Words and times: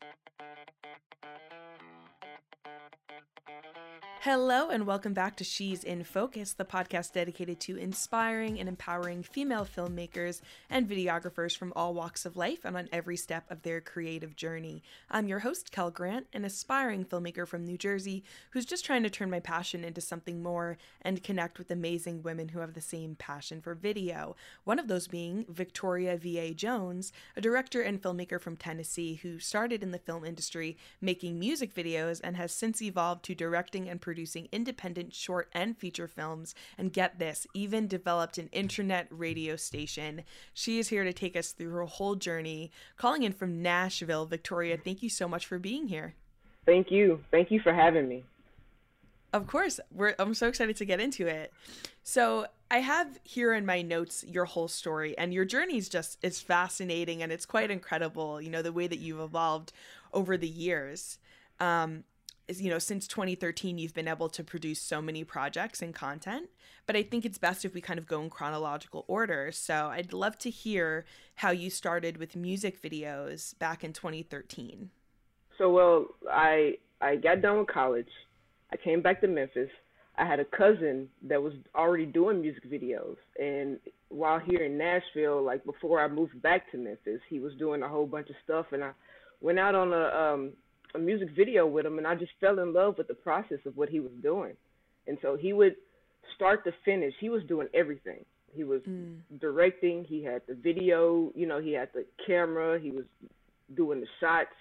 Thank 0.00 0.14
you. 0.37 0.37
Hello, 4.30 4.68
and 4.68 4.86
welcome 4.86 5.14
back 5.14 5.36
to 5.36 5.42
She's 5.42 5.82
in 5.82 6.04
Focus, 6.04 6.52
the 6.52 6.66
podcast 6.66 7.14
dedicated 7.14 7.60
to 7.60 7.78
inspiring 7.78 8.60
and 8.60 8.68
empowering 8.68 9.22
female 9.22 9.64
filmmakers 9.64 10.42
and 10.68 10.86
videographers 10.86 11.56
from 11.56 11.72
all 11.74 11.94
walks 11.94 12.26
of 12.26 12.36
life 12.36 12.66
and 12.66 12.76
on 12.76 12.90
every 12.92 13.16
step 13.16 13.50
of 13.50 13.62
their 13.62 13.80
creative 13.80 14.36
journey. 14.36 14.82
I'm 15.10 15.28
your 15.28 15.38
host, 15.38 15.72
Kel 15.72 15.90
Grant, 15.90 16.26
an 16.34 16.44
aspiring 16.44 17.06
filmmaker 17.06 17.48
from 17.48 17.64
New 17.64 17.78
Jersey 17.78 18.22
who's 18.50 18.66
just 18.66 18.84
trying 18.84 19.02
to 19.04 19.08
turn 19.08 19.30
my 19.30 19.40
passion 19.40 19.82
into 19.82 20.02
something 20.02 20.42
more 20.42 20.76
and 21.00 21.24
connect 21.24 21.56
with 21.56 21.70
amazing 21.70 22.22
women 22.22 22.48
who 22.48 22.58
have 22.58 22.74
the 22.74 22.82
same 22.82 23.14
passion 23.14 23.62
for 23.62 23.74
video. 23.74 24.36
One 24.64 24.78
of 24.78 24.88
those 24.88 25.08
being 25.08 25.46
Victoria 25.48 26.18
V.A. 26.18 26.52
Jones, 26.52 27.14
a 27.34 27.40
director 27.40 27.80
and 27.80 28.02
filmmaker 28.02 28.38
from 28.38 28.58
Tennessee 28.58 29.20
who 29.22 29.38
started 29.38 29.82
in 29.82 29.90
the 29.90 29.98
film 29.98 30.26
industry 30.26 30.76
making 31.00 31.38
music 31.38 31.74
videos 31.74 32.20
and 32.22 32.36
has 32.36 32.52
since 32.52 32.82
evolved 32.82 33.24
to 33.24 33.34
directing 33.34 33.88
and 33.88 34.02
producing 34.02 34.17
independent 34.52 35.14
short 35.14 35.48
and 35.52 35.76
feature 35.76 36.08
films, 36.08 36.54
and 36.76 36.92
get 36.92 37.18
this, 37.18 37.46
even 37.54 37.86
developed 37.86 38.38
an 38.38 38.48
internet 38.52 39.06
radio 39.10 39.56
station. 39.56 40.24
She 40.54 40.78
is 40.78 40.88
here 40.88 41.04
to 41.04 41.12
take 41.12 41.36
us 41.36 41.52
through 41.52 41.70
her 41.72 41.84
whole 41.84 42.14
journey. 42.14 42.70
Calling 42.96 43.22
in 43.22 43.32
from 43.32 43.62
Nashville, 43.62 44.26
Victoria, 44.26 44.76
thank 44.76 45.02
you 45.02 45.10
so 45.10 45.28
much 45.28 45.46
for 45.46 45.58
being 45.58 45.88
here. 45.88 46.14
Thank 46.66 46.90
you. 46.90 47.20
Thank 47.30 47.50
you 47.50 47.60
for 47.60 47.72
having 47.72 48.08
me. 48.08 48.24
Of 49.32 49.46
course, 49.46 49.78
we're, 49.92 50.14
I'm 50.18 50.34
so 50.34 50.48
excited 50.48 50.76
to 50.76 50.84
get 50.84 51.00
into 51.00 51.26
it. 51.26 51.52
So, 52.02 52.46
I 52.70 52.78
have 52.78 53.18
here 53.24 53.54
in 53.54 53.64
my 53.64 53.80
notes 53.80 54.24
your 54.26 54.44
whole 54.44 54.68
story, 54.68 55.16
and 55.16 55.32
your 55.32 55.46
journey 55.46 55.78
is 55.78 55.88
just 55.88 56.18
is 56.22 56.40
fascinating 56.40 57.22
and 57.22 57.32
it's 57.32 57.46
quite 57.46 57.70
incredible. 57.70 58.42
You 58.42 58.50
know 58.50 58.60
the 58.60 58.72
way 58.72 58.86
that 58.86 58.98
you've 58.98 59.20
evolved 59.20 59.72
over 60.12 60.36
the 60.36 60.48
years. 60.48 61.18
Um, 61.60 62.04
you 62.48 62.70
know, 62.70 62.78
since 62.78 63.06
2013, 63.06 63.78
you've 63.78 63.94
been 63.94 64.08
able 64.08 64.28
to 64.30 64.42
produce 64.42 64.80
so 64.80 65.02
many 65.02 65.22
projects 65.24 65.82
and 65.82 65.94
content, 65.94 66.48
but 66.86 66.96
I 66.96 67.02
think 67.02 67.24
it's 67.24 67.38
best 67.38 67.64
if 67.64 67.74
we 67.74 67.80
kind 67.80 67.98
of 67.98 68.06
go 68.06 68.22
in 68.22 68.30
chronological 68.30 69.04
order. 69.06 69.52
So 69.52 69.88
I'd 69.92 70.12
love 70.12 70.38
to 70.38 70.50
hear 70.50 71.04
how 71.36 71.50
you 71.50 71.68
started 71.68 72.16
with 72.16 72.34
music 72.34 72.80
videos 72.80 73.58
back 73.58 73.84
in 73.84 73.92
2013. 73.92 74.90
So, 75.58 75.70
well, 75.70 76.06
I 76.30 76.78
I 77.00 77.16
got 77.16 77.42
done 77.42 77.58
with 77.58 77.68
college. 77.68 78.08
I 78.72 78.76
came 78.76 79.02
back 79.02 79.20
to 79.20 79.28
Memphis. 79.28 79.70
I 80.16 80.24
had 80.24 80.40
a 80.40 80.44
cousin 80.44 81.08
that 81.22 81.42
was 81.42 81.52
already 81.74 82.06
doing 82.06 82.40
music 82.40 82.68
videos, 82.68 83.16
and 83.38 83.78
while 84.08 84.38
here 84.38 84.64
in 84.64 84.76
Nashville, 84.78 85.42
like 85.42 85.64
before 85.64 86.00
I 86.00 86.08
moved 86.08 86.40
back 86.42 86.70
to 86.72 86.78
Memphis, 86.78 87.20
he 87.28 87.38
was 87.38 87.52
doing 87.58 87.82
a 87.82 87.88
whole 87.88 88.06
bunch 88.06 88.28
of 88.30 88.36
stuff, 88.42 88.66
and 88.72 88.82
I 88.82 88.90
went 89.40 89.58
out 89.58 89.74
on 89.74 89.92
a 89.92 90.06
um 90.06 90.52
a 90.98 91.02
music 91.02 91.30
video 91.36 91.66
with 91.66 91.86
him, 91.86 91.98
and 91.98 92.06
I 92.06 92.14
just 92.14 92.32
fell 92.40 92.58
in 92.58 92.72
love 92.72 92.98
with 92.98 93.08
the 93.08 93.14
process 93.14 93.58
of 93.66 93.76
what 93.76 93.88
he 93.88 94.00
was 94.00 94.12
doing. 94.22 94.54
And 95.06 95.18
so 95.22 95.36
he 95.36 95.52
would 95.52 95.76
start 96.36 96.64
to 96.64 96.72
finish. 96.84 97.14
He 97.20 97.30
was 97.30 97.42
doing 97.44 97.68
everything. 97.72 98.24
He 98.52 98.64
was 98.64 98.82
mm. 98.82 99.16
directing. 99.40 100.04
He 100.04 100.22
had 100.22 100.42
the 100.48 100.54
video. 100.54 101.32
You 101.34 101.46
know, 101.46 101.60
he 101.60 101.72
had 101.72 101.88
the 101.94 102.04
camera. 102.26 102.78
He 102.78 102.90
was 102.90 103.04
doing 103.74 104.00
the 104.00 104.06
shots. 104.20 104.54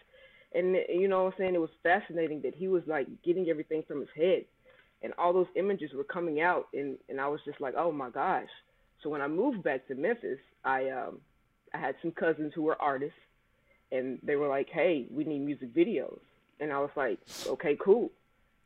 And 0.53 0.75
you 0.89 1.07
know 1.07 1.25
what 1.25 1.33
I'm 1.33 1.37
saying? 1.37 1.55
It 1.55 1.61
was 1.61 1.69
fascinating 1.83 2.41
that 2.41 2.55
he 2.55 2.67
was 2.67 2.83
like 2.87 3.07
getting 3.23 3.49
everything 3.49 3.83
from 3.87 3.99
his 3.99 4.09
head, 4.15 4.45
and 5.01 5.13
all 5.17 5.33
those 5.33 5.47
images 5.55 5.91
were 5.93 6.05
coming 6.05 6.41
out, 6.41 6.67
and 6.73 6.97
and 7.09 7.19
I 7.19 7.27
was 7.27 7.41
just 7.45 7.59
like, 7.59 7.73
oh 7.77 7.91
my 7.91 8.09
gosh. 8.09 8.47
So 9.03 9.09
when 9.09 9.21
I 9.21 9.27
moved 9.27 9.61
back 9.61 9.87
to 9.87 9.95
Memphis, 9.95 10.39
I 10.63 10.89
um 10.89 11.19
I 11.73 11.77
had 11.77 11.95
some 12.01 12.11
cousins 12.11 12.53
who 12.55 12.63
were 12.63 12.81
artists, 12.81 13.19
and 13.91 14.19
they 14.23 14.37
were 14.37 14.47
like, 14.47 14.69
"Hey, 14.69 15.05
we 15.11 15.25
need 15.25 15.39
music 15.39 15.73
videos," 15.75 16.19
and 16.59 16.71
I 16.71 16.79
was 16.79 16.89
like, 16.95 17.19
"Okay, 17.45 17.77
cool." 17.79 18.11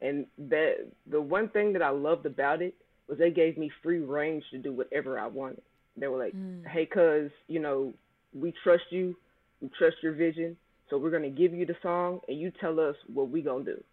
And 0.02 0.26
that 0.38 0.88
the 1.08 1.22
one 1.22 1.50
thing 1.50 1.74
that 1.74 1.82
I 1.82 1.90
loved 1.90 2.26
about 2.26 2.62
it 2.62 2.74
was 3.08 3.18
they 3.18 3.32
gave 3.32 3.58
me 3.58 3.70
free 3.84 4.00
range 4.00 4.44
to 4.52 4.58
do 4.58 4.74
whatever 4.74 5.20
I 5.20 5.28
wanted. 5.28 5.62
They 5.98 6.08
were 6.08 6.18
like, 6.18 6.34
mm. 6.34 6.66
"Hey, 6.66 6.86
cuz, 6.86 7.32
you 7.48 7.60
know, 7.60 7.94
we 8.34 8.54
trust 8.64 8.86
you, 8.92 9.16
we 9.62 9.70
trust 9.78 9.98
your 10.02 10.14
vision, 10.14 10.58
so 10.90 10.98
we're 10.98 11.12
gonna 11.12 11.30
give 11.30 11.54
you 11.54 11.66
the 11.66 11.76
song, 11.82 12.22
and 12.28 12.40
you 12.40 12.52
tell 12.52 12.80
us 12.80 12.96
what 13.14 13.30
we 13.30 13.42
gonna 13.42 13.64
do." 13.64 13.84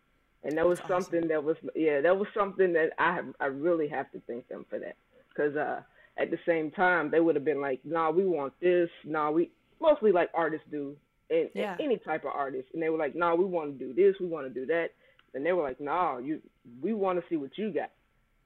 And 0.45 0.57
that 0.57 0.67
was 0.67 0.79
That's 0.79 0.89
something 0.89 1.25
awesome. 1.25 1.29
that 1.29 1.45
was, 1.45 1.57
yeah, 1.75 2.01
that 2.01 2.17
was 2.17 2.29
something 2.33 2.73
that 2.75 2.93
I 2.99 3.13
have, 3.13 3.35
I 3.41 3.47
really 3.47 3.89
have 3.89 4.11
to 4.13 4.21
thank 4.29 4.47
them 4.49 4.65
for 4.71 4.79
that, 4.79 4.97
because 5.29 5.57
uh, 5.57 5.83
at 6.17 6.31
the 6.31 6.39
same 6.47 6.71
time 6.71 7.11
they 7.11 7.21
would 7.21 7.35
have 7.35 7.45
been 7.45 7.61
like, 7.61 7.85
"Nah, 7.85 8.11
we 8.11 8.25
want 8.25 8.53
this, 8.61 8.91
nah, 9.05 9.31
we." 9.31 9.51
Mostly 9.81 10.11
like 10.11 10.29
artists 10.35 10.67
do, 10.73 10.97
and, 11.31 11.49
yeah. 11.55 11.73
and, 11.73 11.81
any 11.81 11.99
type 11.99 12.25
of 12.25 12.33
artist, 12.35 12.69
and 12.73 12.83
they 12.83 12.89
were 12.89 12.99
like, 12.99 13.15
"No, 13.15 13.31
nah, 13.31 13.35
we 13.35 13.45
want 13.45 13.79
to 13.79 13.85
do 13.85 13.93
this, 13.93 14.19
we 14.21 14.27
want 14.27 14.47
to 14.47 14.61
do 14.61 14.67
that," 14.67 14.89
and 15.35 15.45
they 15.45 15.53
were 15.53 15.63
like, 15.63 15.81
"No, 15.81 15.93
nah, 15.93 16.19
you, 16.19 16.41
we 16.81 16.95
want 16.95 17.19
to 17.19 17.25
see 17.29 17.37
what 17.37 17.57
you 17.57 17.71
got," 17.71 17.91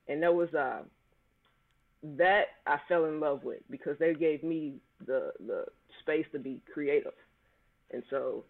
and 0.08 0.22
that 0.22 0.34
was 0.34 0.52
uh, 0.54 0.82
that 2.02 2.44
I 2.66 2.78
fell 2.88 3.04
in 3.06 3.20
love 3.20 3.44
with 3.44 3.60
because 3.70 3.98
they 3.98 4.14
gave 4.14 4.42
me 4.42 4.74
the 5.06 5.32
the 5.46 5.66
space 6.00 6.26
to 6.32 6.38
be 6.38 6.60
creative, 6.72 7.14
and 7.92 8.02
so 8.10 8.44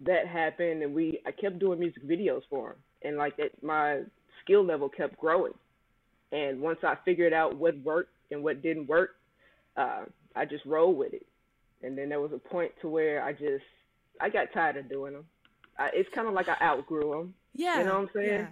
that 0.00 0.26
happened, 0.26 0.82
and 0.82 0.94
we 0.94 1.20
I 1.26 1.32
kept 1.32 1.58
doing 1.58 1.78
music 1.78 2.06
videos 2.06 2.42
for 2.48 2.70
them, 2.70 2.78
and 3.02 3.16
like 3.16 3.36
that, 3.36 3.62
my 3.62 4.02
skill 4.42 4.64
level 4.64 4.88
kept 4.88 5.18
growing, 5.18 5.54
and 6.32 6.60
once 6.60 6.78
I 6.82 6.96
figured 7.04 7.32
out 7.32 7.56
what 7.56 7.76
worked 7.82 8.12
and 8.30 8.42
what 8.42 8.62
didn't 8.62 8.88
work, 8.88 9.16
uh, 9.76 10.04
I 10.34 10.46
just 10.46 10.64
rolled 10.64 10.96
with 10.96 11.12
it 11.12 11.26
and 11.86 11.96
then 11.96 12.08
there 12.08 12.20
was 12.20 12.32
a 12.32 12.38
point 12.38 12.72
to 12.80 12.88
where 12.88 13.22
I 13.22 13.32
just 13.32 13.64
I 14.20 14.28
got 14.28 14.52
tired 14.52 14.76
of 14.76 14.88
doing 14.88 15.12
them. 15.12 15.24
I, 15.78 15.90
it's 15.94 16.08
kind 16.14 16.26
of 16.26 16.34
like 16.34 16.48
I 16.48 16.56
outgrew 16.60 17.10
them. 17.10 17.34
Yeah, 17.54 17.78
you 17.78 17.84
know 17.84 17.94
what 17.94 18.00
I'm 18.00 18.10
saying. 18.14 18.40
Yeah. 18.40 18.46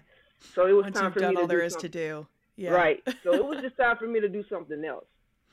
So 0.55 0.67
it 0.67 0.73
was 0.73 0.85
Once 0.85 0.99
time 0.99 1.13
for 1.13 1.21
me 1.21 1.35
to 1.35 1.41
all 1.41 1.47
there 1.47 1.61
do 1.61 1.65
is 1.65 1.73
something. 1.73 1.91
to 1.91 1.99
do. 2.09 2.27
Yeah. 2.57 2.71
Right. 2.71 3.03
So 3.23 3.33
it 3.33 3.45
was 3.45 3.59
just 3.63 3.77
time 3.77 3.97
for 3.97 4.07
me 4.07 4.21
to 4.21 4.29
do 4.29 4.45
something 4.49 4.85
else. 4.85 5.07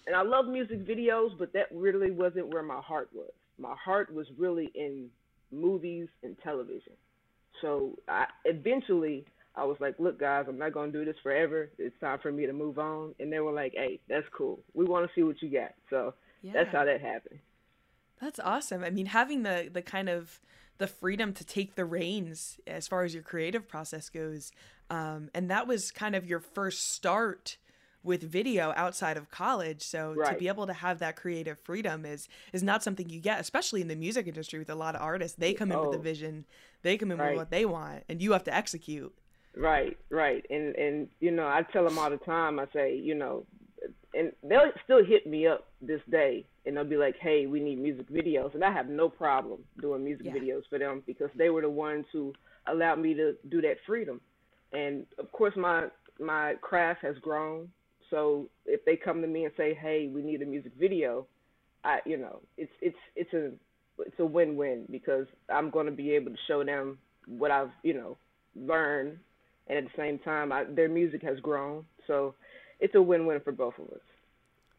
And 0.05 0.15
I 0.15 0.21
love 0.21 0.47
music 0.47 0.85
videos, 0.85 1.37
but 1.37 1.53
that 1.53 1.67
really 1.73 2.11
wasn't 2.11 2.47
where 2.53 2.63
my 2.63 2.81
heart 2.81 3.09
was. 3.13 3.31
My 3.57 3.75
heart 3.75 4.13
was 4.13 4.27
really 4.37 4.71
in 4.75 5.09
movies 5.51 6.07
and 6.23 6.35
television. 6.43 6.93
So 7.61 7.97
I 8.07 8.25
eventually 8.45 9.25
I 9.55 9.65
was 9.65 9.77
like, 9.79 9.95
look 9.99 10.19
guys, 10.19 10.45
I'm 10.47 10.57
not 10.57 10.73
gonna 10.73 10.91
do 10.91 11.05
this 11.05 11.17
forever. 11.23 11.69
It's 11.77 11.97
time 11.99 12.19
for 12.21 12.31
me 12.31 12.45
to 12.45 12.53
move 12.53 12.79
on. 12.79 13.15
And 13.19 13.31
they 13.31 13.39
were 13.39 13.51
like, 13.51 13.73
hey, 13.75 13.99
that's 14.07 14.27
cool. 14.35 14.59
We 14.73 14.85
want 14.85 15.07
to 15.07 15.11
see 15.13 15.23
what 15.23 15.41
you 15.41 15.49
got. 15.49 15.73
So 15.89 16.13
yeah. 16.41 16.53
that's 16.53 16.71
how 16.71 16.85
that 16.85 17.01
happened. 17.01 17.39
That's 18.21 18.39
awesome. 18.39 18.83
I 18.83 18.91
mean, 18.91 19.07
having 19.07 19.43
the 19.43 19.69
the 19.71 19.81
kind 19.81 20.07
of 20.07 20.39
the 20.77 20.87
freedom 20.87 21.33
to 21.33 21.43
take 21.43 21.75
the 21.75 21.85
reins 21.85 22.59
as 22.67 22.87
far 22.87 23.03
as 23.03 23.13
your 23.13 23.23
creative 23.23 23.67
process 23.67 24.09
goes, 24.09 24.51
um, 24.89 25.29
and 25.33 25.49
that 25.49 25.67
was 25.67 25.91
kind 25.91 26.15
of 26.15 26.25
your 26.25 26.39
first 26.39 26.93
start 26.93 27.57
with 28.03 28.23
video 28.23 28.73
outside 28.75 29.17
of 29.17 29.29
college. 29.29 29.83
So 29.83 30.13
right. 30.15 30.33
to 30.33 30.39
be 30.39 30.47
able 30.47 30.67
to 30.67 30.73
have 30.73 30.99
that 30.99 31.15
creative 31.15 31.59
freedom 31.59 32.05
is 32.05 32.29
is 32.53 32.61
not 32.61 32.83
something 32.83 33.09
you 33.09 33.19
get, 33.19 33.39
especially 33.39 33.81
in 33.81 33.87
the 33.87 33.95
music 33.95 34.27
industry 34.27 34.59
with 34.59 34.69
a 34.69 34.75
lot 34.75 34.95
of 34.95 35.01
artists. 35.01 35.37
They 35.37 35.53
come 35.53 35.71
in 35.71 35.77
oh. 35.79 35.89
with 35.89 35.99
a 35.99 36.01
vision, 36.01 36.45
they 36.83 36.97
come 36.97 37.11
in 37.11 37.17
right. 37.17 37.31
with 37.31 37.37
what 37.37 37.49
they 37.49 37.65
want, 37.65 38.03
and 38.07 38.21
you 38.21 38.33
have 38.33 38.43
to 38.43 38.55
execute. 38.55 39.13
Right, 39.55 39.97
right, 40.11 40.45
and 40.51 40.75
and 40.75 41.09
you 41.19 41.31
know 41.31 41.47
I 41.47 41.63
tell 41.73 41.83
them 41.83 41.97
all 41.97 42.11
the 42.11 42.17
time. 42.17 42.59
I 42.59 42.67
say, 42.71 42.95
you 42.95 43.15
know, 43.15 43.45
and 44.13 44.31
they'll 44.43 44.71
still 44.83 45.03
hit 45.03 45.25
me 45.25 45.47
up 45.47 45.67
this 45.81 46.01
day 46.09 46.45
and 46.65 46.75
they'll 46.75 46.83
be 46.83 46.97
like, 46.97 47.15
"Hey, 47.17 47.47
we 47.47 47.59
need 47.59 47.79
music 47.79 48.09
videos," 48.09 48.53
and 48.53 48.63
I 48.63 48.71
have 48.71 48.89
no 48.89 49.09
problem 49.09 49.63
doing 49.79 50.03
music 50.03 50.27
yeah. 50.27 50.33
videos 50.33 50.63
for 50.69 50.77
them 50.77 51.03
because 51.05 51.29
they 51.35 51.49
were 51.49 51.61
the 51.61 51.69
ones 51.69 52.05
who 52.11 52.33
allowed 52.67 52.99
me 52.99 53.13
to 53.15 53.35
do 53.49 53.61
that 53.61 53.77
freedom. 53.85 54.21
And 54.73 55.05
of 55.17 55.31
course, 55.31 55.55
my 55.55 55.87
my 56.19 56.55
craft 56.61 57.01
has 57.01 57.17
grown. 57.17 57.69
So 58.09 58.49
if 58.65 58.83
they 58.85 58.95
come 58.95 59.21
to 59.21 59.27
me 59.27 59.45
and 59.45 59.53
say, 59.57 59.73
"Hey, 59.73 60.09
we 60.13 60.21
need 60.21 60.41
a 60.41 60.45
music 60.45 60.73
video," 60.79 61.27
I, 61.83 61.99
you 62.05 62.17
know, 62.17 62.41
it's 62.57 62.71
it's 62.81 62.97
it's 63.15 63.33
a 63.33 63.51
it's 63.99 64.19
a 64.19 64.25
win-win 64.25 64.85
because 64.89 65.27
I'm 65.49 65.69
going 65.69 65.85
to 65.85 65.91
be 65.91 66.11
able 66.11 66.31
to 66.31 66.37
show 66.47 66.63
them 66.63 66.97
what 67.27 67.51
I've 67.51 67.71
you 67.83 67.93
know 67.93 68.17
learned, 68.55 69.17
and 69.67 69.77
at 69.77 69.83
the 69.85 69.97
same 69.97 70.19
time, 70.19 70.51
I, 70.51 70.65
their 70.65 70.89
music 70.89 71.21
has 71.23 71.39
grown. 71.39 71.85
So 72.07 72.35
it's 72.79 72.95
a 72.95 73.01
win-win 73.01 73.41
for 73.41 73.51
both 73.51 73.75
of 73.79 73.89
us. 73.89 74.01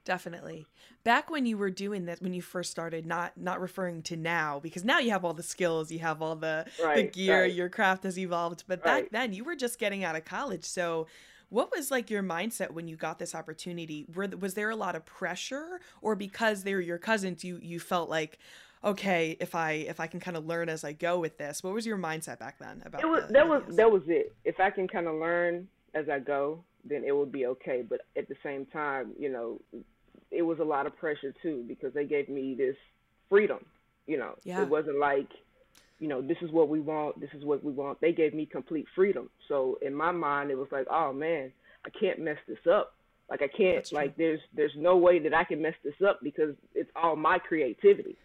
Definitely. 0.05 0.67
Back 1.05 1.31
when 1.31 1.47
you 1.47 1.57
were 1.57 1.71
doing 1.71 2.07
this, 2.07 2.21
when 2.21 2.35
you 2.35 2.43
first 2.43 2.71
started, 2.71 3.07
not 3.07 3.37
not 3.37 3.61
referring 3.61 4.03
to 4.03 4.17
now, 4.17 4.59
because 4.59 4.85
now 4.85 4.99
you 4.99 5.11
have 5.11 5.25
all 5.25 5.35
the 5.35 5.43
skills, 5.45 5.93
you 5.93 6.01
have 6.01 6.21
all 6.21 6.35
the 6.35 6.67
right, 6.83 6.97
the 6.97 7.03
gear, 7.05 7.43
right. 7.43 7.53
your 7.53 7.69
craft 7.69 8.03
has 8.03 8.19
evolved. 8.19 8.65
But 8.67 8.85
right. 8.85 9.05
back 9.05 9.13
then, 9.13 9.33
you 9.33 9.45
were 9.45 9.55
just 9.55 9.79
getting 9.79 10.03
out 10.03 10.17
of 10.17 10.25
college. 10.25 10.65
So, 10.65 11.07
what 11.51 11.71
was 11.71 11.93
like 11.93 12.11
your 12.11 12.23
mindset 12.23 12.73
when 12.73 12.89
you 12.89 12.97
got 12.97 13.21
this 13.21 13.33
opportunity? 13.33 14.07
Were 14.13 14.29
was 14.41 14.55
there 14.55 14.71
a 14.71 14.77
lot 14.77 14.97
of 14.97 15.05
pressure, 15.05 15.81
or 16.01 16.17
because 16.17 16.65
they 16.65 16.75
were 16.75 16.81
your 16.81 16.99
cousins, 16.99 17.45
you 17.45 17.61
you 17.63 17.79
felt 17.79 18.11
like, 18.11 18.41
okay, 18.83 19.37
if 19.39 19.55
I 19.55 19.73
if 19.73 20.01
I 20.01 20.09
can 20.09 20.19
kind 20.19 20.37
of 20.37 20.47
learn 20.47 20.69
as 20.69 20.83
I 20.83 20.93
go 20.95 21.21
with 21.21 21.39
this, 21.39 21.63
what 21.63 21.75
was 21.75 21.87
your 21.87 21.99
mindset 21.99 22.41
back 22.41 22.59
then 22.59 22.83
about? 22.85 23.03
It 23.03 23.09
was 23.09 23.27
the 23.29 23.35
that 23.35 23.49
was 23.49 23.63
that 23.77 23.93
was 23.93 24.03
it. 24.09 24.35
If 24.45 24.59
I 24.59 24.71
can 24.71 24.89
kind 24.89 25.07
of 25.07 25.15
learn 25.15 25.69
as 25.95 26.09
I 26.09 26.19
go, 26.19 26.65
then 26.85 27.05
it 27.05 27.13
will 27.13 27.27
be 27.27 27.47
okay. 27.47 27.85
But 27.89 28.01
at 28.17 28.29
the 28.29 28.37
same 28.43 28.67
time, 28.67 29.13
you 29.19 29.31
know, 29.31 29.61
it 30.33 30.43
was 30.43 30.59
a 30.59 30.65
lot 30.65 30.87
of 30.87 30.97
pressure 30.97 31.35
too 31.43 31.65
because 31.69 31.93
they 31.95 32.05
gave 32.05 32.29
me 32.29 32.55
this 32.55 32.77
freedom. 33.29 33.65
You 34.07 34.19
know, 34.19 34.35
yeah. 34.43 34.63
it 34.63 34.69
wasn't 34.69 34.99
like 34.99 35.29
you 36.03 36.09
know, 36.09 36.21
this 36.21 36.39
is 36.43 36.51
what 36.51 36.69
we 36.69 36.81
want, 36.81 37.21
this 37.21 37.31
is 37.33 37.45
what 37.45 37.63
we 37.63 37.71
want. 37.71 38.01
They 38.01 38.11
gave 38.11 38.35
me 38.35 38.45
complete 38.45 38.87
freedom. 38.93 39.31
So 39.47 39.79
in 39.83 39.95
my 39.95 40.11
mind, 40.11 40.51
it 40.51 40.59
was 40.59 40.67
like, 40.73 40.89
oh 40.91 41.13
man, 41.13 41.53
I 41.87 41.91
can't 41.91 42.19
mess 42.19 42.39
this 42.49 42.59
up. 42.69 42.95
Like 43.31 43.41
I 43.41 43.47
can't, 43.47 43.91
like 43.93 44.17
there's 44.17 44.41
there's 44.53 44.73
no 44.77 44.97
way 44.97 45.21
that 45.21 45.33
I 45.33 45.45
can 45.45 45.63
mess 45.63 45.75
this 45.85 45.95
up 46.05 46.19
because 46.21 46.57
it's 46.75 46.91
all 46.97 47.15
my 47.15 47.39
creativity. 47.39 48.17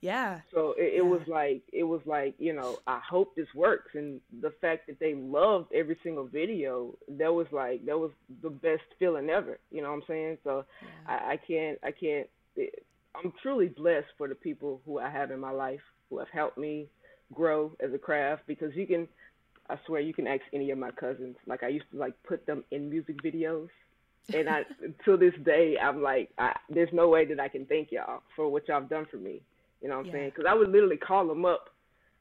Yeah. 0.00 0.40
So 0.52 0.74
it, 0.78 0.94
it 0.94 0.94
yeah. 0.96 1.02
was 1.02 1.22
like 1.26 1.62
it 1.72 1.82
was 1.82 2.00
like 2.06 2.34
you 2.38 2.52
know 2.52 2.78
I 2.86 3.00
hope 3.00 3.34
this 3.34 3.48
works, 3.54 3.90
and 3.94 4.20
the 4.40 4.52
fact 4.60 4.86
that 4.86 5.00
they 5.00 5.14
loved 5.14 5.72
every 5.72 5.98
single 6.02 6.26
video, 6.26 6.96
that 7.08 7.32
was 7.32 7.46
like 7.50 7.84
that 7.86 7.98
was 7.98 8.12
the 8.42 8.50
best 8.50 8.82
feeling 8.98 9.28
ever. 9.28 9.58
You 9.70 9.82
know 9.82 9.88
what 9.88 9.96
I'm 9.96 10.02
saying? 10.06 10.38
So 10.44 10.64
yeah. 10.82 11.14
I, 11.14 11.32
I 11.32 11.36
can't 11.36 11.78
I 11.82 11.90
can't. 11.90 12.28
It, 12.56 12.84
I'm 13.16 13.32
truly 13.42 13.68
blessed 13.68 14.08
for 14.16 14.28
the 14.28 14.34
people 14.34 14.80
who 14.86 14.98
I 14.98 15.10
have 15.10 15.30
in 15.30 15.40
my 15.40 15.50
life 15.50 15.80
who 16.08 16.18
have 16.18 16.28
helped 16.32 16.58
me 16.58 16.86
grow 17.34 17.72
as 17.80 17.92
a 17.92 17.98
craft 17.98 18.42
because 18.46 18.74
you 18.74 18.86
can 18.86 19.08
I 19.68 19.76
swear 19.86 20.00
you 20.00 20.14
can 20.14 20.26
ask 20.26 20.42
any 20.52 20.70
of 20.70 20.78
my 20.78 20.92
cousins. 20.92 21.36
Like 21.46 21.64
I 21.64 21.68
used 21.68 21.90
to 21.92 21.98
like 21.98 22.14
put 22.22 22.46
them 22.46 22.64
in 22.70 22.88
music 22.88 23.20
videos. 23.22 23.68
And 24.32 24.48
I 24.48 24.62
to 25.06 25.16
this 25.16 25.34
day 25.44 25.76
I'm 25.82 26.02
like 26.02 26.30
I, 26.38 26.54
there's 26.68 26.92
no 26.92 27.08
way 27.08 27.24
that 27.24 27.40
I 27.40 27.48
can 27.48 27.66
thank 27.66 27.90
y'all 27.90 28.22
for 28.36 28.48
what 28.48 28.68
y'all 28.68 28.80
have 28.80 28.88
done 28.88 29.06
for 29.10 29.16
me. 29.16 29.42
You 29.80 29.88
know 29.88 29.96
what 29.96 30.00
I'm 30.00 30.06
yeah. 30.06 30.12
saying? 30.12 30.30
Cuz 30.32 30.44
I 30.48 30.54
would 30.54 30.70
literally 30.70 30.96
call 30.96 31.26
them 31.26 31.44
up 31.44 31.70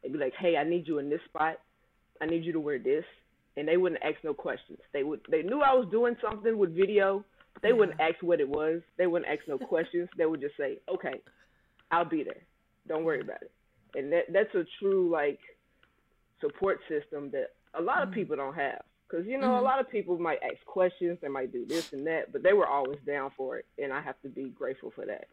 and 0.04 0.14
be 0.14 0.20
like, 0.20 0.34
"Hey, 0.36 0.58
I 0.58 0.64
need 0.64 0.88
you 0.88 1.00
in 1.00 1.10
this 1.10 1.22
spot. 1.26 1.60
I 2.22 2.26
need 2.26 2.44
you 2.44 2.54
to 2.54 2.60
wear 2.60 2.80
this." 2.80 3.06
And 3.56 3.68
they 3.68 3.78
wouldn't 3.78 4.04
ask 4.04 4.24
no 4.24 4.34
questions. 4.34 4.80
They 4.94 5.04
would 5.04 5.22
they 5.30 5.44
knew 5.44 5.62
I 5.62 5.74
was 5.74 5.88
doing 5.90 6.16
something 6.22 6.58
with 6.58 6.76
video, 6.76 7.26
but 7.54 7.64
they 7.64 7.70
yeah. 7.70 7.76
wouldn't 7.76 8.00
ask 8.00 8.22
what 8.22 8.40
it 8.40 8.48
was. 8.48 8.82
They 8.98 9.08
wouldn't 9.08 9.32
ask 9.32 9.48
no 9.48 9.58
questions. 9.74 10.10
they 10.18 10.26
would 10.26 10.42
just 10.42 10.58
say, 10.58 10.80
"Okay, 10.88 11.22
I'll 11.92 12.06
be 12.06 12.24
there. 12.24 12.44
Don't 12.88 13.04
worry 13.04 13.22
about 13.22 13.42
it." 13.42 13.52
And 13.96 14.12
that 14.14 14.32
that's 14.32 14.54
a 14.56 14.66
true 14.80 15.10
like 15.10 15.40
support 16.40 16.80
system 16.88 17.32
that 17.32 17.54
a 17.74 17.82
lot 17.82 18.02
of 18.02 18.10
mm-hmm. 18.10 18.16
people 18.16 18.36
don't 18.36 18.56
have. 18.56 18.82
Because 19.08 19.26
you 19.26 19.38
know, 19.38 19.48
mm-hmm. 19.48 19.60
a 19.60 19.62
lot 19.62 19.80
of 19.80 19.90
people 19.90 20.18
might 20.20 20.40
ask 20.44 20.64
questions, 20.66 21.18
they 21.22 21.30
might 21.30 21.52
do 21.54 21.66
this 21.66 21.94
and 21.94 22.06
that, 22.08 22.34
but 22.34 22.44
they 22.44 22.54
were 22.54 22.68
always 22.68 23.00
down 23.06 23.32
for 23.38 23.58
it, 23.58 23.66
and 23.78 23.94
I 23.94 24.02
have 24.02 24.20
to 24.22 24.30
be 24.30 24.50
grateful 24.50 24.92
for 24.92 25.06
that. 25.06 25.28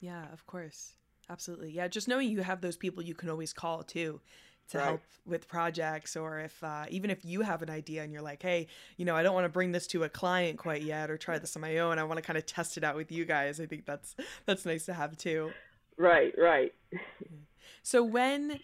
Yeah, 0.00 0.24
of 0.32 0.44
course, 0.46 0.94
absolutely. 1.30 1.70
Yeah, 1.70 1.88
just 1.88 2.08
knowing 2.08 2.28
you 2.28 2.42
have 2.42 2.60
those 2.60 2.76
people 2.76 3.02
you 3.02 3.14
can 3.14 3.30
always 3.30 3.52
call 3.52 3.82
too 3.82 4.20
to 4.68 4.78
right. 4.78 4.84
help 4.84 5.00
with 5.26 5.48
projects 5.48 6.16
or 6.16 6.40
if 6.40 6.62
uh, 6.62 6.84
even 6.90 7.10
if 7.10 7.24
you 7.24 7.42
have 7.42 7.62
an 7.62 7.70
idea 7.70 8.02
and 8.02 8.12
you're 8.12 8.22
like 8.22 8.42
hey 8.42 8.66
you 8.96 9.04
know 9.04 9.14
i 9.14 9.22
don't 9.22 9.34
want 9.34 9.44
to 9.44 9.50
bring 9.50 9.72
this 9.72 9.86
to 9.86 10.04
a 10.04 10.08
client 10.08 10.58
quite 10.58 10.82
yet 10.82 11.10
or 11.10 11.16
try 11.16 11.38
this 11.38 11.56
on 11.56 11.62
my 11.62 11.78
own 11.78 11.98
i 11.98 12.04
want 12.04 12.16
to 12.16 12.22
kind 12.22 12.36
of 12.36 12.46
test 12.46 12.76
it 12.76 12.84
out 12.84 12.96
with 12.96 13.10
you 13.10 13.24
guys 13.24 13.60
i 13.60 13.66
think 13.66 13.84
that's 13.86 14.14
that's 14.46 14.64
nice 14.64 14.84
to 14.86 14.92
have 14.92 15.16
too 15.16 15.50
right 15.96 16.34
right 16.38 16.72
so 17.82 18.02
when 18.02 18.60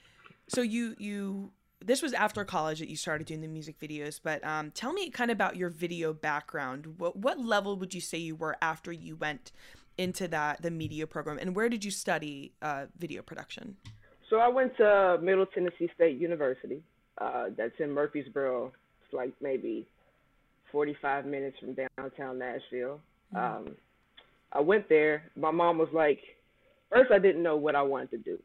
so 0.48 0.62
you 0.62 0.94
you 0.98 1.50
this 1.82 2.02
was 2.02 2.12
after 2.12 2.44
college 2.44 2.78
that 2.80 2.88
you 2.88 2.96
started 2.96 3.26
doing 3.26 3.40
the 3.40 3.48
music 3.48 3.80
videos, 3.80 4.20
but 4.22 4.44
um, 4.44 4.70
tell 4.70 4.92
me 4.92 5.08
kind 5.08 5.30
of 5.30 5.36
about 5.36 5.56
your 5.56 5.70
video 5.70 6.12
background. 6.12 6.98
What 6.98 7.16
what 7.16 7.38
level 7.38 7.76
would 7.78 7.94
you 7.94 8.02
say 8.02 8.18
you 8.18 8.36
were 8.36 8.56
after 8.60 8.92
you 8.92 9.16
went 9.16 9.50
into 9.98 10.28
that 10.28 10.62
the 10.62 10.70
media 10.70 11.06
program, 11.06 11.38
and 11.38 11.54
where 11.54 11.68
did 11.68 11.84
you 11.84 11.90
study 11.90 12.52
uh, 12.62 12.86
video 12.98 13.22
production? 13.22 13.76
So 14.28 14.36
I 14.36 14.48
went 14.48 14.76
to 14.76 15.18
Middle 15.22 15.46
Tennessee 15.46 15.90
State 15.94 16.18
University. 16.18 16.82
Uh, 17.18 17.46
that's 17.56 17.74
in 17.78 17.90
Murfreesboro. 17.90 18.72
It's 19.04 19.12
like 19.12 19.32
maybe 19.42 19.86
45 20.72 21.26
minutes 21.26 21.56
from 21.58 21.74
downtown 21.74 22.38
Nashville. 22.38 23.00
Mm-hmm. 23.34 23.36
Um, 23.36 23.76
I 24.52 24.60
went 24.60 24.88
there. 24.88 25.24
My 25.36 25.50
mom 25.50 25.78
was 25.78 25.88
like, 25.92 26.20
first 26.90 27.10
I 27.10 27.18
didn't 27.18 27.42
know 27.42 27.56
what 27.56 27.74
I 27.74 27.82
wanted 27.82 28.10
to 28.12 28.18
do 28.18 28.38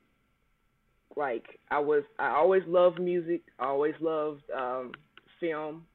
like 1.15 1.59
I 1.71 1.79
was 1.79 2.03
I 2.19 2.29
always 2.29 2.63
loved 2.67 2.99
music, 2.99 3.41
I 3.59 3.65
always 3.65 3.95
loved 3.99 4.43
um 4.55 4.91
film 5.39 5.85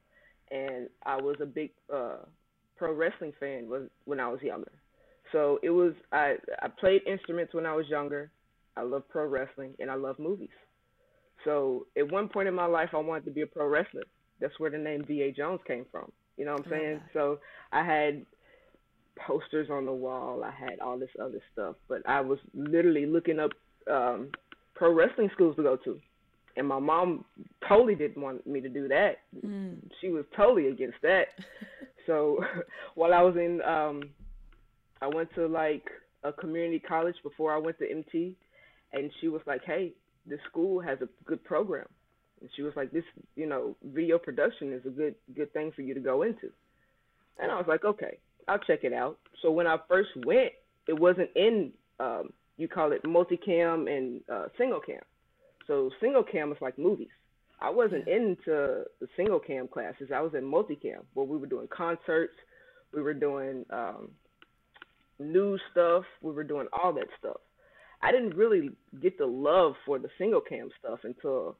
and 0.50 0.88
I 1.04 1.16
was 1.16 1.36
a 1.40 1.46
big 1.46 1.70
uh 1.92 2.18
pro 2.76 2.92
wrestling 2.94 3.32
fan 3.38 3.68
was 3.68 3.88
when 4.04 4.20
I 4.20 4.28
was 4.28 4.40
younger. 4.42 4.72
So 5.32 5.58
it 5.62 5.70
was 5.70 5.92
I 6.12 6.36
I 6.62 6.68
played 6.68 7.02
instruments 7.06 7.54
when 7.54 7.66
I 7.66 7.74
was 7.74 7.88
younger. 7.88 8.30
I 8.76 8.82
love 8.82 9.08
pro 9.08 9.26
wrestling 9.26 9.74
and 9.78 9.90
I 9.90 9.94
love 9.94 10.18
movies. 10.18 10.48
So 11.44 11.86
at 11.96 12.10
one 12.10 12.28
point 12.28 12.48
in 12.48 12.54
my 12.54 12.66
life 12.66 12.90
I 12.92 12.98
wanted 12.98 13.24
to 13.26 13.30
be 13.30 13.42
a 13.42 13.46
pro 13.46 13.66
wrestler. 13.66 14.04
That's 14.40 14.58
where 14.58 14.70
the 14.70 14.78
name 14.78 15.04
VA 15.06 15.32
Jones 15.32 15.60
came 15.66 15.86
from. 15.90 16.10
You 16.36 16.44
know 16.46 16.52
what 16.52 16.66
I'm 16.66 16.70
saying? 16.70 17.00
So 17.12 17.38
I 17.72 17.84
had 17.84 18.24
posters 19.26 19.68
on 19.70 19.84
the 19.84 19.92
wall, 19.92 20.42
I 20.42 20.50
had 20.50 20.80
all 20.80 20.98
this 20.98 21.10
other 21.20 21.40
stuff, 21.52 21.76
but 21.88 22.02
I 22.08 22.20
was 22.20 22.38
literally 22.54 23.06
looking 23.06 23.38
up 23.38 23.50
um 23.90 24.30
pro 24.74 24.92
wrestling 24.92 25.30
schools 25.34 25.56
to 25.56 25.62
go 25.62 25.76
to. 25.84 26.00
And 26.56 26.66
my 26.66 26.78
mom 26.78 27.24
totally 27.68 27.94
didn't 27.94 28.20
want 28.20 28.46
me 28.46 28.60
to 28.60 28.68
do 28.68 28.88
that. 28.88 29.18
Mm. 29.46 29.76
She 30.00 30.08
was 30.08 30.24
totally 30.36 30.68
against 30.68 30.98
that. 31.02 31.26
so 32.06 32.38
while 32.94 33.12
I 33.12 33.22
was 33.22 33.36
in 33.36 33.60
um 33.62 34.02
I 35.02 35.08
went 35.08 35.34
to 35.34 35.46
like 35.46 35.88
a 36.24 36.32
community 36.32 36.78
college 36.78 37.16
before 37.22 37.54
I 37.54 37.58
went 37.58 37.78
to 37.78 37.90
MT 37.90 38.36
and 38.92 39.10
she 39.20 39.28
was 39.28 39.42
like, 39.46 39.62
"Hey, 39.64 39.92
this 40.26 40.40
school 40.48 40.80
has 40.80 40.98
a 41.00 41.08
good 41.24 41.42
program." 41.44 41.86
And 42.40 42.50
she 42.54 42.62
was 42.62 42.74
like, 42.76 42.90
"This, 42.90 43.04
you 43.36 43.46
know, 43.46 43.76
video 43.82 44.18
production 44.18 44.72
is 44.72 44.84
a 44.86 44.90
good 44.90 45.14
good 45.34 45.52
thing 45.52 45.72
for 45.72 45.82
you 45.82 45.94
to 45.94 46.00
go 46.00 46.22
into." 46.22 46.50
And 47.38 47.50
I 47.50 47.56
was 47.56 47.66
like, 47.68 47.84
"Okay, 47.84 48.18
I'll 48.48 48.58
check 48.58 48.84
it 48.84 48.92
out." 48.92 49.18
So 49.42 49.50
when 49.50 49.66
I 49.66 49.78
first 49.88 50.10
went, 50.24 50.52
it 50.88 50.98
wasn't 50.98 51.30
in 51.34 51.72
um 51.98 52.32
you 52.60 52.68
call 52.68 52.92
it 52.92 53.02
multicam 53.04 53.90
and 53.90 54.20
uh, 54.30 54.46
single 54.58 54.80
cam. 54.80 55.00
So 55.66 55.90
single 56.00 56.22
cam 56.22 56.52
is 56.52 56.58
like 56.60 56.78
movies. 56.78 57.08
I 57.60 57.70
wasn't 57.70 58.06
into 58.06 58.84
the 59.00 59.08
single 59.16 59.40
cam 59.40 59.66
classes. 59.66 60.10
I 60.14 60.20
was 60.20 60.34
in 60.34 60.44
multicam 60.44 61.04
where 61.14 61.26
we 61.26 61.38
were 61.38 61.46
doing 61.46 61.68
concerts, 61.68 62.34
we 62.92 63.02
were 63.02 63.14
doing 63.14 63.64
um, 63.70 64.10
news 65.20 65.60
stuff, 65.70 66.04
we 66.22 66.32
were 66.32 66.44
doing 66.44 66.66
all 66.72 66.92
that 66.94 67.08
stuff. 67.18 67.36
I 68.02 68.12
didn't 68.12 68.36
really 68.36 68.70
get 69.00 69.18
the 69.18 69.26
love 69.26 69.74
for 69.84 69.98
the 69.98 70.08
single 70.18 70.40
cam 70.40 70.70
stuff 70.78 71.00
until 71.04 71.56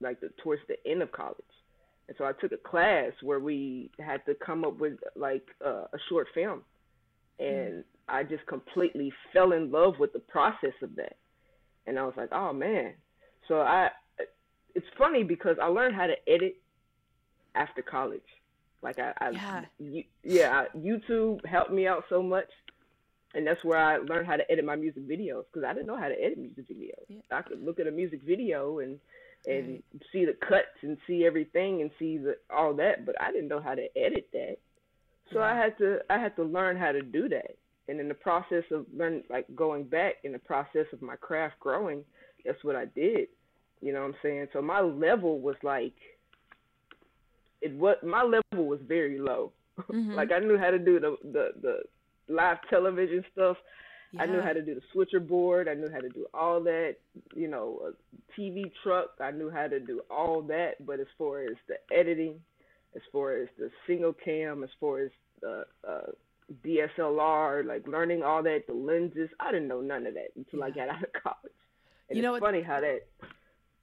like 0.00 0.20
the 0.20 0.30
towards 0.42 0.62
the 0.68 0.76
end 0.90 1.02
of 1.02 1.12
college. 1.12 1.36
And 2.08 2.16
so 2.16 2.24
I 2.24 2.32
took 2.32 2.52
a 2.52 2.56
class 2.56 3.12
where 3.22 3.38
we 3.38 3.90
had 4.00 4.24
to 4.26 4.34
come 4.34 4.64
up 4.64 4.78
with 4.78 4.94
like 5.14 5.46
uh, 5.64 5.84
a 5.92 5.98
short 6.08 6.28
film. 6.34 6.62
And 7.38 7.84
I 8.08 8.24
just 8.24 8.44
completely 8.46 9.12
fell 9.32 9.52
in 9.52 9.70
love 9.70 9.94
with 10.00 10.12
the 10.12 10.18
process 10.18 10.72
of 10.82 10.96
that. 10.96 11.16
And 11.86 11.98
I 11.98 12.04
was 12.04 12.14
like, 12.16 12.30
oh 12.32 12.52
man. 12.52 12.94
So 13.46 13.60
I, 13.60 13.90
it's 14.74 14.86
funny 14.96 15.22
because 15.22 15.56
I 15.62 15.66
learned 15.66 15.94
how 15.94 16.06
to 16.06 16.14
edit 16.28 16.56
after 17.54 17.82
college. 17.82 18.20
Like 18.82 18.98
I, 18.98 19.12
I 19.20 19.30
yeah, 19.30 19.64
you, 19.78 20.04
yeah, 20.22 20.64
YouTube 20.76 21.44
helped 21.44 21.72
me 21.72 21.86
out 21.86 22.04
so 22.08 22.22
much, 22.22 22.48
and 23.34 23.46
that's 23.46 23.62
where 23.64 23.78
I 23.78 23.98
learned 23.98 24.26
how 24.26 24.36
to 24.36 24.50
edit 24.50 24.64
my 24.64 24.76
music 24.76 25.08
videos 25.08 25.44
because 25.52 25.66
I 25.66 25.74
didn't 25.74 25.86
know 25.86 25.98
how 25.98 26.08
to 26.08 26.14
edit 26.14 26.38
music 26.38 26.68
videos. 26.68 27.04
Yeah. 27.08 27.20
I 27.30 27.42
could 27.42 27.62
look 27.62 27.78
at 27.78 27.86
a 27.86 27.90
music 27.90 28.22
video 28.26 28.78
and 28.80 28.98
and 29.46 29.68
right. 29.70 30.02
see 30.12 30.24
the 30.24 30.36
cuts 30.46 30.82
and 30.82 30.96
see 31.06 31.24
everything 31.24 31.80
and 31.82 31.90
see 31.98 32.18
the 32.18 32.36
all 32.50 32.74
that, 32.74 33.06
but 33.06 33.14
I 33.20 33.30
didn't 33.30 33.48
know 33.48 33.60
how 33.60 33.74
to 33.74 33.86
edit 33.96 34.28
that. 34.32 34.56
So. 35.32 35.42
I 35.42 35.54
had 35.54 35.76
to 35.78 35.98
I 36.08 36.18
had 36.18 36.34
to 36.36 36.42
learn 36.42 36.76
how 36.76 36.92
to 36.92 37.02
do 37.02 37.28
that 37.28 37.56
and 37.88 37.98
in 37.98 38.08
the 38.08 38.14
process 38.14 38.64
of 38.70 38.86
learning, 38.94 39.24
like 39.30 39.46
going 39.56 39.84
back 39.84 40.16
in 40.22 40.32
the 40.32 40.38
process 40.38 40.86
of 40.92 41.00
my 41.00 41.16
craft 41.16 41.58
growing, 41.58 42.04
that's 42.44 42.62
what 42.62 42.76
I 42.76 42.84
did. 42.84 43.28
You 43.80 43.92
know 43.92 44.00
what 44.00 44.08
I'm 44.08 44.14
saying? 44.22 44.48
So 44.52 44.60
my 44.60 44.80
level 44.80 45.40
was 45.40 45.56
like, 45.62 45.94
it 47.62 47.74
was 47.74 47.96
my 48.04 48.22
level 48.22 48.66
was 48.66 48.80
very 48.86 49.18
low. 49.18 49.52
Mm-hmm. 49.92 50.14
like 50.14 50.32
I 50.32 50.40
knew 50.40 50.58
how 50.58 50.72
to 50.72 50.78
do 50.80 50.98
the 50.98 51.16
the 51.22 51.50
the 51.62 51.74
live 52.28 52.58
television 52.70 53.24
stuff. 53.32 53.56
Yeah. 54.12 54.22
I 54.22 54.26
knew 54.26 54.40
how 54.40 54.52
to 54.52 54.62
do 54.62 54.74
the 54.74 54.80
switcher 54.92 55.20
board. 55.20 55.68
I 55.68 55.74
knew 55.74 55.90
how 55.92 56.00
to 56.00 56.08
do 56.08 56.26
all 56.32 56.62
that. 56.62 56.96
You 57.34 57.48
know, 57.48 57.92
TV 58.38 58.70
truck. 58.82 59.10
I 59.20 59.30
knew 59.30 59.50
how 59.50 59.66
to 59.66 59.80
do 59.80 60.00
all 60.10 60.42
that. 60.42 60.84
But 60.86 61.00
as 61.00 61.06
far 61.18 61.42
as 61.42 61.56
the 61.68 61.76
editing, 61.94 62.40
as 62.96 63.02
far 63.12 63.36
as 63.36 63.48
the 63.58 63.70
single 63.86 64.14
cam, 64.14 64.64
as 64.64 64.70
far 64.80 65.00
as 65.00 65.10
the 65.40 65.64
uh, 65.86 66.10
DSLR, 66.64 67.66
like 67.66 67.86
learning 67.86 68.22
all 68.22 68.42
that, 68.42 68.66
the 68.66 68.72
lenses. 68.74 69.28
I 69.40 69.52
didn't 69.52 69.68
know 69.68 69.80
none 69.80 70.06
of 70.06 70.14
that 70.14 70.28
until 70.36 70.60
yeah. 70.60 70.64
I 70.64 70.70
got 70.70 70.88
out 70.88 71.02
of 71.02 71.12
college. 71.22 71.52
And 72.08 72.16
you 72.16 72.22
know, 72.22 72.34
it's 72.34 72.44
funny 72.44 72.62
how 72.62 72.80
that. 72.80 73.00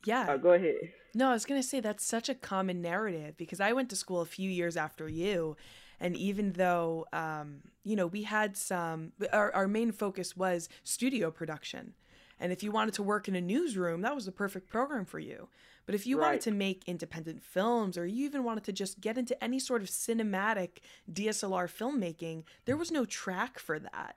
Yeah. 0.06 0.25
Uh, 0.30 0.38
go 0.38 0.54
ahead. 0.54 0.75
No, 1.14 1.30
I 1.30 1.34
was 1.34 1.46
gonna 1.46 1.64
say 1.64 1.80
that's 1.80 2.06
such 2.06 2.30
a 2.30 2.36
common 2.36 2.82
narrative 2.82 3.38
because 3.38 3.60
I 3.60 3.74
went 3.74 3.90
to 3.92 3.96
school 3.96 4.22
a 4.22 4.25
few 4.25 4.50
years 4.50 4.75
after 4.75 5.08
you, 5.08 5.56
and 6.00 6.16
even 6.18 6.54
though 6.54 7.06
um, 7.14 7.62
you 7.84 7.96
know 7.96 8.08
we 8.08 8.24
had 8.24 8.58
some, 8.58 9.12
our 9.32 9.54
our 9.54 9.68
main 9.68 9.92
focus 9.92 10.36
was 10.36 10.70
studio 10.84 11.32
production, 11.32 11.94
and 12.40 12.52
if 12.52 12.64
you 12.64 12.72
wanted 12.72 12.94
to 12.96 13.04
work 13.04 13.28
in 13.28 13.36
a 13.36 13.42
newsroom, 13.42 14.02
that 14.02 14.16
was 14.16 14.25
the 14.25 14.32
perfect 14.32 14.70
program 14.70 15.06
for 15.06 15.20
you. 15.20 15.48
But 15.86 15.96
if 15.96 16.08
you 16.08 16.18
right. 16.18 16.28
wanted 16.28 16.42
to 16.42 16.52
make 16.52 16.84
independent 16.88 17.44
films 17.44 17.98
or 17.98 18.06
you 18.06 18.25
even 18.25 18.44
wanted 18.44 18.64
to 18.66 18.74
just 18.74 19.02
get 19.02 19.18
into 19.18 19.42
any 19.44 19.60
sort 19.60 19.82
of 19.84 19.90
cinematic 19.90 20.78
DSLR 21.12 21.70
filmmaking, 21.70 22.44
there 22.66 22.78
was 22.78 22.92
no 22.92 23.06
track 23.06 23.60
for 23.60 23.78
that. 23.78 24.16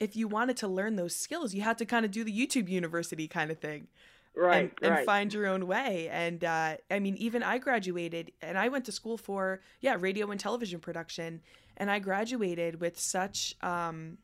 If 0.00 0.16
you 0.16 0.26
wanted 0.26 0.56
to 0.58 0.68
learn 0.68 0.96
those 0.96 1.14
skills, 1.14 1.54
you 1.54 1.62
had 1.62 1.78
to 1.78 1.84
kind 1.84 2.04
of 2.04 2.10
do 2.10 2.24
the 2.24 2.32
YouTube 2.32 2.68
university 2.68 3.28
kind 3.28 3.50
of 3.50 3.58
thing. 3.58 3.88
Right, 4.36 4.62
and, 4.62 4.72
and 4.82 4.90
right. 4.92 5.06
find 5.06 5.32
your 5.32 5.46
own 5.46 5.66
way. 5.66 6.08
And 6.10 6.44
uh, 6.44 6.76
I 6.90 6.98
mean, 6.98 7.16
even 7.16 7.42
I 7.42 7.58
graduated 7.58 8.32
and 8.42 8.58
I 8.58 8.68
went 8.68 8.84
to 8.86 8.92
school 8.92 9.16
for, 9.16 9.60
yeah, 9.80 9.96
radio 9.98 10.30
and 10.30 10.40
television 10.40 10.80
production. 10.80 11.40
And 11.76 11.90
I 11.90 11.98
graduated 11.98 12.80
with 12.80 12.98
such, 13.00 13.56
um, 13.60 14.18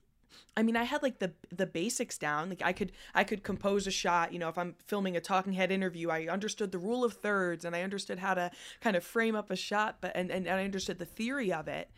I 0.57 0.63
mean, 0.63 0.77
I 0.77 0.85
had 0.85 1.03
like 1.03 1.19
the 1.19 1.33
the 1.51 1.67
basics 1.67 2.19
down. 2.19 2.49
Like 2.49 2.63
I 2.63 2.73
could 2.73 2.93
I 3.15 3.25
could 3.25 3.43
compose 3.43 3.87
a 3.87 3.91
shot. 3.91 4.33
You 4.33 4.39
know, 4.39 4.49
if 4.49 4.59
I'm 4.59 4.75
filming 4.87 5.17
a 5.17 5.21
talking 5.21 5.53
head 5.53 5.71
interview, 5.71 6.11
I 6.11 6.27
understood 6.27 6.73
the 6.73 6.79
rule 6.79 7.05
of 7.05 7.15
thirds 7.15 7.65
and 7.65 7.75
I 7.75 7.83
understood 7.83 8.19
how 8.19 8.35
to 8.35 8.51
kind 8.81 8.97
of 8.97 9.05
frame 9.05 9.35
up 9.35 9.51
a 9.51 9.57
shot. 9.57 9.97
But 10.01 10.13
and 10.15 10.31
and, 10.31 10.47
and 10.47 10.61
I 10.61 10.65
understood 10.65 10.99
the 10.99 11.07
theory 11.07 11.53
of 11.53 11.69
it. 11.69 11.91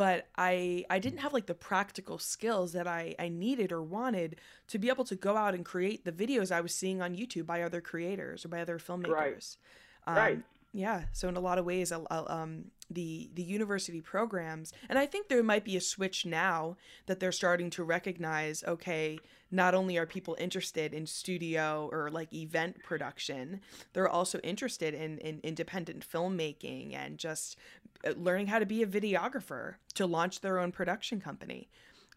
But 0.00 0.28
I 0.38 0.86
I 0.88 0.98
didn't 0.98 1.18
have 1.18 1.34
like 1.34 1.44
the 1.44 1.54
practical 1.54 2.18
skills 2.18 2.72
that 2.72 2.86
I 2.86 3.14
I 3.18 3.28
needed 3.28 3.70
or 3.70 3.82
wanted 3.82 4.36
to 4.68 4.78
be 4.78 4.88
able 4.88 5.04
to 5.04 5.14
go 5.14 5.36
out 5.36 5.54
and 5.54 5.62
create 5.62 6.06
the 6.06 6.12
videos 6.12 6.50
I 6.50 6.62
was 6.62 6.74
seeing 6.74 7.02
on 7.02 7.14
YouTube 7.14 7.44
by 7.44 7.60
other 7.60 7.82
creators 7.82 8.46
or 8.46 8.48
by 8.48 8.62
other 8.62 8.78
filmmakers. 8.78 9.58
Right. 10.06 10.06
Um, 10.06 10.16
Right. 10.16 10.42
Yeah. 10.72 11.04
So 11.12 11.28
in 11.28 11.36
a 11.36 11.40
lot 11.40 11.58
of 11.58 11.64
ways, 11.64 11.90
I'll, 11.90 12.06
I'll, 12.10 12.26
um, 12.28 12.66
the 12.88 13.30
the 13.34 13.42
university 13.42 14.00
programs, 14.00 14.72
and 14.88 14.98
I 14.98 15.06
think 15.06 15.28
there 15.28 15.42
might 15.42 15.64
be 15.64 15.76
a 15.76 15.80
switch 15.80 16.26
now 16.26 16.76
that 17.06 17.20
they're 17.20 17.32
starting 17.32 17.70
to 17.70 17.84
recognize. 17.84 18.64
Okay, 18.66 19.18
not 19.50 19.74
only 19.74 19.96
are 19.96 20.06
people 20.06 20.36
interested 20.40 20.92
in 20.92 21.06
studio 21.06 21.88
or 21.92 22.10
like 22.10 22.32
event 22.32 22.82
production, 22.82 23.60
they're 23.92 24.08
also 24.08 24.38
interested 24.40 24.94
in 24.94 25.18
in 25.18 25.40
independent 25.42 26.04
filmmaking 26.08 26.94
and 26.94 27.18
just 27.18 27.56
uh, 28.04 28.12
learning 28.16 28.48
how 28.48 28.58
to 28.58 28.66
be 28.66 28.82
a 28.82 28.86
videographer 28.86 29.74
to 29.94 30.06
launch 30.06 30.40
their 30.40 30.58
own 30.58 30.72
production 30.72 31.20
company 31.20 31.68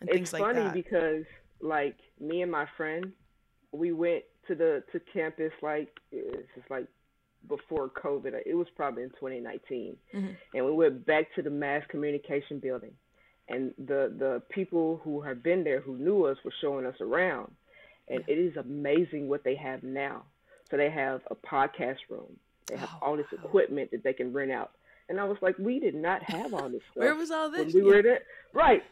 and 0.04 0.10
it's 0.10 0.16
things 0.16 0.34
like 0.34 0.42
that. 0.42 0.50
It's 0.56 0.68
funny 0.68 0.82
because 0.82 1.26
like 1.62 1.98
me 2.20 2.42
and 2.42 2.52
my 2.52 2.68
friend, 2.78 3.14
we 3.72 3.94
went 3.94 4.24
to 4.48 4.56
the 4.56 4.84
to 4.92 5.00
campus 5.00 5.54
like 5.62 5.90
it's 6.12 6.48
just 6.56 6.70
like 6.70 6.88
before 7.48 7.90
COVID. 7.90 8.34
It 8.46 8.56
was 8.56 8.68
probably 8.76 9.04
in 9.04 9.10
2019, 9.12 9.98
Mhm. 10.14 10.36
and 10.56 10.66
we 10.66 10.72
went 10.72 11.06
back 11.06 11.34
to 11.36 11.42
the 11.42 11.50
mass 11.50 11.86
communication 11.88 12.60
building, 12.60 12.96
and 13.50 13.74
the 13.78 14.14
the 14.18 14.42
people 14.50 14.98
who 15.04 15.22
have 15.22 15.44
been 15.44 15.64
there 15.64 15.80
who 15.82 15.98
knew 15.98 16.26
us 16.26 16.38
were 16.44 16.54
showing 16.62 16.86
us 16.86 17.00
around, 17.02 17.54
and 18.08 18.24
it 18.28 18.38
is 18.38 18.56
amazing 18.58 19.28
what 19.28 19.44
they 19.44 19.56
have 19.56 19.84
now. 19.84 20.26
So 20.70 20.78
they 20.78 20.90
have 20.90 21.22
a 21.30 21.36
podcast 21.36 22.00
room. 22.10 22.40
They 22.68 22.78
have 22.78 22.90
Oh, 22.96 23.00
all 23.08 23.18
this 23.18 23.32
wow. 23.32 23.40
equipment 23.44 23.92
that 23.92 24.04
they 24.04 24.14
can 24.14 24.32
rent 24.34 24.52
out. 24.52 24.72
And 25.10 25.20
I 25.20 25.26
was 25.26 25.38
like, 25.42 25.58
we 25.60 25.80
did 25.80 25.96
not 25.96 26.24
have 26.24 26.54
all 26.54 26.70
this 26.70 26.82
stuff 26.92 27.04
Where 27.04 27.16
was 27.16 27.30
all 27.32 27.50
this? 27.52 27.74
we 27.74 27.82
Yeah. 27.82 27.88
were 27.88 28.02
there. 28.02 28.20
Right. 28.54 28.84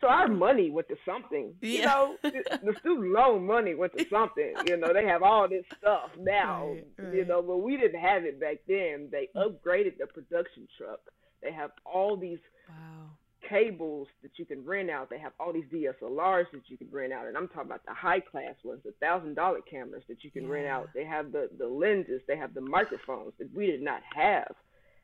So 0.00 0.06
our 0.06 0.28
money 0.28 0.70
went 0.70 0.88
to 0.88 0.96
something. 1.04 1.54
You 1.60 1.70
Yeah. 1.80 1.84
know, 1.86 2.16
the 2.22 2.42
the 2.62 2.74
student 2.80 3.12
loan 3.12 3.46
money 3.46 3.74
went 3.74 3.92
to 3.94 4.06
something. 4.08 4.54
You 4.66 4.76
know, 4.76 4.92
they 4.92 5.04
have 5.04 5.22
all 5.22 5.48
this 5.48 5.64
stuff 5.78 6.10
now. 6.18 6.68
Right, 6.68 6.84
You 6.98 7.04
right. 7.04 7.14
Mm. 7.14 7.26
know, 7.28 7.42
but 7.42 7.58
we 7.58 7.76
didn't 7.76 8.00
have 8.00 8.24
it 8.24 8.38
back 8.40 8.58
then. 8.68 9.08
They 9.10 9.28
upgraded 9.36 9.98
the 9.98 10.06
production 10.06 10.68
truck. 10.78 11.00
They 11.42 11.52
have 11.52 11.70
all 11.84 12.16
these 12.16 12.38
Wow. 12.68 13.10
cables 13.48 14.08
that 14.22 14.32
you 14.38 14.44
can 14.44 14.64
rent 14.64 14.90
out. 14.90 15.08
They 15.10 15.18
have 15.18 15.32
all 15.40 15.52
these 15.52 15.64
DSLRs 15.72 16.50
that 16.52 16.68
you 16.68 16.76
can 16.76 16.88
rent 16.90 17.12
out, 17.12 17.26
and 17.26 17.36
I'm 17.36 17.48
talking 17.48 17.70
about 17.70 17.84
the 17.86 17.94
high 17.94 18.20
class 18.20 18.54
ones, 18.64 18.82
the 18.84 18.92
thousand 19.00 19.34
dollar 19.34 19.60
cameras 19.62 20.02
that 20.08 20.22
you 20.24 20.30
can 20.30 20.46
rent 20.48 20.66
out. 20.66 20.90
They 20.94 21.04
have 21.04 21.32
the 21.32 21.48
the 21.58 21.66
lenses, 21.66 22.20
they 22.28 22.36
have 22.36 22.54
the 22.54 22.60
microphones 22.60 23.32
that 23.38 23.52
we 23.54 23.66
did 23.66 23.80
not 23.82 24.02
have, 24.14 24.54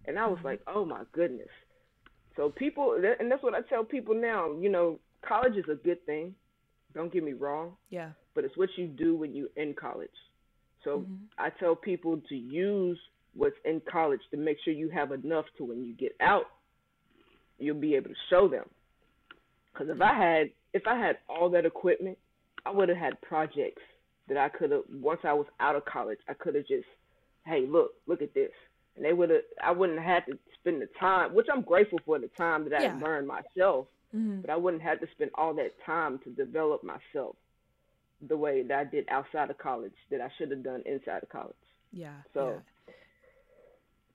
and 0.06 0.18
I 0.18 0.26
was 0.26 0.36
Mm-hmm. 0.38 0.46
like, 0.46 0.60
oh 0.66 0.84
my 0.84 1.02
goodness. 1.12 1.48
So 2.36 2.50
people, 2.50 3.00
and 3.20 3.30
that's 3.30 3.42
what 3.42 3.54
I 3.54 3.60
tell 3.62 3.84
people 3.84 4.14
now. 4.14 4.52
You 4.58 4.68
know, 4.68 4.98
college 5.26 5.56
is 5.56 5.64
a 5.70 5.76
good 5.76 6.04
thing. 6.04 6.34
Don't 6.92 7.12
get 7.12 7.22
me 7.24 7.32
wrong, 7.32 7.76
Yeah. 7.90 8.10
but 8.34 8.44
it's 8.44 8.56
what 8.56 8.68
you 8.76 8.86
do 8.88 9.16
when 9.16 9.34
you're 9.34 9.48
in 9.56 9.74
college. 9.74 10.10
So 10.82 11.00
Mhm. 11.00 11.28
I 11.38 11.50
tell 11.50 11.74
people 11.76 12.20
to 12.28 12.36
use 12.36 12.98
what's 13.34 13.58
in 13.64 13.80
college 13.80 14.20
to 14.30 14.36
make 14.36 14.58
sure 14.60 14.72
you 14.72 14.88
have 14.90 15.12
enough 15.12 15.46
to 15.56 15.64
when 15.64 15.84
you 15.84 15.92
get 15.94 16.14
out, 16.20 16.46
you'll 17.58 17.80
be 17.80 17.94
able 17.94 18.10
to 18.10 18.16
show 18.30 18.48
them. 18.48 18.68
Because 19.72 19.88
if 19.88 20.00
I 20.00 20.12
had 20.14 20.50
if 20.72 20.86
I 20.88 20.96
had 20.96 21.18
all 21.28 21.48
that 21.50 21.64
equipment, 21.64 22.18
I 22.66 22.70
would 22.70 22.88
have 22.88 22.98
had 22.98 23.20
projects 23.22 23.82
that 24.28 24.36
I 24.36 24.48
could 24.48 24.72
have 24.72 24.82
once 24.90 25.20
I 25.24 25.32
was 25.32 25.46
out 25.60 25.76
of 25.76 25.84
college, 25.84 26.18
I 26.28 26.34
could 26.34 26.54
have 26.56 26.66
just, 26.66 26.86
hey, 27.46 27.66
look, 27.66 27.92
look 28.06 28.22
at 28.22 28.34
this, 28.34 28.50
and 28.96 29.04
they 29.04 29.12
would 29.12 29.30
have. 29.30 29.42
I 29.62 29.70
wouldn't 29.72 29.98
have 29.98 30.24
had 30.24 30.26
to 30.32 30.38
spend 30.60 30.80
the 30.82 30.88
time, 30.98 31.34
which 31.34 31.46
I'm 31.52 31.62
grateful 31.62 31.98
for 32.06 32.18
the 32.18 32.28
time 32.28 32.68
that 32.70 32.80
I 32.80 32.96
learned 32.98 33.26
myself, 33.26 33.86
Mhm. 34.14 34.42
but 34.42 34.50
I 34.50 34.56
wouldn't 34.56 34.82
have 34.82 35.00
to 35.00 35.06
spend 35.12 35.30
all 35.34 35.54
that 35.54 35.72
time 35.84 36.18
to 36.20 36.30
develop 36.30 36.82
myself 36.84 37.36
the 38.22 38.36
way 38.36 38.62
that 38.62 38.78
I 38.78 38.84
did 38.84 39.04
outside 39.08 39.50
of 39.50 39.58
college 39.58 39.92
that 40.10 40.20
I 40.20 40.30
should 40.38 40.50
have 40.50 40.62
done 40.62 40.82
inside 40.86 41.22
of 41.22 41.28
college. 41.28 41.56
Yeah. 41.92 42.22
So- 42.32 42.62
yeah. 42.88 42.94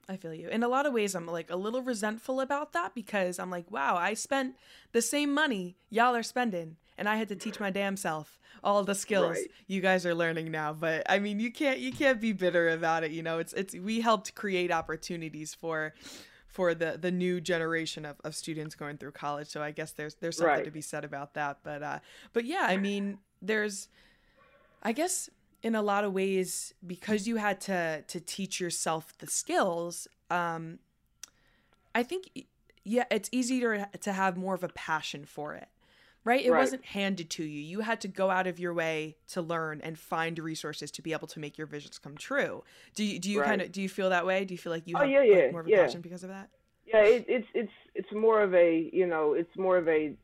I 0.08 0.16
feel 0.16 0.34
you. 0.34 0.48
In 0.48 0.64
a 0.64 0.68
lot 0.68 0.86
of 0.86 0.92
ways, 0.92 1.14
I'm 1.14 1.26
like 1.26 1.50
a 1.50 1.56
little 1.56 1.82
resentful 1.82 2.40
about 2.40 2.72
that 2.72 2.94
because 2.94 3.38
I'm 3.38 3.50
like, 3.50 3.70
wow, 3.70 3.96
I 3.96 4.14
spent 4.14 4.56
the 4.90 5.02
same 5.02 5.32
money 5.32 5.76
y'all 5.88 6.16
are 6.16 6.24
spending, 6.24 6.76
and 7.00 7.08
I 7.08 7.16
had 7.16 7.28
to 7.30 7.36
teach 7.36 7.58
my 7.58 7.70
damn 7.70 7.96
self 7.96 8.38
all 8.62 8.84
the 8.84 8.94
skills 8.94 9.36
Right. 9.38 9.50
you 9.66 9.80
guys 9.80 10.04
are 10.06 10.14
learning 10.14 10.50
now. 10.52 10.72
But 10.72 11.02
I 11.08 11.18
mean, 11.18 11.40
you 11.40 11.50
can't 11.50 11.80
you 11.80 11.92
can't 11.92 12.20
be 12.20 12.32
bitter 12.32 12.68
about 12.68 13.02
it. 13.02 13.10
You 13.10 13.22
know, 13.22 13.38
it's 13.40 13.52
it's 13.54 13.74
we 13.74 14.00
helped 14.00 14.34
create 14.36 14.70
opportunities 14.70 15.54
for 15.54 15.94
for 16.46 16.74
the 16.74 16.98
the 17.00 17.10
new 17.10 17.40
generation 17.40 18.04
of, 18.04 18.16
of 18.22 18.34
students 18.36 18.74
going 18.74 18.98
through 18.98 19.12
college. 19.12 19.48
So 19.48 19.62
I 19.62 19.70
guess 19.72 19.92
there's 19.92 20.14
there's 20.16 20.36
something 20.36 20.56
Right. 20.56 20.64
to 20.64 20.70
be 20.70 20.82
said 20.82 21.04
about 21.04 21.34
that. 21.34 21.58
But 21.64 21.82
uh, 21.82 21.98
but 22.32 22.44
yeah, 22.44 22.66
I 22.68 22.76
mean, 22.76 23.18
there's 23.42 23.88
I 24.82 24.92
guess 24.92 25.28
in 25.62 25.74
a 25.74 25.82
lot 25.82 26.04
of 26.04 26.12
ways 26.12 26.74
because 26.86 27.26
you 27.26 27.36
had 27.36 27.60
to 27.62 28.02
to 28.06 28.20
teach 28.20 28.60
yourself 28.60 29.16
the 29.18 29.26
skills 29.26 30.06
um 30.30 30.78
I 31.94 32.02
think 32.02 32.30
yeah, 32.84 33.04
it's 33.10 33.28
easier 33.32 33.86
to 34.00 34.12
have 34.12 34.36
more 34.36 34.54
of 34.54 34.64
a 34.64 34.68
passion 34.68 35.24
for 35.24 35.54
it. 35.54 35.68
Right? 36.22 36.44
It 36.44 36.50
Right. 36.50 36.58
wasn't 36.58 36.84
handed 36.84 37.30
to 37.30 37.44
you. 37.44 37.60
You 37.60 37.80
had 37.80 38.00
to 38.02 38.08
go 38.08 38.30
out 38.30 38.46
of 38.46 38.58
your 38.58 38.74
way 38.74 39.16
to 39.28 39.40
learn 39.40 39.80
and 39.80 39.98
find 39.98 40.38
resources 40.38 40.90
to 40.92 41.02
be 41.02 41.12
able 41.12 41.28
to 41.28 41.40
make 41.40 41.56
your 41.56 41.66
visions 41.66 41.98
come 41.98 42.16
true. 42.16 42.62
Do 42.94 43.04
you 43.04 43.18
do 43.18 43.30
you 43.30 43.38
Right. 43.40 43.46
kind 43.48 43.62
of 43.62 43.72
do 43.72 43.80
you 43.80 43.88
feel 43.88 44.10
that 44.10 44.26
way? 44.26 44.44
Do 44.44 44.52
you 44.52 44.58
feel 44.58 44.72
like 44.72 44.86
you 44.86 44.96
Oh, 44.96 45.00
have 45.00 45.08
yeah, 45.08 45.18
like, 45.20 45.28
yeah, 45.28 45.50
more 45.52 45.60
of 45.62 45.66
a 45.66 45.70
yeah. 45.70 45.86
passion 45.86 46.02
because 46.02 46.22
of 46.22 46.28
that? 46.28 46.50
Yeah, 46.86 47.00
it, 47.04 47.24
it's 47.28 47.46
it's 47.54 47.72
it's 47.94 48.12
more 48.12 48.42
of 48.42 48.54
a 48.54 48.90
you 48.92 49.06
know 49.06 49.32
it's 49.34 49.56
more 49.56 49.78
of 49.78 49.88
a 49.88 50.14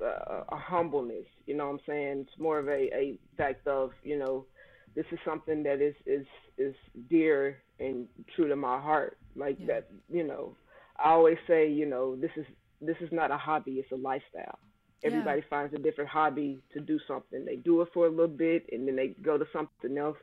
uh, 0.00 0.44
a 0.48 0.56
humbleness. 0.56 1.26
You 1.46 1.56
know 1.56 1.66
what 1.66 1.72
I'm 1.74 1.80
saying? 1.86 2.26
It's 2.28 2.38
more 2.38 2.58
of 2.58 2.68
a, 2.68 2.94
a 2.94 3.18
fact 3.36 3.66
of 3.66 3.90
you 4.04 4.18
know 4.18 4.46
this 4.94 5.06
is 5.10 5.18
something 5.24 5.62
that 5.64 5.80
is 5.80 5.94
is 6.06 6.26
is 6.58 6.74
dear 7.10 7.58
and 7.80 8.06
true 8.36 8.48
to 8.48 8.54
my 8.56 8.80
heart. 8.80 9.18
Like 9.34 9.58
Yeah. 9.58 9.66
that, 9.66 9.88
you 10.08 10.22
know. 10.24 10.56
I 10.96 11.10
always 11.10 11.38
say, 11.48 11.68
you 11.68 11.86
know, 11.86 12.14
this 12.14 12.30
is 12.36 12.46
this 12.80 12.96
is 13.00 13.10
not 13.10 13.32
a 13.32 13.36
hobby; 13.36 13.72
it's 13.80 13.90
a 13.90 13.96
lifestyle. 13.96 14.58
Yeah. 15.04 15.10
Everybody 15.10 15.42
finds 15.50 15.74
a 15.74 15.78
different 15.78 16.10
hobby 16.10 16.62
to 16.72 16.80
do 16.80 16.98
something. 17.06 17.44
They 17.44 17.56
do 17.56 17.82
it 17.82 17.88
for 17.92 18.06
a 18.06 18.10
little 18.10 18.26
bit, 18.26 18.66
and 18.72 18.88
then 18.88 18.96
they 18.96 19.08
go 19.22 19.36
to 19.36 19.44
something 19.52 19.98
else. 19.98 20.16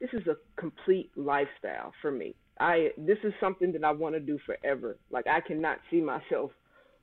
This 0.00 0.10
is 0.12 0.26
a 0.26 0.36
complete 0.56 1.10
lifestyle 1.16 1.92
for 2.02 2.10
me. 2.10 2.34
I 2.58 2.90
this 2.96 3.18
is 3.22 3.32
something 3.40 3.72
that 3.72 3.84
I 3.84 3.92
want 3.92 4.14
to 4.14 4.20
do 4.20 4.38
forever. 4.44 4.98
Like 5.10 5.26
I 5.26 5.40
cannot 5.40 5.78
see 5.90 6.00
myself 6.00 6.50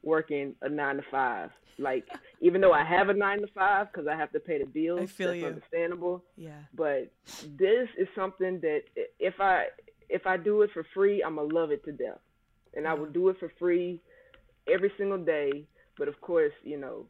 working 0.04 0.56
a 0.62 0.70
nine 0.70 0.98
to 0.98 1.04
five. 1.10 1.52
Like 1.80 2.08
even 2.42 2.62
though 2.62 2.74
I 2.74 2.84
have 2.84 3.10
a 3.10 3.14
nine 3.14 3.42
to 3.42 3.48
five 3.48 3.88
because 3.92 4.08
I 4.08 4.16
have 4.16 4.32
to 4.34 4.40
pay 4.40 4.60
the 4.60 4.66
bills, 4.66 5.02
I 5.02 5.06
feel 5.06 5.30
that's 5.30 5.40
you. 5.40 5.48
understandable. 5.48 6.24
Yeah. 6.36 6.60
But 6.76 7.12
this 7.58 7.88
is 7.98 8.08
something 8.16 8.60
that 8.62 8.82
if 9.20 9.40
I 9.40 9.66
if 10.10 10.28
I 10.28 10.38
do 10.38 10.62
it 10.64 10.72
for 10.74 10.86
free, 10.94 11.24
I'm 11.24 11.36
gonna 11.36 11.54
love 11.54 11.72
it 11.72 11.84
to 11.86 11.92
death, 11.92 12.20
and 12.76 12.88
I 12.88 12.94
will 12.94 13.10
do 13.10 13.30
it 13.30 13.38
for 13.40 13.52
free 13.60 14.02
every 14.72 14.92
single 14.98 15.24
day. 15.24 15.66
But 15.98 16.08
of 16.08 16.20
course, 16.22 16.54
you 16.64 16.78
know 16.78 17.06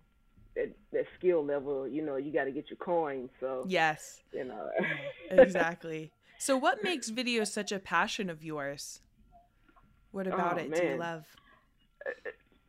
that 0.56 0.72
that 0.92 1.06
skill 1.18 1.44
level, 1.46 1.88
you 1.88 2.04
know, 2.04 2.18
you 2.18 2.32
got 2.32 2.46
to 2.46 2.52
get 2.52 2.70
your 2.70 2.78
coins. 2.78 3.30
So 3.40 3.66
Yes. 3.68 4.22
you 4.32 4.44
know, 4.46 4.70
exactly. 5.32 6.12
So, 6.38 6.58
what 6.58 6.84
makes 6.84 7.10
video 7.10 7.44
such 7.46 7.72
a 7.72 7.80
passion 7.80 8.30
of 8.30 8.44
yours? 8.44 9.00
What 10.12 10.28
about 10.28 10.58
Oh, 10.58 10.62
it 10.62 10.76
do 10.76 10.84
you 10.84 10.98
love? 10.98 11.26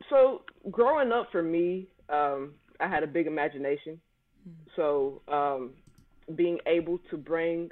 so 0.09 0.43
growing 0.71 1.11
up 1.11 1.27
for 1.31 1.41
me, 1.43 1.87
um, 2.09 2.53
I 2.79 2.87
had 2.87 3.03
a 3.03 3.07
big 3.07 3.27
imagination. 3.27 3.99
So 4.75 5.21
um, 5.27 5.71
being 6.35 6.59
able 6.67 6.99
to 7.09 7.17
bring 7.17 7.69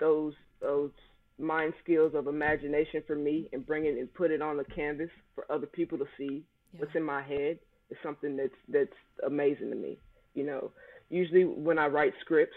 those 0.00 0.34
those 0.60 0.90
mind 1.38 1.72
skills 1.82 2.12
of 2.14 2.26
imagination 2.26 3.02
for 3.06 3.16
me 3.16 3.48
and 3.52 3.66
bring 3.66 3.86
it 3.86 3.98
and 3.98 4.12
put 4.14 4.30
it 4.30 4.42
on 4.42 4.56
the 4.56 4.64
canvas 4.64 5.08
for 5.34 5.50
other 5.50 5.66
people 5.66 5.98
to 5.98 6.06
see 6.16 6.44
what's 6.78 6.94
in 6.94 7.02
my 7.02 7.22
head 7.22 7.58
is 7.92 7.98
something 8.02 8.36
that's 8.36 8.60
that's 8.68 8.98
amazing 9.26 9.70
to 9.70 9.76
me. 9.76 9.98
You 10.34 10.44
know, 10.44 10.70
usually 11.10 11.44
when 11.44 11.78
I 11.78 11.86
write 11.86 12.14
scripts, 12.20 12.56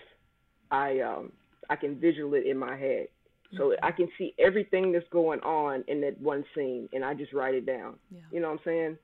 I 0.71 0.99
um, 1.01 1.31
I 1.69 1.75
can 1.75 1.99
visual 1.99 2.33
it 2.33 2.45
in 2.45 2.57
my 2.57 2.75
head. 2.75 3.07
So 3.57 3.73
I 3.81 3.91
can 3.91 4.09
see 4.17 4.33
everything 4.37 4.91
that's 4.91 5.07
going 5.11 5.39
on 5.39 5.83
in 5.87 6.01
that 6.01 6.19
one 6.19 6.43
scene, 6.53 6.89
and 6.91 7.05
I 7.05 7.13
just 7.13 7.31
write 7.31 7.53
it 7.53 7.65
down. 7.65 7.95
Yeah. 8.11 8.19
You 8.31 8.41
know 8.41 8.49
what 8.49 8.59
I'm 8.59 8.65
saying? 8.65 8.97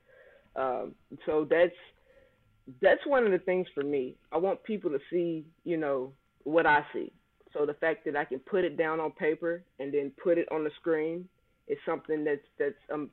Um, 0.55 0.95
so 1.25 1.47
that's 1.50 1.75
that's 2.81 3.05
one 3.05 3.25
of 3.25 3.31
the 3.31 3.39
things 3.39 3.67
for 3.73 3.83
me. 3.83 4.15
I 4.31 4.38
want 4.38 4.63
people 4.63 4.91
to 4.91 5.00
see, 5.09 5.45
you 5.63 5.77
know, 5.77 6.11
what 6.43 6.65
I 6.65 6.83
see. 6.93 7.11
So 7.53 7.65
the 7.65 7.73
fact 7.75 8.05
that 8.05 8.15
I 8.15 8.25
can 8.25 8.39
put 8.39 8.63
it 8.63 8.77
down 8.77 9.00
on 9.00 9.11
paper 9.11 9.63
and 9.79 9.93
then 9.93 10.11
put 10.21 10.38
it 10.38 10.47
on 10.51 10.63
the 10.63 10.71
screen 10.79 11.27
is 11.67 11.77
something 11.85 12.23
that's 12.23 12.41
that's 12.59 12.75
um 12.93 13.09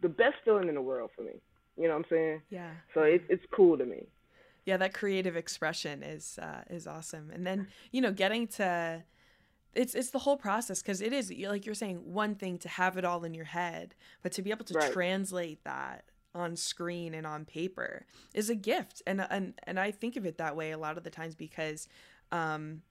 the 0.00 0.08
best 0.08 0.36
feeling 0.44 0.68
in 0.68 0.74
the 0.74 0.82
world 0.82 1.10
for 1.16 1.22
me. 1.22 1.40
You 1.76 1.84
know 1.84 1.90
what 1.90 1.96
I'm 1.96 2.04
saying? 2.10 2.42
Yeah. 2.50 2.70
So 2.94 3.02
it's 3.02 3.24
it's 3.28 3.44
cool 3.52 3.76
to 3.78 3.84
me. 3.84 4.06
Yeah, 4.64 4.76
that 4.78 4.94
creative 4.94 5.36
expression 5.36 6.02
is 6.02 6.38
uh, 6.40 6.62
is 6.70 6.86
awesome. 6.86 7.30
And 7.32 7.46
then 7.46 7.66
you 7.90 8.00
know, 8.00 8.12
getting 8.12 8.46
to 8.48 9.02
it's 9.74 9.94
it's 9.94 10.10
the 10.10 10.20
whole 10.20 10.36
process 10.36 10.80
because 10.82 11.00
it 11.00 11.12
is 11.12 11.32
like 11.48 11.66
you're 11.66 11.74
saying 11.74 11.98
one 12.12 12.34
thing 12.36 12.58
to 12.58 12.68
have 12.68 12.96
it 12.96 13.04
all 13.04 13.24
in 13.24 13.34
your 13.34 13.44
head, 13.46 13.94
but 14.22 14.32
to 14.32 14.42
be 14.42 14.50
able 14.50 14.64
to 14.66 14.74
Right. 14.74 14.92
translate 14.92 15.64
that 15.64 16.04
on 16.34 16.56
screen 16.56 17.14
and 17.14 17.26
on 17.26 17.44
paper 17.44 18.06
is 18.34 18.48
a 18.50 18.54
gift. 18.54 19.02
And 19.06 19.20
and 19.30 19.54
and 19.64 19.78
I 19.78 19.90
think 19.90 20.16
of 20.16 20.24
it 20.26 20.38
that 20.38 20.56
way 20.56 20.70
a 20.70 20.78
lot 20.78 20.96
of 20.96 21.04
the 21.04 21.10
times 21.10 21.34
because 21.34 21.88
um 22.32 22.82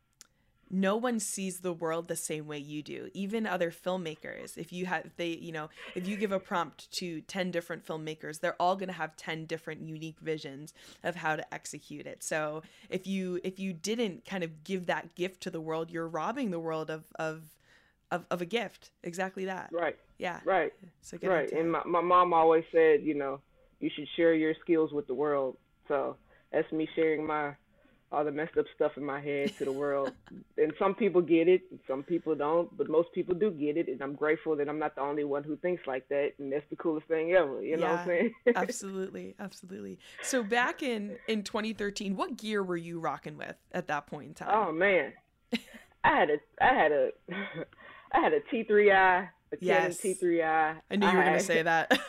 no 0.73 0.97
one 0.97 1.19
sees 1.19 1.59
the 1.59 1.71
world 1.71 2.07
the 2.07 2.15
same 2.15 2.47
way 2.47 2.57
you 2.57 2.81
do 2.81 3.09
even 3.13 3.45
other 3.45 3.69
filmmakers 3.69 4.57
if 4.57 4.73
you 4.73 4.87
have 4.87 5.09
they 5.17 5.29
you 5.29 5.51
know 5.51 5.69
if 5.95 6.07
you 6.07 6.17
give 6.17 6.31
a 6.31 6.39
prompt 6.39 6.91
to 6.91 7.21
10 7.21 7.51
different 7.51 7.85
filmmakers 7.85 8.39
they're 8.39 8.59
all 8.59 8.75
going 8.75 8.87
to 8.87 8.93
have 8.93 9.15
10 9.15 9.45
different 9.45 9.81
unique 9.81 10.19
visions 10.19 10.73
of 11.03 11.15
how 11.15 11.35
to 11.35 11.53
execute 11.53 12.07
it 12.07 12.23
so 12.23 12.63
if 12.89 13.05
you 13.05 13.39
if 13.43 13.59
you 13.59 13.71
didn't 13.71 14.25
kind 14.25 14.43
of 14.43 14.63
give 14.63 14.87
that 14.87 15.13
gift 15.13 15.41
to 15.41 15.51
the 15.51 15.61
world 15.61 15.91
you're 15.91 16.07
robbing 16.07 16.49
the 16.49 16.59
world 16.59 16.89
of 16.89 17.03
of 17.19 17.43
of, 18.11 18.25
of 18.31 18.41
a 18.41 18.45
gift 18.45 18.91
exactly 19.03 19.45
that 19.45 19.69
Right. 19.71 19.97
yeah 20.17 20.39
Right. 20.43 20.73
so 21.01 21.17
get 21.17 21.29
Right. 21.29 21.51
And 21.51 21.71
my 21.71 21.83
my 21.85 22.01
mom 22.01 22.33
always 22.33 22.63
said, 22.71 23.01
you 23.03 23.13
know, 23.13 23.39
you 23.79 23.89
should 23.95 24.07
share 24.15 24.33
your 24.33 24.53
skills 24.61 24.91
with 24.91 25.07
the 25.07 25.13
world. 25.13 25.57
So 25.87 26.17
that's 26.51 26.71
me 26.71 26.87
sharing 26.95 27.25
my 27.25 27.55
all 28.13 28.23
the 28.23 28.31
messed 28.31 28.57
up 28.57 28.65
stuff 28.75 28.91
in 28.95 29.03
my 29.03 29.19
head 29.19 29.51
to 29.57 29.65
the 29.65 29.71
world. 29.71 30.13
and 30.57 30.71
some 30.79 30.93
people 30.95 31.21
get 31.21 31.47
it, 31.47 31.61
some 31.87 32.03
people 32.03 32.35
don't, 32.35 32.75
but 32.77 32.89
most 32.89 33.09
people 33.13 33.33
do 33.35 33.51
get 33.51 33.75
it, 33.75 33.87
and 33.89 34.01
I'm 34.01 34.13
grateful 34.13 34.55
that 34.57 34.69
I'm 34.69 34.79
not 34.79 34.95
the 34.95 35.01
only 35.01 35.23
one 35.23 35.43
who 35.43 35.57
thinks 35.57 35.81
like 35.87 36.07
that, 36.09 36.33
and 36.39 36.51
that's 36.51 36.65
the 36.69 36.75
coolest 36.75 37.07
thing 37.07 37.31
ever. 37.33 37.61
You 37.63 37.77
know 37.77 37.87
what 37.87 37.99
I'm 38.01 38.05
Yeah. 38.05 38.05
saying? 38.05 38.33
absolutely 38.55 39.35
absolutely 39.39 39.97
so 40.21 40.43
back 40.43 40.83
in 40.83 41.17
in 41.27 41.41
2013 41.43 42.15
what 42.15 42.37
gear 42.37 42.61
were 42.63 42.77
you 42.77 42.99
rocking 42.99 43.35
with 43.35 43.55
at 43.71 43.87
that 43.87 44.05
point 44.05 44.27
in 44.27 44.33
time 44.35 44.49
oh 44.53 44.71
man, 44.71 45.11
I 46.03 46.09
had 46.19 46.29
a 46.29 46.37
I 46.61 46.73
had 46.73 46.91
a 46.91 47.09
I 48.11 48.19
had 48.19 48.33
a 48.33 48.41
T3i, 48.41 49.27
a 49.53 49.57
Yes. 49.59 49.97
Canon 50.01 50.17
T3i. 50.21 50.75
i 50.91 50.95
knew 50.95 51.07
you 51.07 51.17
were 51.17 51.23
going 51.23 51.33
to 51.33 51.39
say 51.39 51.63
that 51.63 51.99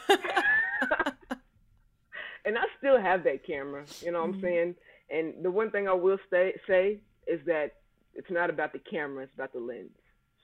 and 2.44 2.58
I 2.58 2.62
still 2.78 3.00
have 3.00 3.24
that 3.24 3.46
camera. 3.46 3.84
You 4.02 4.12
know 4.12 4.20
what 4.20 4.28
I'm 4.28 4.34
Mhm. 4.34 4.40
saying? 4.42 4.74
And 5.10 5.44
the 5.44 5.50
one 5.50 5.70
thing 5.70 5.88
I 5.88 5.92
will 5.92 6.18
stay, 6.26 6.54
say 6.66 6.98
is 7.26 7.40
that 7.46 7.74
it's 8.14 8.30
not 8.30 8.50
about 8.50 8.72
the 8.72 8.78
camera; 8.78 9.24
it's 9.24 9.34
about 9.34 9.52
the 9.52 9.60
lens. 9.60 9.90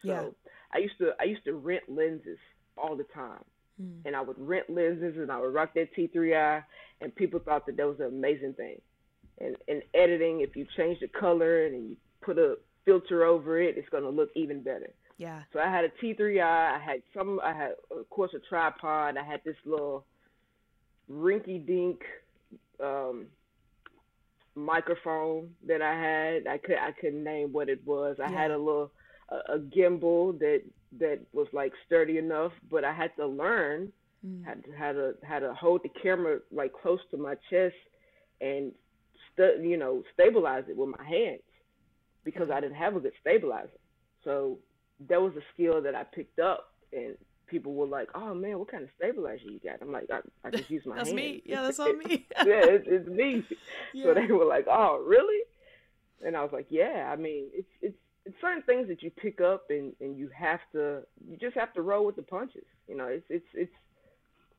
So 0.04 0.08
Yeah. 0.08 0.28
I 0.72 0.78
used 0.78 0.98
to 0.98 1.14
I 1.20 1.24
used 1.24 1.44
to 1.44 1.54
rent 1.54 1.84
lenses 1.88 2.38
all 2.76 2.96
the 2.96 3.04
time, 3.04 3.44
Mm. 3.80 4.02
and 4.04 4.16
I 4.16 4.20
would 4.20 4.38
rent 4.38 4.68
lenses, 4.70 5.16
and 5.16 5.30
I 5.32 5.40
would 5.40 5.54
rock 5.54 5.74
that 5.74 5.92
T3i, 5.94 6.64
and 7.00 7.14
people 7.14 7.40
thought 7.40 7.64
that 7.66 7.76
that 7.76 7.86
was 7.86 8.00
an 8.00 8.06
amazing 8.06 8.54
thing. 8.54 8.80
And 9.38 9.56
in 9.68 9.82
editing, 9.94 10.40
if 10.40 10.54
you 10.56 10.66
change 10.76 11.00
the 11.00 11.08
color 11.08 11.64
and 11.66 11.90
you 11.90 11.96
put 12.20 12.36
a 12.38 12.58
filter 12.84 13.24
over 13.24 13.60
it, 13.60 13.78
it's 13.78 13.88
going 13.88 14.02
to 14.02 14.10
look 14.10 14.30
even 14.34 14.62
better. 14.62 14.90
yeah 15.16 15.42
So 15.52 15.60
I 15.60 15.68
had 15.70 15.84
a 15.84 15.88
T3i. 16.00 16.42
I 16.42 16.78
had 16.78 17.02
some. 17.14 17.40
I 17.42 17.52
had, 17.54 17.72
of 17.90 18.08
course, 18.10 18.32
a 18.34 18.40
tripod. 18.40 19.16
I 19.16 19.22
had 19.24 19.42
this 19.44 19.56
little 19.64 20.04
rinky-dink 21.10 22.02
um, 22.80 23.26
microphone 24.54 25.50
that 25.66 25.82
I 25.82 25.94
had. 25.94 26.46
I 26.46 26.58
could 26.58 26.76
I 26.76 26.92
couldn't 26.92 27.24
name 27.24 27.52
what 27.52 27.68
it 27.68 27.86
was. 27.86 28.16
I 28.22 28.30
had 28.30 28.50
a 28.50 28.58
little 28.58 28.90
a, 29.28 29.54
a 29.54 29.58
gimbal 29.58 30.38
that 30.38 30.62
that 30.98 31.20
was 31.32 31.46
like 31.52 31.72
sturdy 31.86 32.18
enough, 32.18 32.52
but 32.70 32.84
I 32.84 32.92
had 32.92 33.14
to 33.16 33.26
learn 33.26 33.92
Mm. 34.26 34.44
how 34.44 34.52
to 34.52 34.60
how 34.76 34.92
to 34.92 35.14
how 35.22 35.38
to 35.38 35.54
hold 35.54 35.82
the 35.82 35.88
camera 36.02 36.40
like 36.52 36.72
close 36.74 37.00
to 37.10 37.16
my 37.16 37.36
chest 37.48 37.74
and 38.42 38.70
stu- 39.32 39.62
you 39.62 39.78
know 39.78 40.02
stabilize 40.12 40.64
it 40.68 40.76
with 40.76 40.90
my 40.90 41.02
hands 41.04 41.40
because 42.22 42.50
I 42.50 42.60
didn't 42.60 42.76
have 42.76 42.96
a 42.96 43.00
good 43.00 43.14
stabilizer. 43.18 43.70
So 44.24 44.58
that 45.08 45.22
was 45.22 45.32
a 45.36 45.40
skill 45.54 45.80
that 45.80 45.94
I 45.94 46.04
picked 46.04 46.38
up, 46.38 46.74
and 46.92 47.16
people 47.50 47.74
were 47.74 47.86
like, 47.86 48.08
"Oh 48.14 48.34
man, 48.34 48.58
what 48.58 48.70
kind 48.70 48.84
of 48.84 48.90
stabilizer 48.96 49.44
you 49.44 49.60
got?" 49.62 49.82
I'm 49.82 49.92
like, 49.92 50.08
"I, 50.10 50.20
I 50.46 50.50
just 50.50 50.70
use 50.70 50.82
my 50.86 50.96
hands. 50.96 51.08
that's 51.08 51.14
me 51.16 51.42
yeah 51.44 51.62
that's 51.62 51.78
on 51.80 51.98
me 51.98 52.26
yeah, 52.46 52.62
it's, 52.76 52.84
it's 52.88 53.08
me. 53.08 53.44
Yeah. 53.92 54.04
So 54.08 54.14
they 54.14 54.26
were 54.32 54.44
like, 54.44 54.66
"Oh, 54.70 55.02
really?" 55.06 55.40
And 56.24 56.36
I 56.36 56.42
was 56.42 56.52
like, 56.52 56.66
"Yeah. 56.70 57.10
I 57.12 57.16
mean, 57.16 57.48
it's 57.52 57.68
it's 57.82 57.96
it's 58.26 58.36
certain 58.40 58.62
things 58.62 58.88
that 58.88 59.02
you 59.02 59.10
pick 59.10 59.40
up 59.40 59.64
and 59.70 59.92
and 60.00 60.16
you 60.16 60.28
have 60.34 60.60
to 60.72 61.02
you 61.28 61.36
just 61.40 61.56
have 61.56 61.72
to 61.74 61.82
roll 61.82 62.06
with 62.06 62.16
the 62.16 62.22
punches. 62.22 62.66
You 62.88 62.96
know, 62.96 63.06
it's 63.06 63.26
it's 63.30 63.46
it's 63.54 63.72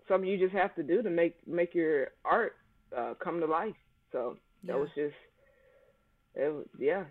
something 0.07 0.29
you 0.29 0.37
just 0.37 0.53
have 0.55 0.75
to 0.75 0.83
do 0.83 1.01
to 1.01 1.09
make 1.09 1.35
make 1.47 1.73
your 1.75 2.09
art 2.25 2.53
uh, 2.97 3.13
come 3.23 3.39
to 3.39 3.45
life. 3.45 3.75
So 4.11 4.37
that 4.67 4.73
Yeah. 4.73 4.79
was 4.79 4.89
just 4.95 5.15
it 6.35 6.53
was, 6.53 6.65
yeah. 6.79 7.05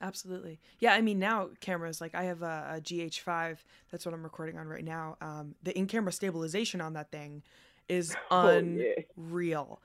Absolutely. 0.00 0.60
Yeah, 0.78 0.92
I 0.94 1.00
mean 1.00 1.18
now 1.18 1.48
cameras 1.60 2.00
like 2.00 2.14
I 2.14 2.24
have 2.24 2.42
a, 2.42 2.74
a 2.76 2.80
GH5. 2.80 3.58
That's 3.90 4.04
what 4.04 4.14
I'm 4.14 4.22
recording 4.22 4.58
on 4.58 4.68
right 4.68 4.84
now. 4.84 5.16
Um, 5.20 5.54
the 5.62 5.76
in-camera 5.76 6.12
stabilization 6.12 6.80
on 6.80 6.92
that 6.94 7.10
thing 7.10 7.42
is 7.88 8.14
Oh, 8.30 8.58
yeah. 8.58 8.92
unreal. 9.16 9.80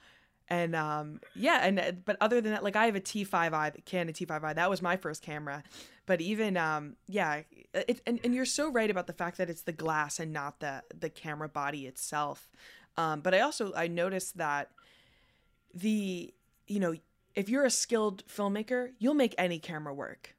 And 0.50 0.76
um, 0.76 1.22
yeah, 1.34 1.62
and 1.64 1.80
uh, 1.80 1.92
but 2.04 2.18
other 2.20 2.42
than 2.42 2.52
that, 2.52 2.62
like 2.62 2.76
I 2.76 2.86
have 2.86 2.96
a 2.96 3.00
T5i, 3.00 3.74
the 3.74 3.82
Canon 3.82 4.14
T5i. 4.14 4.54
That 4.56 4.70
was 4.70 4.82
my 4.82 4.98
first 4.98 5.22
camera. 5.22 5.64
But 6.06 6.20
even 6.20 6.58
um, 6.58 6.98
yeah, 7.08 7.44
it, 7.74 8.02
and 8.06 8.20
and 8.26 8.36
you're 8.36 8.44
so 8.44 8.70
right 8.70 8.90
about 8.90 9.08
the 9.08 9.14
fact 9.14 9.38
that 9.38 9.50
it's 9.50 9.62
the 9.62 9.72
glass 9.72 10.20
and 10.20 10.34
not 10.34 10.60
the 10.60 10.84
the 11.00 11.10
camera 11.10 11.48
body 11.48 11.88
itself. 11.88 12.50
Um, 12.98 13.22
but 13.22 13.34
I 13.34 13.40
also 13.40 13.72
I 13.76 13.88
noticed 13.88 14.38
that 14.40 14.72
the 15.74 16.34
you 16.68 16.80
know 16.82 16.96
if 17.36 17.50
you're 17.50 17.66
a 17.66 17.70
skilled 17.72 18.24
filmmaker 18.28 18.92
you'll 19.00 19.14
make 19.14 19.36
any 19.38 19.60
camera 19.60 19.94
work 19.94 20.36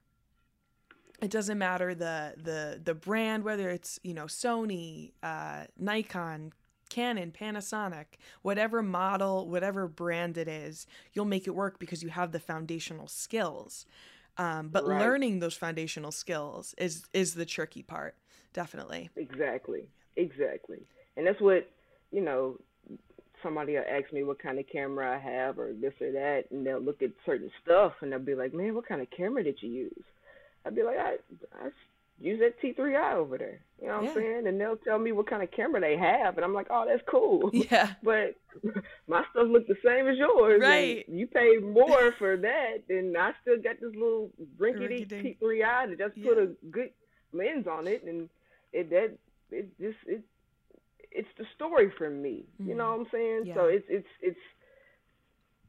it 1.21 1.31
doesn't 1.31 1.57
matter 1.57 1.93
the 1.95 2.33
the 2.37 2.79
the 2.83 2.93
brand 2.93 3.43
whether 3.43 3.69
it's 3.69 3.99
you 4.03 4.13
know 4.13 4.25
sony 4.25 5.11
uh, 5.21 5.63
nikon 5.77 6.51
canon 6.89 7.31
panasonic 7.31 8.05
whatever 8.41 8.83
model 8.83 9.47
whatever 9.49 9.87
brand 9.87 10.37
it 10.37 10.47
is 10.47 10.85
you'll 11.13 11.25
make 11.25 11.47
it 11.47 11.55
work 11.55 11.79
because 11.79 12.03
you 12.03 12.09
have 12.09 12.31
the 12.31 12.39
foundational 12.39 13.07
skills 13.07 13.85
um, 14.37 14.69
but 14.69 14.85
Right. 14.85 14.99
learning 14.99 15.39
those 15.39 15.55
foundational 15.55 16.11
skills 16.11 16.75
is 16.77 17.05
is 17.13 17.33
the 17.33 17.45
tricky 17.45 17.81
part 17.81 18.15
definitely 18.53 19.09
Exactly. 19.15 19.87
Exactly. 20.15 20.79
And 21.17 21.25
that's 21.25 21.41
what, 21.41 21.69
you 22.11 22.21
know, 22.21 22.57
somebody 23.43 23.73
will 23.73 23.83
ask 23.89 24.11
me 24.13 24.23
what 24.23 24.41
kind 24.41 24.57
of 24.59 24.65
camera 24.71 25.15
I 25.15 25.19
have 25.19 25.59
or 25.59 25.73
this 25.73 25.93
or 26.01 26.11
that, 26.11 26.45
and 26.51 26.65
they'll 26.65 26.79
look 26.79 27.01
at 27.03 27.11
certain 27.25 27.51
stuff 27.63 27.93
and 28.01 28.11
they'll 28.11 28.19
be 28.19 28.35
like, 28.35 28.53
man, 28.53 28.73
what 28.73 28.87
kind 28.87 29.01
of 29.01 29.07
camera 29.11 29.43
did 29.43 29.57
you 29.61 29.69
use? 29.69 30.03
I'd 30.65 30.75
be 30.75 30.83
like, 30.83 30.97
I, 30.97 31.15
I 31.61 31.69
use 32.19 32.39
that 32.39 32.61
T3i 32.61 33.13
over 33.15 33.37
there. 33.37 33.59
You 33.81 33.87
know 33.87 33.95
what 33.97 34.03
Yeah. 34.03 34.09
I'm 34.11 34.15
saying? 34.15 34.47
And 34.47 34.59
they'll 34.61 34.77
tell 34.77 34.97
me 34.99 35.11
what 35.11 35.29
kind 35.29 35.43
of 35.43 35.51
camera 35.51 35.81
they 35.81 35.97
have, 35.97 36.37
and 36.37 36.45
I'm 36.45 36.53
like, 36.53 36.67
oh, 36.69 36.85
that's 36.87 37.03
cool. 37.09 37.49
yeah 37.53 37.93
But 38.03 38.35
my 39.07 39.23
stuff 39.31 39.47
looked 39.49 39.67
the 39.67 39.75
same 39.85 40.07
as 40.07 40.17
yours. 40.17 40.61
and 40.61 40.63
Right. 40.63 41.05
You 41.09 41.27
paid 41.27 41.63
more 41.63 42.13
for 42.17 42.37
that, 42.37 42.77
and 42.89 43.17
I 43.17 43.31
still 43.41 43.57
got 43.61 43.79
this 43.81 43.93
little 43.93 44.29
Rinky-dink. 44.59 45.39
T3i 45.41 45.89
that 45.89 45.97
just 45.97 46.23
put 46.23 46.37
a 46.37 46.51
good 46.71 46.91
lens 47.33 47.67
on 47.67 47.87
it, 47.87 48.03
and 48.03 48.29
it 48.71 48.89
that 48.91 49.17
it 49.51 49.67
just 49.79 49.97
it 50.07 50.21
it's 51.13 51.27
the 51.37 51.45
story 51.55 51.91
for 51.97 52.09
me. 52.09 52.45
You 52.59 52.75
know 52.75 52.91
what 52.91 52.99
I'm 53.01 53.07
saying? 53.11 53.43
So 53.55 53.61
Mm-hmm. 53.61 53.75
It's 53.77 53.85
it's 53.89 54.07
it's 54.21 54.39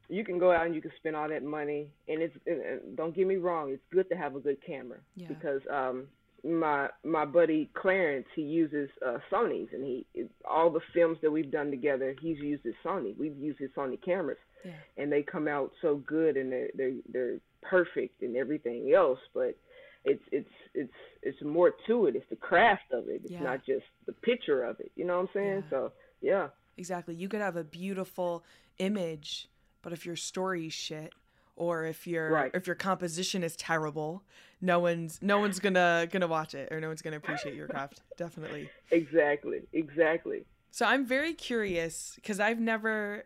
you 0.09 0.25
can 0.25 0.39
go 0.39 0.53
out 0.53 0.67
and 0.67 0.75
you 0.75 0.83
can 0.83 0.93
spend 0.99 1.17
all 1.17 1.29
that 1.29 1.43
money, 1.43 1.89
and 2.09 2.21
it's 2.23 2.35
and, 2.47 2.97
don't 2.97 3.15
get 3.17 3.27
me 3.27 3.37
wrong, 3.37 3.71
it's 3.73 3.83
good 3.93 4.09
to 4.11 4.17
have 4.17 4.37
a 4.37 4.41
good 4.41 4.59
camera 4.65 4.99
Yeah. 5.17 5.29
because 5.29 5.63
um 5.73 6.09
my 6.45 6.89
my 7.05 7.25
buddy 7.25 7.71
Clarence 7.75 8.27
he 8.37 8.43
uses 8.43 8.91
uh, 9.05 9.17
Sony's 9.33 9.69
and 9.73 9.83
he 9.83 10.07
it, 10.13 10.31
all 10.45 10.69
the 10.71 10.81
films 10.93 11.17
that 11.23 11.31
we've 11.31 11.51
done 11.51 11.71
together 11.71 12.15
he's 12.21 12.39
used 12.39 12.65
his 12.65 12.75
Sony. 12.85 13.17
We've 13.19 13.37
used 13.39 13.59
his 13.59 13.71
Sony 13.71 13.99
cameras 14.03 14.37
yeah 14.63 14.73
and 14.99 15.11
they 15.11 15.23
come 15.23 15.49
out 15.49 15.73
so 15.81 15.97
good 16.07 16.37
and 16.37 16.53
they're 16.53 16.69
they're 16.77 16.93
they're 17.11 17.39
perfect 17.63 18.21
and 18.21 18.37
everything 18.37 18.93
else 18.95 19.19
but 19.33 19.57
it's 20.05 20.23
it's 20.33 20.49
it's 20.75 20.93
it's 21.23 21.43
more 21.43 21.73
to 21.87 22.07
it 22.07 22.17
it's 22.17 22.29
the 22.31 22.37
craft 22.37 22.93
of 22.93 23.09
it 23.09 23.23
it's 23.25 23.33
Yeah. 23.33 23.43
not 23.43 23.65
just 23.65 23.85
the 24.07 24.13
picture 24.13 24.63
of 24.65 24.79
it 24.81 24.93
you 24.97 25.05
know 25.05 25.15
what 25.17 25.23
i'm 25.23 25.29
saying 25.35 25.65
Yeah. 25.65 25.71
so 25.71 25.93
yeah 26.21 26.49
Exactly. 26.77 27.15
You 27.15 27.29
could 27.29 27.41
have 27.41 27.55
a 27.55 27.63
beautiful 27.63 28.43
image, 28.79 29.49
but 29.81 29.93
if 29.93 30.05
your 30.05 30.17
story's 30.17 30.73
shit 30.73 31.13
or 31.55 31.85
if 31.85 32.05
your 32.05 32.33
Right. 32.33 32.51
if 32.53 32.67
your 32.67 32.75
composition 32.75 33.45
is 33.45 33.55
terrible, 33.55 34.25
no 34.61 34.81
one's 34.81 35.23
no 35.23 35.39
one's 35.39 35.61
gonna 35.61 36.09
gonna 36.11 36.27
watch 36.27 36.53
it 36.53 36.73
or 36.73 36.81
no 36.81 36.89
one's 36.89 37.01
gonna 37.01 37.17
appreciate 37.17 37.55
your 37.55 37.69
craft. 37.69 38.01
Definitely. 38.17 38.69
exactly 38.91 39.61
exactly 39.73 40.45
So 40.73 40.85
I'm 40.85 41.07
very 41.07 41.33
curious 41.33 42.15
because 42.17 42.41
I've 42.41 42.59
never 42.59 43.23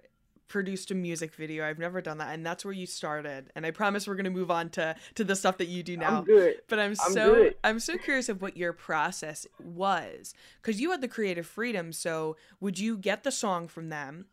produced 0.49 0.91
a 0.91 0.95
music 0.95 1.35
video. 1.35 1.67
I've 1.67 1.79
never 1.79 2.01
done 2.01 2.19
that, 2.19 2.35
and 2.35 2.45
that's 2.45 2.65
where 2.65 2.75
you 2.75 2.87
started. 2.87 3.51
And 3.55 3.65
I 3.67 3.71
promise 3.71 4.07
we're 4.09 4.17
gonna 4.17 4.31
move 4.31 4.51
on 4.51 4.71
to 4.71 4.97
to 5.15 5.25
the 5.25 5.37
stuff 5.37 5.59
that 5.59 5.69
you 5.69 5.83
do 5.83 5.97
now. 5.97 6.19
I'm 6.19 6.25
good. 6.25 6.57
But 6.69 6.79
I'm, 6.79 6.91
I'm 6.91 7.13
so 7.13 7.35
good. 7.35 7.55
I'm 7.63 7.81
so 7.81 7.97
curious 7.99 8.29
of 8.29 8.43
what 8.43 8.57
your 8.57 8.73
process 8.73 9.47
was, 9.63 10.35
because 10.61 10.81
you 10.81 10.91
had 10.91 11.01
the 11.01 11.09
creative 11.09 11.47
freedom. 11.47 11.93
So 11.93 12.37
would 12.61 12.79
you 12.79 12.97
get 12.97 13.25
the 13.25 13.33
song 13.33 13.69
from 13.69 13.89
them? 13.89 14.27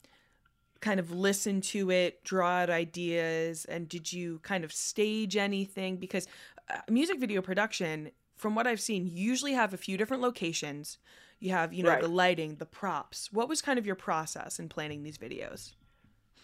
kind 0.82 0.99
of 0.99 1.10
listen 1.10 1.62
to 1.62 1.89
it, 1.89 2.23
draw 2.23 2.47
out 2.47 2.69
ideas, 2.69 3.65
and 3.65 3.89
did 3.89 4.13
you 4.13 4.38
kind 4.43 4.63
of 4.63 4.71
stage 4.71 5.36
anything? 5.36 5.97
Because 5.97 6.28
uh, 6.69 6.78
music 6.89 7.19
video 7.19 7.41
production, 7.41 8.12
from 8.36 8.54
what 8.54 8.67
I've 8.67 8.82
seen, 8.82 9.08
usually 9.12 9.54
have 9.54 9.73
a 9.73 9.78
few 9.78 9.97
different 9.97 10.21
locations. 10.21 10.99
You 11.39 11.51
have, 11.51 11.73
you 11.73 11.82
know, 11.82 11.89
Right. 11.89 12.01
the 12.01 12.08
lighting, 12.08 12.58
the 12.58 12.67
props. 12.67 13.32
What 13.32 13.49
was 13.49 13.63
kind 13.63 13.80
of 13.80 13.86
your 13.88 13.95
process 13.95 14.60
in 14.60 14.69
planning 14.69 15.01
these 15.01 15.17
videos? 15.17 15.73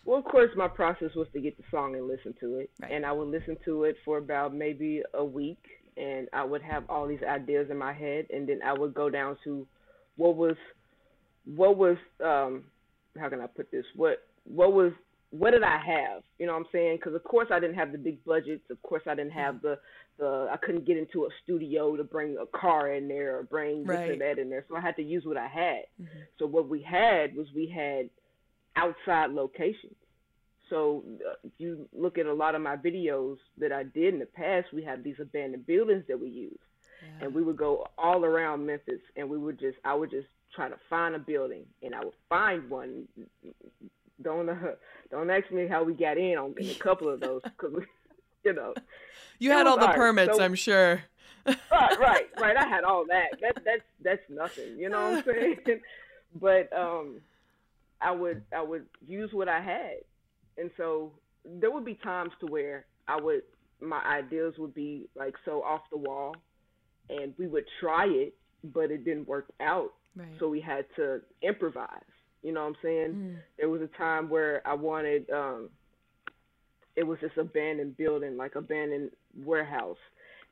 Well, 0.05 0.17
of 0.17 0.25
course, 0.25 0.49
my 0.55 0.67
process 0.67 1.11
was 1.15 1.27
to 1.33 1.39
get 1.41 1.57
the 1.57 1.63
song 1.69 1.95
and 1.95 2.07
listen 2.07 2.33
to 2.39 2.55
it, 2.59 2.71
Right. 2.81 2.91
and 2.91 3.05
I 3.05 3.11
would 3.11 3.27
listen 3.27 3.57
to 3.65 3.83
it 3.83 3.95
for 4.03 4.17
about 4.17 4.53
maybe 4.53 5.03
a 5.13 5.23
week, 5.23 5.63
and 5.95 6.27
I 6.33 6.43
would 6.43 6.61
have 6.63 6.89
all 6.89 7.07
these 7.07 7.21
ideas 7.23 7.69
in 7.69 7.77
my 7.77 7.93
head, 7.93 8.25
and 8.31 8.47
then 8.49 8.61
I 8.63 8.73
would 8.73 8.93
go 8.93 9.09
down 9.09 9.37
to 9.43 9.67
what 10.15 10.35
was, 10.35 10.55
what 11.45 11.77
was, 11.77 11.97
um, 12.23 12.65
how 13.19 13.29
can 13.29 13.41
I 13.41 13.47
put 13.47 13.69
this? 13.71 13.85
What, 13.95 14.27
what 14.45 14.73
was, 14.73 14.91
what 15.29 15.51
did 15.51 15.63
I 15.63 15.77
have? 15.77 16.23
You 16.39 16.45
know 16.47 16.53
what 16.53 16.59
I'm 16.59 16.65
saying? 16.71 16.97
Because 16.97 17.13
of 17.15 17.23
course 17.23 17.47
I 17.51 17.59
didn't 17.59 17.75
have 17.75 17.91
the 17.91 17.97
big 17.97 18.23
budgets. 18.25 18.69
Of 18.69 18.81
course 18.81 19.03
I 19.07 19.15
didn't 19.15 19.31
have 19.31 19.61
the, 19.61 19.77
the, 20.17 20.49
I 20.51 20.57
couldn't 20.57 20.85
get 20.85 20.97
into 20.97 21.23
a 21.25 21.29
studio 21.43 21.95
to 21.95 22.03
bring 22.03 22.37
a 22.37 22.45
car 22.57 22.91
in 22.93 23.07
there 23.07 23.37
or 23.37 23.43
bring 23.43 23.83
this 23.83 23.87
Right. 23.97 24.09
or 24.11 24.15
that 24.17 24.39
in 24.39 24.49
there, 24.49 24.65
so 24.67 24.75
I 24.75 24.81
had 24.81 24.95
to 24.97 25.03
use 25.03 25.23
what 25.25 25.37
I 25.37 25.47
had. 25.47 25.83
Mhm. 26.01 26.07
So 26.39 26.47
what 26.47 26.67
we 26.67 26.81
had 26.81 27.35
was 27.35 27.47
we 27.55 27.67
had 27.67 28.09
outside 28.81 29.31
locations. 29.31 29.95
So 30.69 31.03
uh, 31.29 31.33
if 31.43 31.51
you 31.57 31.87
look 31.93 32.17
at 32.17 32.25
a 32.25 32.33
lot 32.33 32.55
of 32.55 32.61
my 32.61 32.77
videos 32.77 33.37
that 33.57 33.71
I 33.71 33.83
did 33.83 34.13
in 34.13 34.19
the 34.19 34.25
past, 34.25 34.67
we 34.73 34.83
have 34.83 35.03
these 35.03 35.15
abandoned 35.19 35.65
buildings 35.67 36.03
that 36.07 36.19
we 36.19 36.29
use. 36.29 36.57
Yeah. 37.03 37.25
and 37.25 37.33
we 37.33 37.41
would 37.41 37.57
go 37.57 37.87
all 37.97 38.23
around 38.23 38.65
Memphis, 38.65 39.01
and 39.15 39.27
we 39.27 39.37
would 39.37 39.59
just, 39.59 39.77
I 39.83 39.93
would 39.95 40.11
just 40.11 40.27
try 40.55 40.69
to 40.69 40.75
find 40.87 41.15
a 41.15 41.19
building, 41.19 41.65
and 41.81 41.95
I 41.95 41.99
would 42.05 42.13
find 42.29 42.69
one. 42.69 43.07
Don't 44.21 44.47
uh, 44.47 44.55
don't 45.09 45.29
ask 45.31 45.49
me 45.51 45.65
how 45.67 45.83
we 45.83 45.93
got 45.93 46.19
in 46.19 46.37
on 46.37 46.53
in 46.59 46.69
a 46.69 46.75
couple 46.75 47.09
of 47.09 47.19
those, 47.19 47.41
because 47.43 47.73
you 48.45 48.53
know, 48.53 48.75
you 49.39 49.49
had 49.49 49.65
all 49.65 49.77
the 49.79 49.85
hard. 49.87 49.95
permits, 49.97 50.37
So- 50.37 50.43
I'm 50.43 50.53
sure. 50.53 51.01
right, 51.47 51.57
right, 51.99 52.27
right. 52.39 52.55
I 52.55 52.67
had 52.67 52.83
all 52.83 53.03
that. 53.07 53.29
That 53.41 53.55
that's 53.65 53.81
that's 54.03 54.29
nothing. 54.29 54.77
You 54.77 54.89
know 54.89 55.01
what 55.09 55.27
I'm 55.27 55.57
saying? 55.65 55.81
but 56.39 56.71
um, 56.71 57.15
I 58.01 58.11
would 58.11 58.43
I 58.55 58.61
would 58.61 58.85
use 59.07 59.29
what 59.33 59.47
I 59.47 59.61
had, 59.61 59.97
and 60.57 60.71
so 60.77 61.11
there 61.45 61.71
would 61.71 61.85
be 61.85 61.95
times 61.95 62.31
to 62.39 62.47
where 62.47 62.85
I 63.07 63.19
would 63.19 63.43
my 63.79 64.01
ideas 64.03 64.53
would 64.57 64.73
be 64.73 65.09
like 65.15 65.33
so 65.45 65.63
off 65.63 65.81
the 65.91 65.97
wall, 65.97 66.35
and 67.09 67.33
we 67.37 67.47
would 67.47 67.65
try 67.79 68.05
it, 68.07 68.33
but 68.63 68.91
it 68.91 69.05
didn't 69.05 69.27
work 69.27 69.51
out. 69.59 69.93
Right. 70.15 70.27
So 70.39 70.49
we 70.49 70.61
had 70.61 70.85
to 70.97 71.21
improvise. 71.41 72.03
You 72.43 72.53
know 72.53 72.61
what 72.61 72.69
I'm 72.69 72.75
saying? 72.81 73.13
Mm. 73.13 73.35
there 73.57 73.69
was 73.69 73.81
a 73.81 73.97
time 73.97 74.29
where 74.29 74.65
I 74.67 74.73
wanted 74.73 75.29
um 75.29 75.69
it 76.95 77.03
was 77.03 77.17
this 77.21 77.31
abandoned 77.37 77.97
building, 77.97 78.35
like 78.37 78.55
abandoned 78.55 79.11
warehouse, 79.37 79.97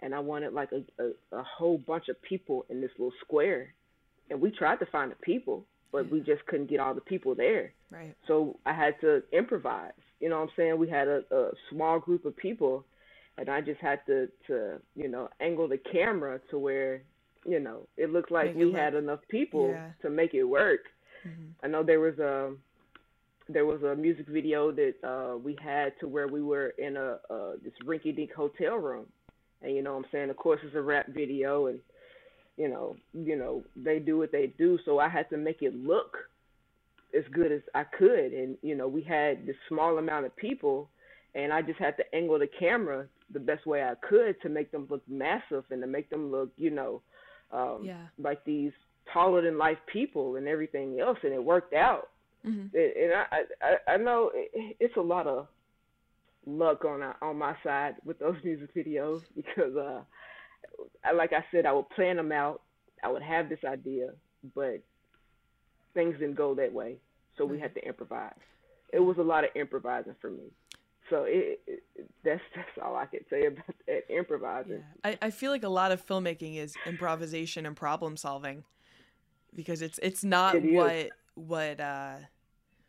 and 0.02 0.16
I 0.16 0.20
wanted 0.20 0.54
like 0.54 0.70
a, 0.72 1.04
a, 1.04 1.40
a 1.40 1.44
whole 1.44 1.78
bunch 1.78 2.08
of 2.10 2.22
people 2.22 2.66
in 2.70 2.80
this 2.82 2.92
little 2.98 3.14
square. 3.22 3.74
And 4.30 4.40
we 4.40 4.52
tried 4.52 4.78
to 4.78 4.86
find 4.86 5.12
the 5.12 5.16
people, 5.16 5.66
but 5.92 6.10
we 6.12 6.20
just 6.22 6.46
couldn't 6.46 6.70
get 6.70 6.80
all 6.80 6.94
the 6.94 7.02
people 7.02 7.36
there. 7.36 7.74
Right. 7.92 8.16
So 8.28 8.60
I 8.66 8.74
had 8.74 9.00
to 9.02 9.24
improvise. 9.32 9.92
You 10.20 10.30
know 10.30 10.38
what 10.38 10.44
I'm 10.50 10.56
saying? 10.56 10.78
We 10.78 10.90
had 10.90 11.08
a, 11.08 11.22
a 11.32 11.52
small 11.72 12.00
group 12.00 12.26
of 12.26 12.36
people 12.36 12.86
and 13.38 13.50
I 13.50 13.62
just 13.62 13.80
had 13.80 14.06
to, 14.08 14.28
to, 14.48 14.80
you 14.96 15.08
know, 15.08 15.30
angle 15.40 15.68
the 15.68 15.78
camera 15.78 16.40
to 16.52 16.60
where, 16.60 17.02
you 17.46 17.60
know, 17.60 17.88
it 17.98 18.12
looked 18.12 18.32
like 18.32 18.56
Make 18.56 18.66
we 18.68 18.74
had 18.74 18.96
enough 18.96 19.22
people 19.30 19.70
Yeah. 19.70 19.92
to 20.02 20.10
make 20.10 20.34
it 20.34 20.44
work. 20.44 20.82
Mhm. 21.26 21.54
I 21.64 21.68
know 21.68 21.84
there 21.84 22.00
was 22.00 22.20
a 22.20 22.54
there 23.48 23.66
was 23.66 23.82
a 23.82 23.96
music 23.96 24.28
video 24.28 24.72
that 24.72 24.94
uh 25.04 25.38
we 25.38 25.56
had 25.64 25.94
to 26.00 26.08
where 26.08 26.28
we 26.28 26.42
were 26.42 26.70
in 26.78 26.98
a 26.98 27.18
uh 27.30 27.54
this 27.64 27.74
rinky 27.86 28.16
dink 28.16 28.32
hotel 28.34 28.76
room. 28.78 29.08
And 29.62 29.76
you 29.76 29.82
know 29.82 29.94
what 29.94 30.06
I'm 30.06 30.12
saying? 30.12 30.30
Of 30.30 30.38
course 30.38 30.60
it's 30.64 30.76
a 30.76 30.82
rap 30.82 31.08
video 31.08 31.68
and 31.68 31.80
you 32.60 32.68
know, 32.68 32.96
you 33.14 33.36
know, 33.38 33.64
they 33.76 33.98
do 34.00 34.18
what 34.18 34.32
they 34.32 34.54
do, 34.58 34.78
so 34.86 35.00
I 35.00 35.10
had 35.10 35.30
to 35.30 35.38
make 35.38 35.62
it 35.62 35.74
look 35.76 36.18
as 37.18 37.24
good 37.32 37.52
as 37.52 37.62
I 37.74 37.84
could. 37.98 38.34
And 38.34 38.58
you 38.62 38.76
know, 38.76 38.88
we 38.88 39.02
had 39.02 39.46
this 39.48 39.56
small 39.68 39.98
amount 39.98 40.26
of 40.26 40.36
people 40.36 40.90
and 41.36 41.54
I 41.54 41.62
just 41.62 41.80
had 41.80 41.96
to 41.98 42.04
angle 42.16 42.40
the 42.40 42.50
camera 42.60 43.08
the 43.32 43.40
best 43.40 43.66
way 43.66 43.84
I 43.84 43.94
could 44.08 44.40
to 44.42 44.50
make 44.50 44.72
them 44.72 44.88
look 44.90 45.04
massive 45.08 45.64
and 45.72 45.82
to 45.82 45.88
make 45.88 46.10
them 46.10 46.32
look, 46.32 46.50
you 46.58 46.72
know, 46.72 47.02
um 47.52 47.86
Yeah. 47.86 48.06
like 48.18 48.44
these 48.46 48.74
taller 49.14 49.42
than 49.42 49.58
life 49.58 49.80
people 49.92 50.36
and 50.36 50.48
everything 50.48 51.00
else. 51.00 51.18
And 51.24 51.34
it 51.34 51.44
worked 51.44 51.74
out. 51.74 52.10
Hmm 52.44 52.68
and 52.74 53.12
I, 53.14 53.26
I 53.62 53.94
I 53.94 53.98
know 53.98 54.32
it's 54.80 54.98
a 54.98 55.02
lot 55.02 55.26
of 55.28 55.48
luck 56.46 56.86
on 56.86 57.02
on 57.22 57.38
my 57.38 57.56
side 57.64 57.96
with 58.06 58.20
those 58.20 58.36
music 58.44 58.70
videos 58.76 59.22
because 59.36 59.76
uh 59.76 60.02
like 61.16 61.34
I 61.34 61.44
said 61.52 61.66
I 61.66 61.74
would 61.74 61.90
plan 61.90 62.18
them 62.18 62.32
out. 62.32 62.62
I 63.04 63.10
would 63.12 63.22
have 63.22 63.50
this 63.50 63.60
idea 63.66 64.10
but 64.56 64.82
things 65.94 66.14
didn't 66.20 66.36
go 66.36 66.56
that 66.56 66.74
way. 66.74 66.98
So 67.38 67.46
we 67.46 67.60
had 67.60 67.74
to 67.76 67.86
improvise. 67.86 68.34
It 68.92 69.00
was 69.00 69.18
a 69.18 69.24
lot 69.24 69.44
of 69.44 69.52
improvising 69.56 70.16
for 70.20 70.30
me. 70.30 70.52
So 71.10 71.24
it, 71.24 71.62
it 71.68 71.84
that's 72.24 72.42
that's 72.56 72.70
all 72.84 72.96
I 72.96 73.06
can 73.06 73.22
say 73.30 73.46
about 73.48 73.76
that 73.88 74.04
improvising. 74.10 74.84
Yeah. 75.04 75.12
I, 75.22 75.28
I 75.28 75.30
feel 75.32 75.52
like 75.52 75.64
a 75.64 75.70
lot 75.70 75.92
of 75.92 76.06
filmmaking 76.06 76.58
is 76.58 76.76
improvisation 76.86 77.66
and 77.66 77.76
problem 77.76 78.18
solving 78.18 78.64
because 79.56 79.82
it's 79.82 80.00
it's 80.00 80.24
not 80.24 80.56
It 80.56 80.74
what 80.74 81.10
what 81.36 81.80
uh 81.80 82.16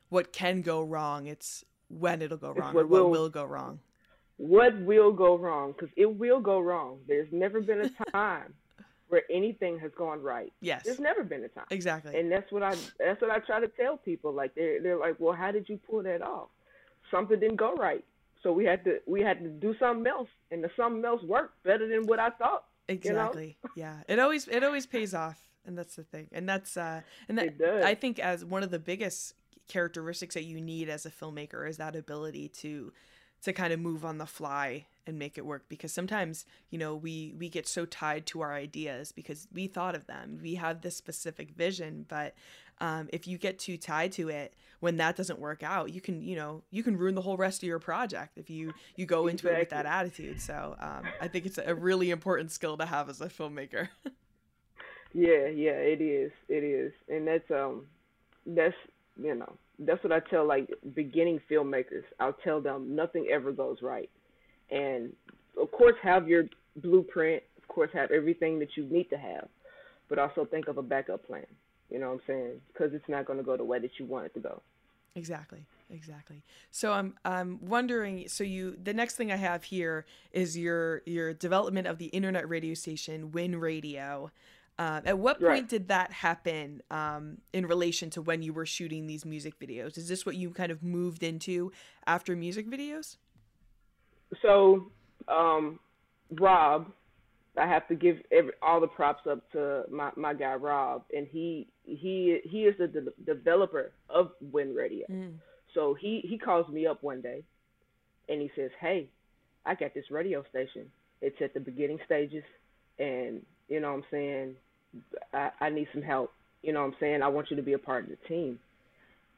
what 0.09 0.33
can 0.33 0.63
go 0.63 0.83
wrong. 0.83 1.27
It's 1.27 1.65
when 1.89 2.23
it'll 2.23 2.39
go 2.39 2.53
wrong 2.53 2.73
or 2.73 2.75
what 2.75 2.89
what 2.89 3.03
will- 3.05 3.11
will 3.11 3.29
go 3.29 3.45
wrong 3.45 3.81
what 4.41 4.75
will 4.81 5.13
go 5.13 5.37
wrong 5.37 5.73
because 5.73 5.93
it 5.97 6.07
will 6.19 6.41
go 6.41 6.59
wrong 6.61 6.99
there's 7.07 7.29
never 7.31 7.61
been 7.61 7.83
a 7.83 8.11
time 8.11 8.55
where 9.11 9.23
anything 9.31 9.79
has 9.79 9.91
gone 9.99 10.23
right 10.23 10.51
yes 10.63 10.83
there's 10.85 10.99
never 10.99 11.23
been 11.23 11.45
a 11.45 11.49
time 11.49 11.67
exactly 11.71 12.19
and 12.19 12.33
that's 12.33 12.51
what 12.51 12.63
I 12.63 12.75
that's 12.99 13.21
what 13.21 13.31
I 13.31 13.39
try 13.41 13.61
to 13.61 13.69
tell 13.69 13.99
people. 13.99 14.33
Like 14.33 14.55
they're 14.55 14.81
they're 14.83 14.97
like, 14.97 15.17
well, 15.19 15.35
how 15.35 15.51
did 15.51 15.69
you 15.69 15.79
pull 15.89 16.03
that 16.05 16.23
off? 16.23 16.49
Something 17.11 17.39
didn't 17.39 17.57
go 17.57 17.75
right, 17.75 18.05
so 18.43 18.51
we 18.53 18.65
had 18.65 18.83
to 18.85 19.01
we 19.07 19.21
had 19.21 19.41
to 19.41 19.49
do 19.49 19.75
something 19.79 20.07
else, 20.07 20.29
and 20.51 20.65
the 20.65 20.71
something 20.77 21.05
else 21.05 21.23
worked 21.25 21.63
better 21.65 21.87
than 21.87 22.07
what 22.07 22.19
I 22.19 22.31
thought. 22.31 22.65
know? 22.89 22.95
exactly 22.95 23.59
yeah 23.77 23.97
it 24.09 24.19
always 24.19 24.49
it 24.49 24.65
always 24.65 24.87
pays 24.87 25.13
off 25.13 25.39
and 25.67 25.77
that's 25.79 25.95
the 25.97 26.03
thing 26.03 26.27
and 26.33 26.49
that's 26.49 26.77
uh 26.77 27.01
and 27.29 27.37
that 27.39 27.47
It 27.47 27.59
does. 27.59 27.85
i 27.85 27.95
think 27.95 28.19
as 28.19 28.45
one 28.45 28.63
of 28.65 28.71
the 28.71 28.79
biggest 28.81 29.35
characteristics 29.69 30.35
that 30.35 30.43
you 30.45 30.61
need 30.61 30.89
as 30.89 31.05
a 31.07 31.11
filmmaker 31.11 31.69
is 31.69 31.77
that 31.77 31.95
ability 31.95 32.49
to 32.49 32.93
to 33.43 33.53
kind 33.53 33.73
of 33.73 33.81
move 33.81 34.05
on 34.05 34.19
the 34.19 34.27
fly 34.27 34.87
and 35.07 35.19
make 35.19 35.39
it 35.39 35.45
work 35.45 35.65
because 35.69 35.93
sometimes 35.93 36.45
you 36.71 36.79
know 36.79 36.95
we 36.95 37.35
we 37.39 37.49
get 37.49 37.67
so 37.67 37.85
tied 37.87 38.27
to 38.27 38.41
our 38.41 38.55
ideas 38.55 39.13
because 39.13 39.49
we 39.53 39.67
thought 39.67 39.95
of 39.95 40.07
them 40.07 40.39
we 40.43 40.55
have 40.55 40.83
this 40.83 40.97
specific 40.97 41.51
vision 41.51 42.05
but 42.09 42.35
um, 42.83 43.09
if 43.13 43.29
you 43.29 43.37
get 43.37 43.59
too 43.59 43.77
tied 43.77 44.13
to 44.13 44.29
it 44.29 44.55
when 44.79 44.97
that 44.99 45.17
doesn't 45.17 45.39
work 45.39 45.63
out 45.63 45.93
you 45.93 46.01
can 46.01 46.23
you 46.23 46.37
know 46.37 46.63
you 46.71 46.83
can 46.83 46.97
ruin 46.97 47.15
the 47.15 47.23
whole 47.23 47.37
rest 47.37 47.63
of 47.63 47.67
your 47.67 47.79
project 47.79 48.39
if 48.39 48.49
you 48.49 48.73
you 48.97 49.07
go 49.07 49.27
into 49.27 49.49
it 49.49 49.59
with 49.59 49.71
that 49.71 49.87
attitude. 49.87 50.41
So 50.41 50.77
um, 50.79 51.03
i 51.21 51.29
think 51.29 51.47
it's 51.47 51.59
a 51.59 51.75
really 51.75 52.11
important 52.11 52.51
skill 52.51 52.77
to 52.77 52.87
have 52.87 53.09
as 53.09 53.21
a 53.21 53.29
filmmaker. 53.29 53.89
Yeah, 55.13 55.49
yeah, 55.49 55.73
it 55.73 56.01
is, 56.01 56.31
it 56.49 56.63
is, 56.63 56.93
and 57.09 57.27
that's 57.27 57.51
um, 57.51 57.87
that's 58.47 58.77
you 59.21 59.35
know 59.35 59.53
that's 59.81 60.03
what 60.05 60.13
I 60.13 60.21
tell 60.21 60.47
like 60.47 60.69
beginning 60.95 61.41
filmmakers. 61.51 62.05
I'll 62.19 62.37
tell 62.45 62.61
them 62.61 62.95
nothing 62.95 63.29
ever 63.33 63.53
goes 63.53 63.79
right, 63.83 64.11
and 64.71 65.13
of 65.61 65.71
course 65.73 65.97
have 66.03 66.29
your 66.29 66.45
blueprint. 66.77 67.43
Of 67.59 67.69
course 67.69 67.91
have 67.93 68.11
everything 68.11 68.59
that 68.61 68.77
you 68.77 68.85
need 68.85 69.11
to 69.11 69.17
have, 69.17 69.49
but 70.09 70.19
also 70.19 70.45
think 70.45 70.69
of 70.69 70.79
a 70.79 70.83
backup 70.83 71.27
plan. 71.27 71.47
You 71.91 71.99
know 71.99 72.09
what 72.09 72.15
I'm 72.15 72.21
saying? 72.27 72.61
Because 72.73 72.95
it's 72.95 73.09
not 73.09 73.27
going 73.27 73.39
to 73.39 73.45
go 73.45 73.57
the 73.57 73.65
way 73.65 73.79
that 73.81 73.91
you 73.99 74.05
want 74.05 74.27
it 74.27 74.35
to 74.35 74.41
go. 74.41 74.63
Exactly. 75.17 75.65
Exactly. 75.93 76.43
So 76.71 76.93
I'm 76.93 77.15
I'm 77.25 77.59
wondering 77.67 78.29
so 78.29 78.45
you 78.45 78.77
the 78.81 78.95
next 78.95 79.17
thing 79.17 79.33
I 79.33 79.37
have 79.37 79.65
here 79.65 80.07
is 80.33 80.57
your 80.57 81.03
your 81.05 81.35
development 81.35 81.89
of 81.89 81.99
the 81.99 82.07
internet 82.07 82.49
radio 82.49 82.75
station 82.75 83.33
Win 83.33 83.59
Radio. 83.59 84.31
Um, 84.81 85.03
at 85.05 85.19
what 85.19 85.39
point 85.39 85.47
Right. 85.47 85.69
did 85.69 85.89
that 85.89 86.11
happen 86.11 86.81
um, 86.91 87.37
in 87.53 87.67
relation 87.67 88.09
to 88.11 88.23
when 88.23 88.43
you 88.43 88.55
were 88.55 88.65
shooting 88.65 89.07
these 89.07 89.27
music 89.27 89.61
videos? 89.61 89.99
Is 89.99 90.09
this 90.09 90.25
what 90.25 90.37
you 90.37 90.53
kind 90.53 90.73
of 90.73 90.83
moved 90.83 91.23
into 91.23 91.71
after 92.07 92.35
music 92.35 92.67
videos? 92.67 93.19
So, 94.41 94.91
um, 95.29 95.81
Rob, 96.31 96.91
I 97.59 97.67
have 97.67 97.87
to 97.89 97.95
give 97.95 98.23
every, 98.33 98.53
all 98.63 98.81
the 98.81 98.87
props 98.87 99.27
up 99.27 99.51
to 99.53 99.85
my, 99.91 100.13
my 100.17 100.33
guy 100.33 100.55
Rob, 100.55 101.05
and 101.15 101.27
he 101.31 101.69
he 101.85 102.41
he 102.45 102.63
is 102.63 102.75
the 102.79 102.87
de- 102.87 103.35
developer 103.35 103.93
of 104.09 104.31
Win 104.41 104.75
Radio. 104.75 105.05
Mm. 105.11 105.35
So 105.75 105.93
he 105.93 106.25
he 106.27 106.39
calls 106.39 106.67
me 106.73 106.87
up 106.87 107.03
one 107.03 107.21
day, 107.21 107.43
and 108.31 108.41
he 108.41 108.51
says, 108.57 108.71
"Hey, 108.81 109.11
I 109.67 109.75
got 109.75 109.93
this 109.93 110.11
radio 110.11 110.43
station. 110.49 110.87
It's 111.21 111.37
at 111.43 111.53
the 111.53 111.61
beginning 111.61 111.99
stages, 112.07 112.45
and 112.99 113.45
you 113.69 113.81
know 113.81 113.89
what 113.89 113.99
I'm 113.99 114.05
saying 114.11 114.57
I, 115.33 115.51
I 115.61 115.71
need 115.71 115.89
some 115.93 116.03
help. 116.03 116.33
You 116.63 116.73
know 116.73 116.81
what 116.81 116.89
I'm 116.89 116.97
saying 117.01 117.23
I 117.23 117.29
want 117.29 117.51
you 117.51 117.57
to 117.57 117.63
be 117.63 117.73
a 117.73 117.79
part 117.79 118.05
of 118.05 118.11
the 118.11 118.29
team." 118.29 118.59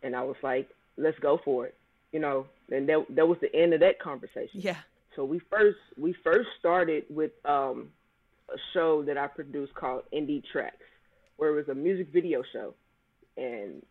And 0.03 0.17
I 0.17 0.23
was 0.23 0.37
like, 0.43 0.69
"Let's 0.97 1.19
go 1.19 1.41
for 1.45 1.67
it." 1.67 1.75
You 2.12 2.21
know, 2.21 2.47
and 2.71 2.88
that 2.88 3.07
that 3.11 3.27
was 3.27 3.38
the 3.41 3.55
end 3.55 3.75
of 3.75 3.81
that 3.81 4.01
conversation. 4.01 4.61
Yeah. 4.61 4.77
So 5.17 5.25
we 5.25 5.41
first 5.51 5.79
we 5.99 6.15
first 6.25 6.49
started 6.59 7.05
with 7.11 7.33
um, 7.45 7.88
a 8.49 8.57
show 8.73 9.03
that 9.05 9.19
I 9.19 9.27
produced 9.27 9.75
called 9.75 10.05
Indie 10.12 10.43
Tracks, 10.53 10.77
where 11.37 11.51
it 11.51 11.55
was 11.55 11.69
a 11.69 11.75
music 11.75 12.09
video 12.12 12.43
show, 12.53 12.75
and 13.37 13.83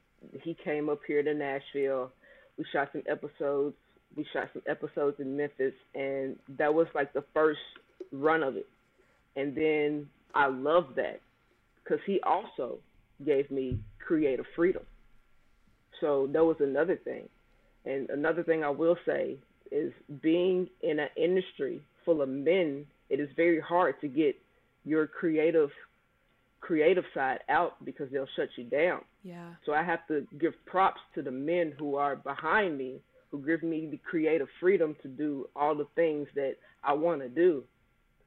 he 0.42 0.54
came 0.54 0.90
up 0.90 1.00
here 1.06 1.24
to 1.24 1.34
Nashville. 1.34 2.12
We 2.58 2.66
shot 2.72 2.90
some 2.92 3.04
episodes. 3.08 3.76
We 4.16 4.26
shot 4.34 4.50
some 4.54 4.64
episodes 4.68 5.20
in 5.20 5.38
Memphis, 5.38 5.74
and 5.96 6.38
that 6.58 6.74
was 6.74 6.88
like 6.94 7.14
the 7.14 7.24
first 7.34 7.60
run 8.12 8.44
of 8.44 8.58
it. 8.58 8.68
And 9.36 9.56
then 9.56 10.10
I 10.36 10.48
loved 10.48 10.96
that 10.96 11.22
because 11.84 12.00
he 12.06 12.20
also 12.22 12.80
gave 13.26 13.50
me 13.52 13.80
creative 14.06 14.46
freedom. 14.56 14.84
So 16.00 16.28
that 16.34 16.44
was 16.44 16.58
another 16.60 16.96
thing. 16.96 17.30
And 17.86 18.10
another 18.10 18.44
thing 18.44 18.64
I 18.64 18.70
will 18.70 18.98
say 19.06 19.38
is 19.72 19.94
being 20.22 20.68
in 20.82 21.00
an 21.00 21.10
industry 21.16 21.82
full 22.06 22.22
of 22.22 22.30
men, 22.30 22.86
it 23.10 23.20
is 23.20 23.30
very 23.36 23.60
hard 23.60 24.00
to 24.02 24.08
get 24.08 24.36
your 24.84 25.08
creative 25.08 25.70
creative 26.60 27.04
side 27.14 27.40
out 27.50 27.84
because 27.84 28.08
they'll 28.12 28.28
shut 28.36 28.50
you 28.56 28.64
down. 28.64 29.02
Yeah. 29.24 29.50
So 29.66 29.74
I 29.74 29.84
have 29.84 30.08
to 30.10 30.28
give 30.40 30.54
props 30.68 31.02
to 31.16 31.24
the 31.24 31.32
men 31.32 31.74
who 31.78 31.96
are 31.96 32.16
behind 32.16 32.78
me, 32.78 33.02
who 33.32 33.44
give 33.44 33.64
me 33.64 33.88
the 33.90 33.98
creative 33.98 34.48
freedom 34.60 34.96
to 35.02 35.08
do 35.08 35.50
all 35.56 35.76
the 35.76 35.88
things 35.96 36.28
that 36.36 36.58
I 36.84 36.94
want 36.94 37.22
to 37.22 37.30
do. 37.30 37.64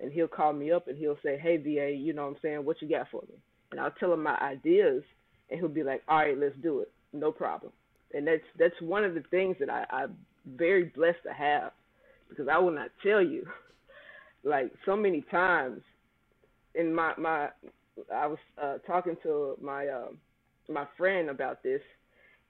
And 0.00 0.12
he'll 0.12 0.28
call 0.28 0.52
me 0.52 0.70
up 0.72 0.88
and 0.88 0.98
he'll 0.98 1.18
say, 1.22 1.38
"Hey, 1.38 1.56
VA, 1.56 1.90
you 1.90 2.12
know 2.12 2.22
what 2.22 2.36
I'm 2.36 2.36
saying? 2.42 2.64
What 2.64 2.82
you 2.82 2.88
got 2.88 3.08
for 3.10 3.22
me?" 3.22 3.36
And 3.70 3.80
I'll 3.80 3.92
tell 3.92 4.12
him 4.12 4.22
my 4.22 4.36
ideas, 4.40 5.02
and 5.50 5.58
he'll 5.58 5.68
be 5.68 5.82
like, 5.82 6.02
"All 6.08 6.18
right, 6.18 6.38
let's 6.38 6.56
do 6.62 6.80
it. 6.80 6.90
No 7.12 7.32
problem." 7.32 7.72
And 8.12 8.26
that's 8.26 8.42
that's 8.58 8.80
one 8.80 9.04
of 9.04 9.14
the 9.14 9.22
things 9.30 9.56
that 9.60 9.70
I, 9.70 9.84
I'm 9.90 10.16
very 10.56 10.84
blessed 10.84 11.22
to 11.24 11.32
have, 11.32 11.72
because 12.28 12.48
I 12.48 12.58
will 12.58 12.72
not 12.72 12.90
tell 13.02 13.22
you, 13.22 13.46
like 14.44 14.72
so 14.84 14.96
many 14.96 15.22
times, 15.30 15.80
in 16.74 16.94
my 16.94 17.12
my 17.16 17.48
I 18.12 18.26
was 18.26 18.38
uh, 18.60 18.78
talking 18.86 19.16
to 19.22 19.56
my 19.60 19.88
um, 19.88 20.18
my 20.68 20.86
friend 20.96 21.30
about 21.30 21.62
this, 21.62 21.80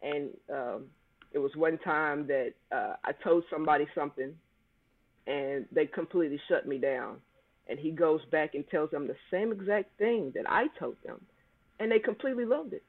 and 0.02 0.30
um, 0.52 0.84
it 1.32 1.38
was 1.38 1.50
one 1.56 1.78
time 1.78 2.26
that 2.28 2.52
uh, 2.72 2.94
I 3.04 3.12
told 3.12 3.44
somebody 3.50 3.86
something, 3.94 4.32
and 5.26 5.66
they 5.72 5.86
completely 5.86 6.40
shut 6.48 6.66
me 6.66 6.78
down. 6.78 7.16
And 7.68 7.78
he 7.78 7.90
goes 7.90 8.20
back 8.30 8.54
and 8.54 8.68
tells 8.68 8.90
them 8.90 9.06
the 9.06 9.16
same 9.30 9.50
exact 9.50 9.96
thing 9.98 10.32
that 10.34 10.44
I 10.48 10.66
told 10.78 10.96
them, 11.04 11.20
and 11.80 11.90
they 11.90 11.98
completely 11.98 12.44
loved 12.44 12.72
it. 12.74 12.82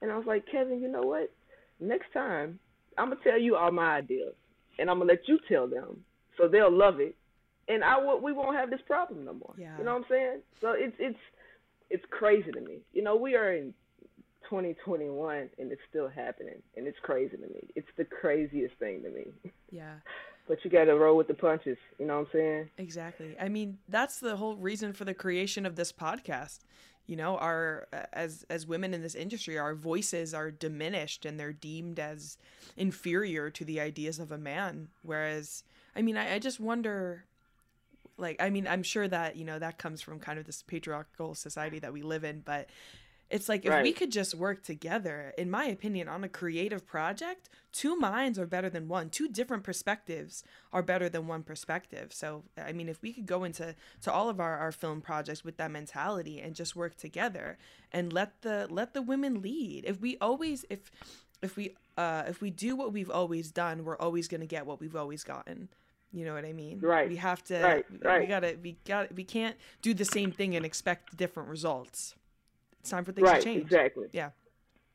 And 0.00 0.10
I 0.10 0.16
was 0.16 0.26
like, 0.26 0.44
Kevin, 0.50 0.80
you 0.80 0.88
know 0.88 1.02
what? 1.02 1.30
Next 1.80 2.12
time, 2.12 2.58
I'm 2.96 3.10
gonna 3.10 3.20
tell 3.22 3.38
you 3.38 3.56
all 3.56 3.70
my 3.70 3.96
ideas, 3.96 4.34
and 4.78 4.88
I'm 4.88 4.98
gonna 4.98 5.12
let 5.12 5.28
you 5.28 5.38
tell 5.48 5.66
them, 5.66 6.04
so 6.38 6.48
they'll 6.48 6.72
love 6.72 7.00
it, 7.00 7.16
and 7.68 7.84
I 7.84 7.98
will, 7.98 8.20
we 8.20 8.32
won't 8.32 8.56
have 8.56 8.70
this 8.70 8.80
problem 8.86 9.24
no 9.24 9.34
more. 9.34 9.54
Yeah. 9.58 9.76
You 9.78 9.84
know 9.84 9.92
what 9.92 10.04
I'm 10.04 10.06
saying? 10.08 10.40
So 10.60 10.72
it's 10.72 10.96
it's 10.98 11.18
it's 11.90 12.04
crazy 12.10 12.50
to 12.50 12.60
me. 12.60 12.78
You 12.92 13.02
know, 13.02 13.16
we 13.16 13.34
are 13.34 13.52
in 13.52 13.74
2021 14.50 15.48
and 15.58 15.72
it's 15.72 15.80
still 15.88 16.08
happening, 16.08 16.62
and 16.76 16.86
it's 16.86 16.98
crazy 17.02 17.36
to 17.36 17.42
me. 17.42 17.68
It's 17.74 17.88
the 17.96 18.04
craziest 18.04 18.74
thing 18.78 19.02
to 19.02 19.10
me. 19.10 19.26
Yeah. 19.70 19.94
But 20.46 20.62
you 20.62 20.70
got 20.70 20.84
to 20.84 20.94
roll 20.94 21.16
with 21.16 21.28
the 21.28 21.34
punches. 21.34 21.78
You 21.98 22.06
know 22.06 22.18
what 22.18 22.26
I'm 22.26 22.32
saying? 22.32 22.70
Exactly. 22.76 23.34
I 23.40 23.48
mean, 23.48 23.78
that's 23.88 24.20
the 24.20 24.36
whole 24.36 24.56
reason 24.56 24.92
for 24.92 25.04
the 25.04 25.14
creation 25.14 25.64
of 25.64 25.76
this 25.76 25.92
podcast. 25.92 26.60
You 27.06 27.16
know, 27.16 27.36
our 27.38 27.86
as 28.12 28.44
as 28.48 28.66
women 28.66 28.94
in 28.94 29.02
this 29.02 29.14
industry, 29.14 29.58
our 29.58 29.74
voices 29.74 30.32
are 30.34 30.50
diminished 30.50 31.24
and 31.24 31.38
they're 31.38 31.52
deemed 31.52 31.98
as 31.98 32.38
inferior 32.76 33.50
to 33.50 33.64
the 33.64 33.80
ideas 33.80 34.18
of 34.18 34.32
a 34.32 34.38
man. 34.38 34.88
Whereas, 35.02 35.64
I 35.94 36.02
mean, 36.02 36.16
I, 36.16 36.34
I 36.34 36.38
just 36.38 36.60
wonder 36.60 37.24
like 38.16 38.36
i 38.40 38.50
mean 38.50 38.66
i'm 38.68 38.82
sure 38.82 39.08
that 39.08 39.36
you 39.36 39.44
know 39.44 39.58
that 39.58 39.78
comes 39.78 40.00
from 40.00 40.20
kind 40.20 40.38
of 40.38 40.44
this 40.44 40.62
patriarchal 40.62 41.34
society 41.34 41.78
that 41.78 41.92
we 41.92 42.02
live 42.02 42.22
in 42.24 42.40
but 42.40 42.68
it's 43.34 43.48
like 43.48 43.64
if 43.64 43.70
Right. 43.72 43.82
we 43.82 43.92
could 43.92 44.12
just 44.12 44.32
work 44.34 44.62
together 44.62 45.34
in 45.36 45.50
my 45.50 45.64
opinion 45.64 46.08
on 46.08 46.22
a 46.22 46.28
creative 46.28 46.86
project 46.86 47.48
two 47.72 47.96
minds 47.96 48.38
are 48.38 48.46
better 48.46 48.70
than 48.70 48.86
one 48.88 49.10
two 49.10 49.28
different 49.28 49.64
perspectives 49.64 50.44
are 50.72 50.82
better 50.82 51.08
than 51.08 51.26
one 51.26 51.42
perspective 51.42 52.12
so 52.12 52.44
i 52.56 52.72
mean 52.72 52.88
if 52.88 53.02
we 53.02 53.12
could 53.12 53.26
go 53.26 53.42
into 53.42 53.74
to 54.00 54.12
all 54.12 54.28
of 54.28 54.38
our, 54.38 54.56
our 54.56 54.70
film 54.70 55.00
projects 55.00 55.42
with 55.44 55.56
that 55.56 55.70
mentality 55.72 56.40
and 56.40 56.54
just 56.54 56.76
work 56.76 56.96
together 56.96 57.58
and 57.90 58.12
let 58.12 58.40
the 58.42 58.68
let 58.70 58.94
the 58.94 59.02
women 59.02 59.42
lead 59.42 59.84
if 59.84 60.00
we 60.00 60.16
always 60.20 60.64
if 60.70 60.92
if 61.42 61.56
we 61.56 61.74
uh 61.98 62.22
if 62.28 62.40
we 62.40 62.50
do 62.50 62.76
what 62.76 62.92
we've 62.92 63.10
always 63.10 63.50
done 63.50 63.84
we're 63.84 63.98
always 63.98 64.28
going 64.28 64.40
to 64.40 64.46
get 64.46 64.64
what 64.64 64.78
we've 64.80 64.96
always 64.96 65.24
gotten 65.24 65.68
you 66.12 66.24
know 66.24 66.34
what 66.34 66.44
I 66.44 66.52
mean? 66.52 66.78
Right. 66.78 67.08
We 67.08 67.16
have 67.16 67.42
to. 67.50 67.60
Right, 67.60 67.84
Right. 68.00 68.20
We 68.20 68.26
gotta. 68.28 68.56
We 68.62 68.76
got. 68.84 69.12
We 69.16 69.24
can't 69.24 69.56
do 69.82 69.92
the 69.94 70.04
same 70.04 70.30
thing 70.30 70.54
and 70.54 70.64
expect 70.64 71.16
different 71.16 71.48
results. 71.48 72.14
It's 72.84 72.90
time 72.90 73.02
for 73.06 73.12
things 73.12 73.26
right. 73.26 73.40
to 73.40 73.44
change. 73.44 73.62
Exactly. 73.62 74.08
Yeah. 74.12 74.28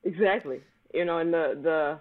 Exactly. 0.03 0.61
You 0.93 1.05
know, 1.05 1.17
and 1.17 1.33
the 1.33 1.57
the 1.63 1.99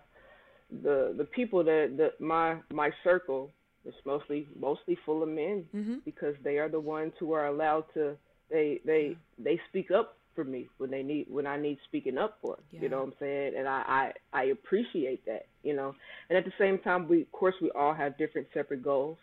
the 0.82 1.14
the 1.16 1.24
people 1.24 1.64
that 1.64 1.94
that 1.96 2.20
my 2.20 2.56
my 2.70 2.90
circle 3.02 3.50
is 3.86 3.94
mostly 4.04 4.46
mostly 4.60 4.98
full 5.06 5.22
of 5.22 5.30
men 5.30 5.64
Mm-hmm. 5.74 5.94
because 6.04 6.34
they 6.44 6.58
are 6.58 6.68
the 6.68 6.78
ones 6.78 7.14
who 7.18 7.32
are 7.32 7.46
allowed 7.46 7.84
to 7.94 8.18
they 8.50 8.80
they 8.84 9.16
they 9.38 9.58
speak 9.70 9.90
up 9.90 10.18
for 10.34 10.44
me 10.44 10.68
when 10.76 10.90
they 10.90 11.02
need 11.02 11.24
when 11.30 11.46
I 11.46 11.56
need 11.56 11.78
speaking 11.84 12.18
up 12.18 12.36
for. 12.42 12.58
Yeah. 12.70 12.82
You 12.82 12.88
know 12.90 12.98
what 12.98 13.06
I'm 13.06 13.14
saying? 13.18 13.54
And 13.56 13.66
I, 13.66 14.12
I 14.32 14.40
I 14.40 14.42
appreciate 14.44 15.24
that. 15.24 15.46
You 15.62 15.74
know, 15.74 15.94
and 16.28 16.36
at 16.36 16.44
the 16.44 16.52
same 16.58 16.78
time, 16.80 17.08
we 17.08 17.22
of 17.22 17.32
course 17.32 17.54
we 17.62 17.70
all 17.70 17.94
have 17.94 18.18
different 18.18 18.48
separate 18.52 18.82
goals, 18.82 19.16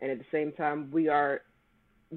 and 0.00 0.10
at 0.10 0.18
the 0.18 0.26
same 0.32 0.50
time, 0.50 0.90
we 0.90 1.06
are 1.06 1.42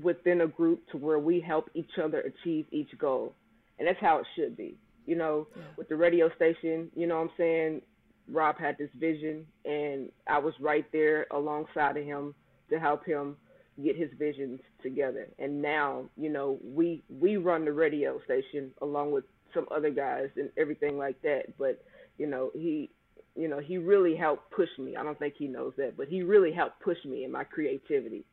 within 0.01 0.41
a 0.41 0.47
group 0.47 0.81
to 0.91 0.97
where 0.97 1.19
we 1.19 1.39
help 1.39 1.69
each 1.75 1.99
other 2.03 2.21
achieve 2.21 2.65
each 2.71 2.89
goal, 2.97 3.35
and 3.83 3.89
that's 3.89 3.99
how 3.99 4.17
it 4.19 4.25
should 4.35 4.55
be. 4.55 4.77
You 5.05 5.15
know, 5.15 5.47
Yeah. 5.53 5.63
with 5.75 5.89
the 5.89 5.97
radio 5.97 6.29
station, 6.35 6.89
you 6.95 7.05
know 7.05 7.17
what 7.17 7.31
I'm 7.31 7.37
saying? 7.37 7.81
Rob 8.29 8.57
had 8.57 8.77
this 8.77 8.89
vision, 8.93 9.45
and 9.65 10.09
I 10.25 10.37
was 10.39 10.57
right 10.61 10.89
there 10.93 11.27
alongside 11.31 11.97
of 11.97 12.05
him 12.05 12.33
to 12.69 12.79
help 12.79 13.03
him 13.05 13.35
get 13.83 13.97
his 13.97 14.09
visions 14.13 14.61
together. 14.81 15.27
And 15.37 15.61
now, 15.61 16.09
you 16.15 16.29
know, 16.29 16.59
we 16.63 17.03
we 17.09 17.35
run 17.35 17.65
the 17.65 17.73
radio 17.73 18.21
station 18.23 18.71
along 18.81 19.11
with 19.11 19.25
some 19.53 19.67
other 19.69 19.89
guys 19.89 20.29
and 20.37 20.49
everything 20.55 20.97
like 20.97 21.21
that. 21.23 21.57
But 21.57 21.83
you 22.17 22.27
know, 22.27 22.51
he 22.53 22.89
you 23.35 23.49
know 23.49 23.59
he 23.59 23.77
really 23.77 24.15
helped 24.15 24.49
push 24.51 24.69
me. 24.79 24.95
I 24.95 25.03
don't 25.03 25.19
think 25.19 25.33
he 25.35 25.47
knows 25.49 25.73
that, 25.75 25.97
but 25.97 26.07
he 26.07 26.23
really 26.23 26.53
helped 26.53 26.79
push 26.79 27.03
me 27.03 27.25
in 27.25 27.31
my 27.33 27.43
creativity, 27.43 28.23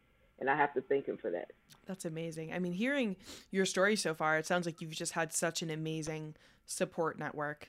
and 0.41 0.49
I 0.51 0.57
have 0.57 0.73
to 0.75 0.81
thank 0.81 1.07
him 1.07 1.19
for 1.19 1.31
that. 1.31 1.51
That's 1.87 2.05
amazing. 2.05 2.53
I 2.53 2.59
mean, 2.59 2.73
hearing 2.73 3.17
your 3.51 3.67
story 3.67 3.97
so 3.97 4.15
far, 4.15 4.39
it 4.39 4.47
sounds 4.47 4.67
like 4.67 4.81
you've 4.81 4.91
just 4.93 5.13
had 5.13 5.33
such 5.33 5.63
an 5.63 5.71
amazing 5.71 6.35
support 6.67 7.19
network. 7.19 7.69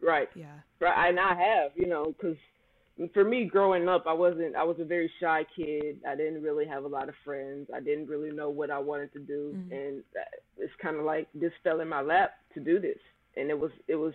Right. 0.00 0.28
Yeah. 0.34 0.60
Right, 0.80 1.08
and 1.08 1.18
I 1.18 1.34
have, 1.34 1.72
you 1.74 1.86
know, 1.86 2.04
because 2.06 2.36
for 3.12 3.24
me 3.24 3.46
growing 3.46 3.88
up, 3.88 4.04
I 4.06 4.12
wasn't. 4.12 4.54
I 4.54 4.62
was 4.62 4.76
a 4.78 4.84
very 4.84 5.10
shy 5.20 5.44
kid. 5.56 6.00
I 6.06 6.14
didn't 6.14 6.42
really 6.42 6.66
have 6.66 6.84
a 6.84 6.88
lot 6.88 7.08
of 7.08 7.14
friends. 7.24 7.68
I 7.74 7.80
didn't 7.80 8.06
really 8.08 8.30
know 8.30 8.50
what 8.50 8.70
I 8.70 8.78
wanted 8.78 9.12
to 9.14 9.18
do, 9.18 9.52
Mhm. 9.56 9.72
and 9.72 10.04
it's 10.58 10.74
kind 10.76 10.96
of 10.96 11.04
like 11.04 11.26
this 11.34 11.52
fell 11.64 11.80
in 11.80 11.88
my 11.88 12.02
lap 12.02 12.34
to 12.54 12.60
do 12.60 12.78
this, 12.78 12.98
and 13.36 13.50
it 13.50 13.58
was 13.58 13.72
it 13.88 13.96
was, 13.96 14.14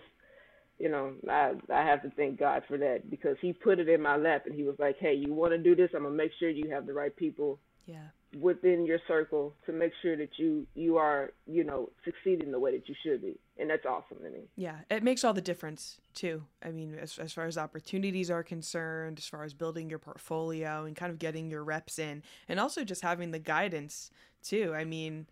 you 0.80 0.88
know, 0.88 1.12
I 1.28 1.52
I 1.72 1.84
have 1.84 2.02
to 2.02 2.10
thank 2.10 2.38
God 2.38 2.62
for 2.66 2.78
that 2.78 3.10
because 3.10 3.36
He 3.40 3.52
put 3.52 3.78
it 3.78 3.88
in 3.88 4.00
my 4.02 4.16
lap, 4.16 4.46
and 4.46 4.54
He 4.54 4.64
was 4.64 4.76
like, 4.78 4.96
hey, 4.98 5.14
you 5.14 5.32
want 5.32 5.52
to 5.52 5.58
do 5.58 5.76
this? 5.76 5.90
I'm 5.94 6.02
gonna 6.04 6.14
make 6.14 6.32
sure 6.38 6.48
you 6.50 6.70
have 6.70 6.86
the 6.86 6.94
right 6.94 7.14
people 7.14 7.58
Yeah. 7.86 8.08
within 8.40 8.86
your 8.86 9.00
circle 9.08 9.54
to 9.66 9.72
make 9.72 9.92
sure 10.02 10.16
that 10.16 10.38
you 10.38 10.66
you 10.74 10.96
are 10.96 11.32
you 11.46 11.64
know 11.64 11.90
succeeding 12.04 12.50
the 12.52 12.58
way 12.58 12.72
that 12.76 12.88
you 12.88 12.94
should 13.02 13.20
be, 13.20 13.38
and 13.58 13.68
that's 13.70 13.84
awesome 13.84 14.18
to 14.24 14.30
me. 14.30 14.48
Yeah. 14.56 14.78
It 14.90 15.02
makes 15.02 15.22
all 15.24 15.34
the 15.34 15.40
difference 15.42 15.98
too. 16.14 16.44
I 16.62 16.70
mean, 16.70 16.94
as, 16.98 17.18
as 17.18 17.32
far 17.32 17.44
as 17.46 17.58
opportunities 17.58 18.30
are 18.30 18.42
concerned, 18.42 19.18
as 19.18 19.26
far 19.26 19.44
as 19.44 19.52
building 19.54 19.90
your 19.90 19.98
portfolio 19.98 20.84
and 20.84 20.96
kind 20.96 21.10
of 21.12 21.18
getting 21.18 21.50
your 21.50 21.62
reps 21.64 21.98
in, 21.98 22.22
and 22.48 22.58
also 22.58 22.84
just 22.84 23.02
having 23.02 23.32
the 23.32 23.38
guidance 23.38 24.10
too. 24.42 24.72
I 24.74 24.84
mean, 24.84 25.26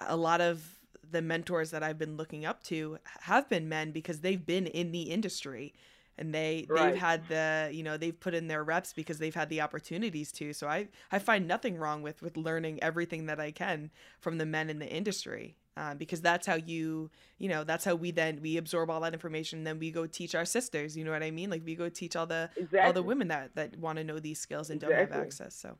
a 0.00 0.16
lot 0.16 0.40
of 0.40 0.79
the 1.10 1.22
mentors 1.22 1.70
that 1.70 1.82
I've 1.82 1.98
been 1.98 2.16
looking 2.16 2.44
up 2.44 2.62
to 2.64 2.98
have 3.22 3.48
been 3.48 3.68
men 3.68 3.90
because 3.90 4.20
they've 4.20 4.44
been 4.44 4.66
in 4.66 4.92
the 4.92 5.02
industry 5.02 5.74
and 6.20 6.34
they 6.34 6.66
Right. 6.68 6.90
they've 6.92 7.00
had 7.00 7.26
the 7.28 7.70
you 7.72 7.82
know 7.82 7.96
they've 7.96 8.18
put 8.18 8.34
in 8.34 8.46
their 8.46 8.62
reps 8.62 8.92
because 8.92 9.18
they've 9.18 9.34
had 9.34 9.48
the 9.48 9.60
opportunities 9.60 10.30
to 10.32 10.52
so 10.52 10.68
i 10.68 10.86
i 11.10 11.18
find 11.18 11.48
nothing 11.48 11.76
wrong 11.78 12.02
with 12.02 12.22
with 12.22 12.36
learning 12.36 12.80
everything 12.82 13.26
that 13.26 13.40
i 13.40 13.50
can 13.50 13.90
from 14.20 14.38
the 14.38 14.46
men 14.46 14.70
in 14.70 14.78
the 14.78 14.88
industry 14.88 15.56
um, 15.76 15.96
because 15.96 16.20
that's 16.20 16.46
how 16.46 16.54
you 16.54 17.10
you 17.38 17.48
know 17.48 17.64
that's 17.64 17.84
how 17.84 17.94
we 17.94 18.10
then 18.10 18.40
we 18.42 18.56
absorb 18.56 18.90
all 18.90 19.00
that 19.00 19.14
information 19.14 19.60
and 19.60 19.66
then 19.66 19.78
we 19.78 19.90
go 19.90 20.06
teach 20.06 20.34
our 20.34 20.44
sisters 20.44 20.96
you 20.96 21.04
know 21.04 21.10
what 21.10 21.22
i 21.22 21.30
mean 21.30 21.48
like 21.48 21.62
we 21.64 21.74
go 21.74 21.88
teach 21.88 22.14
all 22.14 22.26
the 22.26 22.50
exactly. 22.56 22.80
all 22.80 22.92
the 22.92 23.02
women 23.02 23.28
that 23.28 23.54
that 23.54 23.76
want 23.78 23.96
to 23.96 24.04
know 24.04 24.18
these 24.18 24.38
skills 24.38 24.70
and 24.70 24.82
exactly. 24.82 25.06
don't 25.06 25.12
have 25.12 25.26
access 25.26 25.54
so 25.54 25.76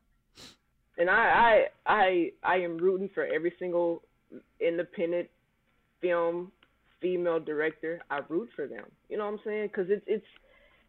and 0.96 1.10
I, 1.10 1.66
I 1.86 1.92
i 1.94 2.32
i 2.42 2.56
am 2.56 2.78
rooting 2.78 3.10
for 3.12 3.24
every 3.24 3.52
single 3.58 4.02
independent 4.60 5.28
film 6.00 6.52
female 7.00 7.40
director 7.40 8.00
i 8.10 8.20
root 8.28 8.48
for 8.54 8.66
them 8.66 8.84
you 9.08 9.16
know 9.16 9.24
what 9.24 9.32
i'm 9.32 9.40
saying 9.44 9.68
because 9.68 9.86
it's 9.90 10.04
it's 10.06 10.26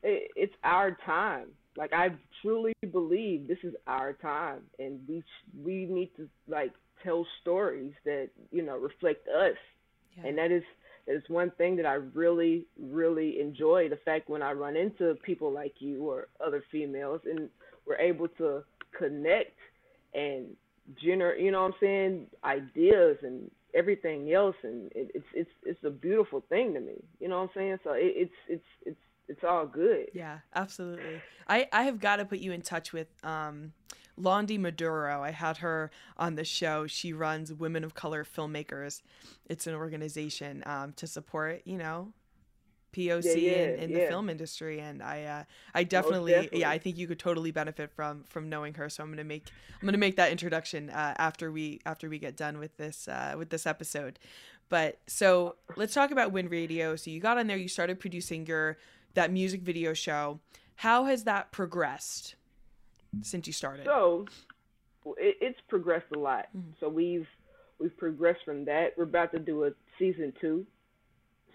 it's 0.03 0.53
our 0.63 0.97
time 1.05 1.47
like 1.77 1.93
i 1.93 2.09
truly 2.41 2.73
believe 2.91 3.47
this 3.47 3.57
is 3.63 3.73
our 3.87 4.13
time 4.13 4.61
and 4.79 4.99
we 5.07 5.23
we 5.63 5.85
need 5.85 6.11
to 6.17 6.27
like 6.47 6.71
tell 7.03 7.25
stories 7.41 7.93
that 8.05 8.29
you 8.51 8.61
know 8.61 8.77
reflect 8.77 9.27
us, 9.27 9.55
yeah. 10.17 10.27
and 10.27 10.37
that 10.37 10.51
is 10.51 10.63
that 11.07 11.15
is 11.15 11.23
one 11.27 11.51
thing 11.57 11.75
that 11.77 11.85
I 11.85 11.93
really 11.93 12.65
really 12.79 13.39
enjoy. 13.39 13.89
The 13.89 13.99
fact 14.05 14.29
when 14.29 14.41
I 14.41 14.51
run 14.53 14.75
into 14.75 15.15
people 15.23 15.51
like 15.51 15.75
you 15.79 16.09
or 16.09 16.27
other 16.45 16.63
females, 16.71 17.21
and 17.25 17.49
we're 17.85 17.97
able 17.97 18.27
to 18.37 18.63
connect 18.97 19.57
and 20.13 20.47
generate, 21.01 21.43
you 21.43 21.51
know 21.51 21.61
what 21.61 21.73
I'm 21.73 21.79
saying, 21.79 22.27
ideas 22.43 23.17
and 23.23 23.49
everything 23.73 24.33
else, 24.33 24.55
and 24.63 24.91
it, 24.93 25.11
it's 25.13 25.25
it's 25.33 25.49
it's 25.63 25.83
a 25.83 25.89
beautiful 25.89 26.43
thing 26.49 26.73
to 26.73 26.79
me. 26.79 27.03
You 27.19 27.29
know 27.29 27.37
what 27.37 27.43
I'm 27.43 27.49
saying? 27.55 27.77
So 27.83 27.93
it, 27.93 28.13
it's 28.15 28.31
it's 28.47 28.65
it's 28.85 28.99
it's 29.27 29.43
all 29.43 29.65
good. 29.65 30.07
Yeah, 30.13 30.39
absolutely. 30.55 31.21
I 31.47 31.67
I 31.71 31.83
have 31.83 31.99
got 31.99 32.17
to 32.17 32.25
put 32.25 32.39
you 32.39 32.51
in 32.51 32.61
touch 32.61 32.93
with 32.93 33.07
um 33.23 33.73
Londi 34.19 34.59
Maduro. 34.59 35.23
I 35.23 35.31
had 35.31 35.57
her 35.57 35.91
on 36.17 36.35
the 36.35 36.43
show. 36.43 36.87
She 36.87 37.13
runs 37.13 37.53
Women 37.53 37.83
of 37.83 37.95
Color 37.95 38.23
Filmmakers. 38.23 39.01
It's 39.47 39.67
an 39.67 39.73
organization 39.73 40.63
um, 40.65 40.93
to 40.93 41.07
support, 41.07 41.61
you 41.65 41.77
know, 41.77 42.13
POC 42.91 43.25
yeah, 43.25 43.33
yeah, 43.33 43.51
in, 43.51 43.79
in 43.79 43.89
yeah. 43.89 43.99
the 43.99 44.07
film 44.07 44.29
industry, 44.29 44.79
and 44.79 45.01
I, 45.01 45.23
uh, 45.23 45.43
I 45.73 45.83
definitely, 45.83 46.31
definitely, 46.31 46.59
yeah, 46.61 46.69
I 46.69 46.77
think 46.77 46.97
you 46.97 47.07
could 47.07 47.19
totally 47.19 47.51
benefit 47.51 47.91
from 47.91 48.23
from 48.23 48.49
knowing 48.49 48.73
her. 48.75 48.89
So 48.89 49.03
I'm 49.03 49.09
gonna 49.09 49.23
make, 49.23 49.47
I'm 49.81 49.87
gonna 49.87 49.97
make 49.97 50.15
that 50.17 50.31
introduction 50.31 50.89
uh, 50.89 51.15
after 51.17 51.51
we 51.51 51.81
after 51.85 52.09
we 52.09 52.19
get 52.19 52.35
done 52.35 52.59
with 52.59 52.77
this 52.77 53.07
uh, 53.07 53.35
with 53.37 53.49
this 53.49 53.65
episode. 53.65 54.19
But 54.69 54.99
so 55.07 55.55
let's 55.75 55.93
talk 55.93 56.11
about 56.11 56.31
Win 56.31 56.49
Radio. 56.49 56.95
So 56.95 57.11
you 57.11 57.19
got 57.19 57.37
on 57.37 57.47
there, 57.47 57.57
you 57.57 57.67
started 57.67 57.99
producing 57.99 58.45
your 58.45 58.77
that 59.13 59.31
music 59.31 59.61
video 59.61 59.93
show. 59.93 60.39
How 60.75 61.05
has 61.05 61.25
that 61.25 61.51
progressed? 61.51 62.35
since 63.21 63.47
you 63.47 63.53
started? 63.53 63.85
So 63.85 64.25
it, 65.17 65.37
it's 65.41 65.59
progressed 65.67 66.07
a 66.15 66.19
lot. 66.19 66.47
Mm-hmm. 66.55 66.71
So 66.79 66.89
we've 66.89 67.27
we've 67.79 67.95
progressed 67.97 68.41
from 68.45 68.65
that. 68.65 68.93
We're 68.97 69.03
about 69.03 69.31
to 69.33 69.39
do 69.39 69.65
a 69.65 69.71
season 69.99 70.33
two. 70.39 70.65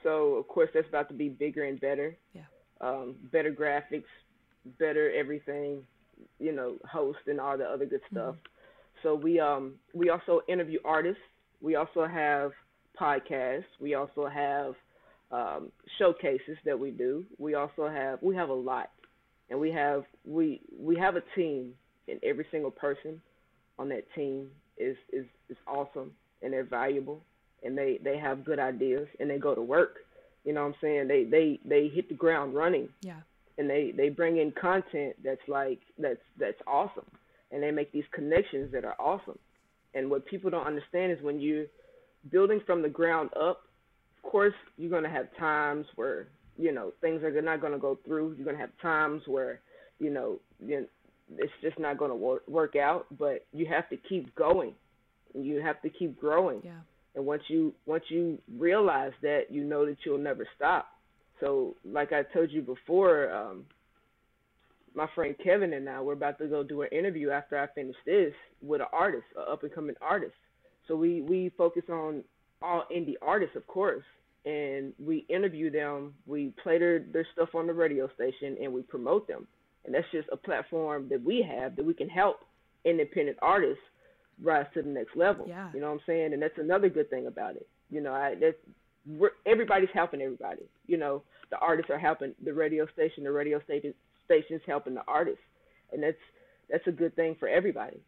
So 0.06 0.34
of 0.34 0.46
course 0.46 0.70
that's 0.72 0.88
about 0.88 1.08
to 1.08 1.14
be 1.14 1.28
bigger 1.28 1.64
and 1.64 1.80
better. 1.80 2.16
Yeah. 2.32 2.42
Um, 2.80 3.16
better 3.32 3.50
graphics, 3.50 4.04
better 4.78 5.10
everything, 5.12 5.82
you 6.38 6.52
know, 6.52 6.76
host 6.88 7.18
and 7.26 7.40
all 7.40 7.58
the 7.58 7.64
other 7.64 7.86
good 7.86 8.02
stuff. 8.12 8.36
Mm-hmm. 8.36 9.02
So 9.02 9.14
we 9.16 9.40
um 9.40 9.74
we 9.94 10.10
also 10.10 10.42
interview 10.48 10.78
artists. 10.84 11.22
We 11.60 11.74
also 11.74 12.06
have 12.06 12.52
podcasts. 13.00 13.64
We 13.80 13.94
also 13.94 14.28
have 14.28 14.74
um, 15.32 15.72
showcases 15.98 16.56
that 16.64 16.78
we 16.78 16.92
do. 16.92 17.24
We 17.38 17.54
also 17.54 17.88
have 17.88 18.20
we 18.22 18.36
have 18.36 18.48
a 18.48 18.54
lot 18.54 18.90
and 19.50 19.58
we 19.58 19.70
have 19.72 20.04
we 20.24 20.60
we 20.78 20.96
have 20.96 21.16
a 21.16 21.22
team, 21.34 21.72
and 22.08 22.20
every 22.22 22.46
single 22.50 22.70
person 22.70 23.20
on 23.78 23.88
that 23.88 24.04
team 24.14 24.48
is 24.76 24.96
is 25.12 25.26
is 25.48 25.56
awesome, 25.66 26.12
and 26.42 26.52
they're 26.52 26.64
valuable, 26.64 27.22
and 27.62 27.76
they 27.76 27.98
they 28.02 28.18
have 28.18 28.44
good 28.44 28.58
ideas, 28.58 29.08
and 29.20 29.28
they 29.28 29.38
go 29.38 29.54
to 29.54 29.62
work. 29.62 29.96
You 30.44 30.52
know 30.52 30.62
what 30.62 30.68
I'm 30.68 30.74
saying? 30.80 31.08
They 31.08 31.24
they 31.24 31.60
they 31.64 31.88
hit 31.88 32.08
the 32.08 32.14
ground 32.14 32.54
running. 32.54 32.88
Yeah. 33.02 33.20
And 33.58 33.68
they 33.70 33.92
they 33.96 34.10
bring 34.10 34.38
in 34.38 34.52
content 34.52 35.16
that's 35.24 35.40
like 35.48 35.80
that's 35.98 36.20
that's 36.38 36.60
awesome, 36.66 37.06
and 37.50 37.62
they 37.62 37.70
make 37.70 37.92
these 37.92 38.04
connections 38.12 38.72
that 38.72 38.84
are 38.84 38.96
awesome. 38.98 39.38
And 39.94 40.10
what 40.10 40.26
people 40.26 40.50
don't 40.50 40.66
understand 40.66 41.12
is 41.12 41.22
when 41.22 41.40
you're 41.40 41.66
building 42.30 42.60
from 42.66 42.82
the 42.82 42.88
ground 42.88 43.30
up, 43.34 43.62
of 44.16 44.30
course 44.30 44.54
you're 44.76 44.90
gonna 44.90 45.08
have 45.08 45.28
times 45.38 45.86
where 45.96 46.28
you 46.58 46.72
know 46.72 46.92
things 47.00 47.22
are 47.22 47.40
not 47.40 47.62
going 47.62 47.72
to 47.72 47.78
go 47.78 47.98
through. 48.04 48.34
You're 48.36 48.44
going 48.44 48.56
to 48.56 48.60
have 48.60 48.76
times 48.82 49.22
where 49.26 49.60
you 49.98 50.10
know, 50.10 50.38
it's 50.60 51.52
just 51.62 51.78
not 51.78 51.98
going 51.98 52.10
to 52.10 52.16
work, 52.16 52.46
work 52.48 52.76
out. 52.76 53.06
But 53.18 53.46
you 53.52 53.66
have 53.66 53.88
to 53.90 53.96
keep 53.96 54.34
going. 54.34 54.74
You 55.34 55.60
have 55.62 55.80
to 55.82 55.90
keep 55.90 56.18
growing. 56.18 56.60
Yeah. 56.64 56.72
And 57.16 57.24
once 57.24 57.42
you 57.48 57.74
once 57.86 58.04
you 58.08 58.38
realize 58.56 59.12
that, 59.22 59.44
you 59.50 59.64
know 59.64 59.86
that 59.86 59.96
you'll 60.04 60.18
never 60.18 60.46
stop. 60.54 60.86
So, 61.40 61.74
like 61.84 62.12
I 62.12 62.22
told 62.22 62.50
you 62.50 62.62
before, 62.62 63.32
um, 63.34 63.64
my 64.94 65.06
friend 65.14 65.34
Kevin 65.42 65.72
and 65.72 65.88
I 65.88 66.00
we're 66.00 66.12
about 66.12 66.38
to 66.38 66.46
go 66.46 66.62
do 66.62 66.82
an 66.82 66.88
interview 66.92 67.30
after 67.30 67.58
I 67.58 67.66
finish 67.74 67.96
this 68.04 68.32
with 68.62 68.82
an 68.82 68.86
artist, 68.92 69.24
an 69.36 69.44
up 69.50 69.62
and 69.62 69.74
coming 69.74 69.96
artist. 70.00 70.34
So 70.86 70.94
we 70.94 71.22
we 71.22 71.50
focus 71.56 71.84
on 71.88 72.22
all 72.62 72.84
indie 72.94 73.16
artists, 73.22 73.56
of 73.56 73.66
course, 73.66 74.04
and 74.44 74.92
we 75.04 75.26
interview 75.28 75.70
them, 75.70 76.14
we 76.26 76.52
play 76.62 76.78
their, 76.78 77.00
their 77.00 77.26
stuff 77.32 77.54
on 77.54 77.66
the 77.66 77.72
radio 77.72 78.08
station, 78.14 78.56
and 78.62 78.72
we 78.72 78.82
promote 78.82 79.26
them. 79.26 79.46
And 79.84 79.94
that's 79.94 80.06
just 80.12 80.28
a 80.32 80.36
platform 80.36 81.08
that 81.10 81.22
we 81.22 81.46
have 81.48 81.76
that 81.76 81.84
we 81.84 81.94
can 81.94 82.08
help 82.08 82.40
independent 82.84 83.38
artists 83.42 83.82
rise 84.42 84.66
to 84.74 84.82
the 84.82 84.88
next 84.88 85.16
level. 85.16 85.46
Yeah. 85.48 85.70
You 85.72 85.80
know 85.80 85.86
what 85.86 85.94
I'm 85.94 86.00
saying? 86.06 86.32
And 86.32 86.42
that's 86.42 86.58
another 86.58 86.88
good 86.88 87.10
thing 87.10 87.26
about 87.26 87.56
it. 87.56 87.68
You 87.90 88.00
know, 88.00 88.12
I 88.12 88.34
that's 88.34 88.56
we're, 89.06 89.30
everybody's 89.46 89.88
helping 89.94 90.20
everybody. 90.20 90.62
You 90.86 90.96
know, 90.98 91.22
the 91.50 91.58
artists 91.58 91.90
are 91.90 91.98
helping 91.98 92.34
the 92.42 92.52
radio 92.52 92.86
station, 92.92 93.24
the 93.24 93.32
radio 93.32 93.60
station 93.62 93.94
stations 94.24 94.60
helping 94.66 94.94
the 94.94 95.02
artists, 95.06 95.44
and 95.92 96.02
that's 96.02 96.16
that's 96.68 96.86
a 96.86 96.92
good 96.92 97.14
thing 97.16 97.36
for 97.38 97.48
everybody. 97.48 98.00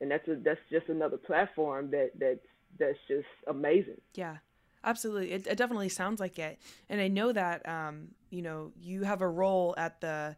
And 0.00 0.10
that's 0.10 0.26
a 0.28 0.36
that's 0.36 0.60
just 0.70 0.88
another 0.88 1.16
platform 1.16 1.90
that 1.92 2.10
that's 2.18 2.40
that's 2.78 2.98
just 3.08 3.28
amazing. 3.46 4.00
Yeah. 4.14 4.36
Absolutely. 4.82 5.32
It, 5.32 5.46
it 5.46 5.58
definitely 5.58 5.90
sounds 5.90 6.20
like 6.20 6.38
it. 6.38 6.58
And 6.88 7.02
I 7.02 7.08
know 7.08 7.32
that, 7.32 7.68
um, 7.68 8.08
you 8.30 8.40
know, 8.40 8.72
you 8.80 9.02
have 9.02 9.20
a 9.20 9.28
role 9.28 9.74
at 9.76 10.00
the 10.00 10.36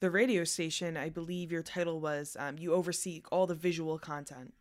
the 0.00 0.10
radio 0.10 0.44
station. 0.44 0.96
I 0.96 1.08
believe 1.10 1.52
your 1.52 1.62
title 1.62 2.00
was 2.00 2.36
um, 2.40 2.58
you 2.58 2.72
oversee 2.72 3.22
all 3.30 3.46
the 3.46 3.54
visual 3.54 3.98
content 3.98 4.52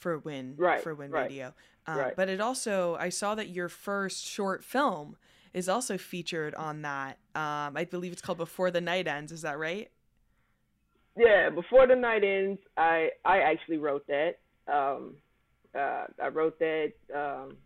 for 0.00 0.18
Win 0.18 0.54
right, 0.56 0.82
for 0.82 0.94
Win 0.94 1.10
right, 1.10 1.22
Radio. 1.22 1.54
Um, 1.86 1.98
right. 1.98 2.16
But 2.16 2.28
it 2.28 2.40
also 2.40 2.96
I 2.98 3.10
saw 3.10 3.34
that 3.36 3.50
your 3.50 3.68
first 3.68 4.24
short 4.24 4.64
film 4.64 5.16
is 5.54 5.68
also 5.68 5.98
featured 5.98 6.54
on 6.54 6.82
that. 6.82 7.18
Um, 7.34 7.76
I 7.76 7.86
believe 7.88 8.12
it's 8.12 8.22
called 8.22 8.38
Before 8.38 8.70
the 8.70 8.80
Night 8.80 9.06
Ends. 9.06 9.32
Is 9.32 9.42
that 9.42 9.58
right? 9.58 9.90
Yeah, 11.16 11.50
Before 11.50 11.86
the 11.86 11.96
Night 11.96 12.24
Ends. 12.24 12.60
I 12.76 13.10
I 13.24 13.38
actually 13.40 13.78
wrote 13.78 14.06
that. 14.08 14.38
Um, 14.72 15.16
uh, 15.74 16.06
I 16.22 16.28
wrote 16.32 16.58
that. 16.58 16.92
Um, 17.14 17.56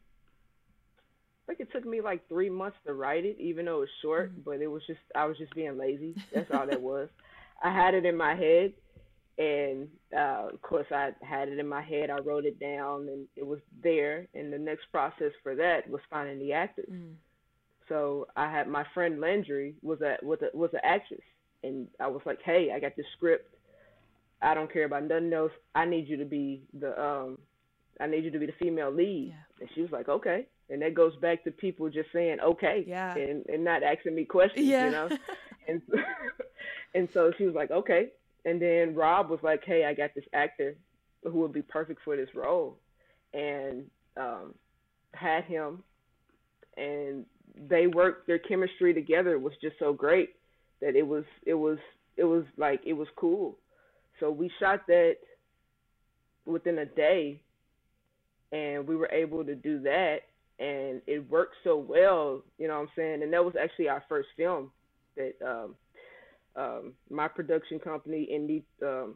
I 1.46 1.54
think 1.54 1.60
it 1.60 1.72
took 1.72 1.84
me 1.84 2.00
like 2.00 2.26
three 2.28 2.48
months 2.48 2.78
to 2.86 2.94
write 2.94 3.24
it, 3.24 3.36
even 3.38 3.66
though 3.66 3.76
it 3.76 3.80
was 3.80 3.88
short. 4.02 4.32
Mm-hmm. 4.32 4.40
But 4.44 4.60
it 4.60 4.66
was 4.66 4.82
just 4.86 5.00
I 5.14 5.26
was 5.26 5.38
just 5.38 5.54
being 5.54 5.78
lazy. 5.78 6.14
That's 6.32 6.50
all 6.50 6.66
that 6.66 6.80
was. 6.80 7.08
I 7.62 7.72
had 7.72 7.94
it 7.94 8.04
in 8.04 8.16
my 8.16 8.34
head, 8.34 8.72
and 9.38 9.88
uh, 10.16 10.48
of 10.52 10.62
course 10.62 10.86
I 10.90 11.10
had 11.22 11.48
it 11.48 11.58
in 11.58 11.68
my 11.68 11.82
head. 11.82 12.10
I 12.10 12.18
wrote 12.18 12.44
it 12.44 12.60
down, 12.60 13.08
and 13.08 13.26
it 13.36 13.46
was 13.46 13.60
there. 13.82 14.26
And 14.34 14.52
the 14.52 14.58
next 14.58 14.86
process 14.92 15.32
for 15.42 15.54
that 15.56 15.88
was 15.88 16.00
finding 16.10 16.38
the 16.38 16.52
actors. 16.52 16.88
Mm-hmm. 16.90 17.14
So 17.88 18.28
I 18.36 18.50
had 18.50 18.68
my 18.68 18.84
friend 18.94 19.20
Landry 19.20 19.74
was 19.82 20.00
a 20.00 20.16
was 20.22 20.38
a 20.42 20.56
was 20.56 20.70
an 20.72 20.80
actress, 20.82 21.24
and 21.62 21.88
I 22.00 22.06
was 22.06 22.22
like, 22.24 22.40
hey, 22.42 22.70
I 22.74 22.80
got 22.80 22.96
this 22.96 23.06
script. 23.16 23.54
I 24.40 24.54
don't 24.54 24.72
care 24.72 24.84
about 24.84 25.04
nothing 25.04 25.32
else. 25.32 25.52
I 25.74 25.84
need 25.84 26.08
you 26.08 26.16
to 26.18 26.24
be 26.24 26.62
the 26.78 27.00
um, 27.00 27.38
I 28.00 28.06
need 28.06 28.24
you 28.24 28.30
to 28.30 28.38
be 28.38 28.46
the 28.46 28.52
female 28.52 28.90
lead. 28.90 29.28
Yeah. 29.28 29.60
And 29.60 29.68
she 29.74 29.82
was 29.82 29.90
like, 29.90 30.08
okay 30.08 30.46
and 30.70 30.82
that 30.82 30.94
goes 30.94 31.14
back 31.16 31.44
to 31.44 31.50
people 31.50 31.88
just 31.88 32.10
saying 32.12 32.40
okay 32.40 32.84
yeah. 32.86 33.14
and 33.16 33.44
and 33.46 33.64
not 33.64 33.82
asking 33.82 34.14
me 34.14 34.24
questions 34.24 34.66
yeah. 34.66 34.86
you 34.86 34.90
know 34.90 35.08
and 35.68 35.82
and 36.94 37.08
so 37.12 37.32
she 37.36 37.44
was 37.44 37.54
like 37.54 37.70
okay 37.70 38.08
and 38.44 38.60
then 38.60 38.94
rob 38.94 39.30
was 39.30 39.40
like 39.42 39.62
hey 39.64 39.84
i 39.84 39.94
got 39.94 40.14
this 40.14 40.24
actor 40.32 40.76
who 41.24 41.40
would 41.40 41.52
be 41.52 41.62
perfect 41.62 42.00
for 42.04 42.16
this 42.16 42.28
role. 42.34 42.78
And 43.32 43.84
um 44.16 44.54
had 45.14 45.44
him. 45.44 45.82
And 46.76 47.24
they 47.68 47.86
worked 47.86 48.26
their 48.26 48.38
chemistry 48.38 48.92
together 48.92 49.38
was 49.38 49.52
just 49.62 49.78
so 49.78 49.92
great 49.92 50.30
that 50.80 50.96
it 50.96 51.06
was 51.06 51.24
it 51.46 51.54
was 51.54 51.78
it 52.16 52.24
was 52.24 52.44
like 52.56 52.80
it 52.84 52.92
was 52.94 53.08
cool. 53.16 53.56
So 54.20 54.30
we 54.30 54.50
shot 54.60 54.86
that 54.86 55.16
within 56.46 56.78
a 56.78 56.86
day. 56.86 57.40
And 58.52 58.86
we 58.86 58.94
were 58.94 59.10
able 59.10 59.44
to 59.44 59.54
do 59.54 59.80
that. 59.80 60.18
And 60.60 61.02
it 61.08 61.28
worked 61.28 61.56
so 61.64 61.76
well, 61.76 62.42
you 62.58 62.68
know 62.68 62.74
what 62.74 62.82
I'm 62.82 62.88
saying? 62.94 63.22
And 63.24 63.32
that 63.32 63.44
was 63.44 63.54
actually 63.60 63.88
our 63.88 64.04
first 64.08 64.28
film 64.36 64.70
that 65.16 65.32
um, 65.44 65.74
um, 66.56 66.92
my 67.10 67.28
production 67.28 67.78
company, 67.78 68.28
Indie 68.32 68.62
um, 68.82 69.14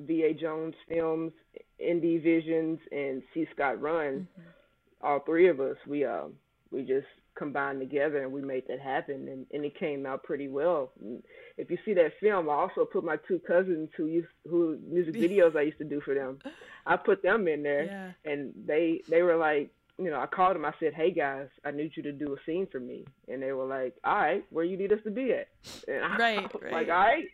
VA 0.00 0.32
Jones 0.38 0.74
Films, 0.88 1.32
Indie 1.80 2.22
Visions, 2.22 2.78
and 2.92 3.22
C. 3.34 3.46
Scott 3.54 3.80
Run. 3.80 4.28
Mm-hmm. 4.38 5.06
all 5.06 5.20
three 5.20 5.48
of 5.48 5.60
us, 5.60 5.76
we 5.86 6.04
um 6.04 6.34
we 6.70 6.82
just 6.82 7.06
combined 7.38 7.80
together 7.80 8.22
and 8.22 8.32
we 8.32 8.42
made 8.42 8.64
that 8.68 8.80
happen 8.80 9.28
and, 9.28 9.46
and 9.52 9.64
it 9.64 9.78
came 9.78 10.04
out 10.04 10.24
pretty 10.24 10.48
well. 10.48 10.90
If 11.56 11.70
you 11.70 11.78
see 11.84 11.94
that 11.94 12.12
film, 12.20 12.50
I 12.50 12.54
also 12.54 12.84
put 12.84 13.04
my 13.04 13.16
two 13.28 13.40
cousins 13.46 13.88
who 13.96 14.06
used 14.06 14.28
who 14.48 14.78
music 14.86 15.14
videos 15.26 15.56
I 15.56 15.62
used 15.62 15.78
to 15.78 15.84
do 15.84 16.00
for 16.00 16.14
them. 16.14 16.38
I 16.84 16.96
put 16.96 17.22
them 17.22 17.48
in 17.48 17.62
there 17.62 17.84
yeah. 17.84 18.30
and 18.30 18.52
they 18.66 19.02
they 19.08 19.22
were 19.22 19.36
like, 19.36 19.70
you 19.98 20.10
know, 20.10 20.20
I 20.20 20.26
called 20.26 20.54
them. 20.54 20.64
I 20.64 20.72
said, 20.80 20.94
"Hey 20.94 21.10
guys, 21.10 21.48
I 21.64 21.70
need 21.72 21.92
you 21.96 22.02
to 22.04 22.12
do 22.12 22.32
a 22.32 22.36
scene 22.46 22.66
for 22.70 22.80
me," 22.80 23.04
and 23.28 23.42
they 23.42 23.52
were 23.52 23.64
like, 23.66 23.94
"All 24.04 24.14
right, 24.16 24.44
where 24.50 24.64
you 24.64 24.76
need 24.76 24.92
us 24.92 25.00
to 25.04 25.10
be 25.10 25.32
at?" 25.32 25.48
And 25.88 26.04
I, 26.04 26.16
right, 26.16 26.38
I 26.38 26.42
was 26.52 26.62
right. 26.62 26.72
like, 26.72 26.88
"All 26.88 26.94
right." 26.94 27.24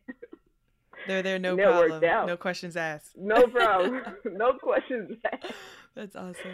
They're 1.07 1.23
there, 1.23 1.39
no 1.39 1.57
problem. 1.57 2.01
No 2.27 2.37
questions 2.37 2.77
asked. 2.77 3.17
No 3.19 3.47
problem. 3.49 4.01
no 4.25 4.55
questions 4.55 5.19
asked. 5.31 5.53
That's 5.95 6.17
awesome. 6.17 6.53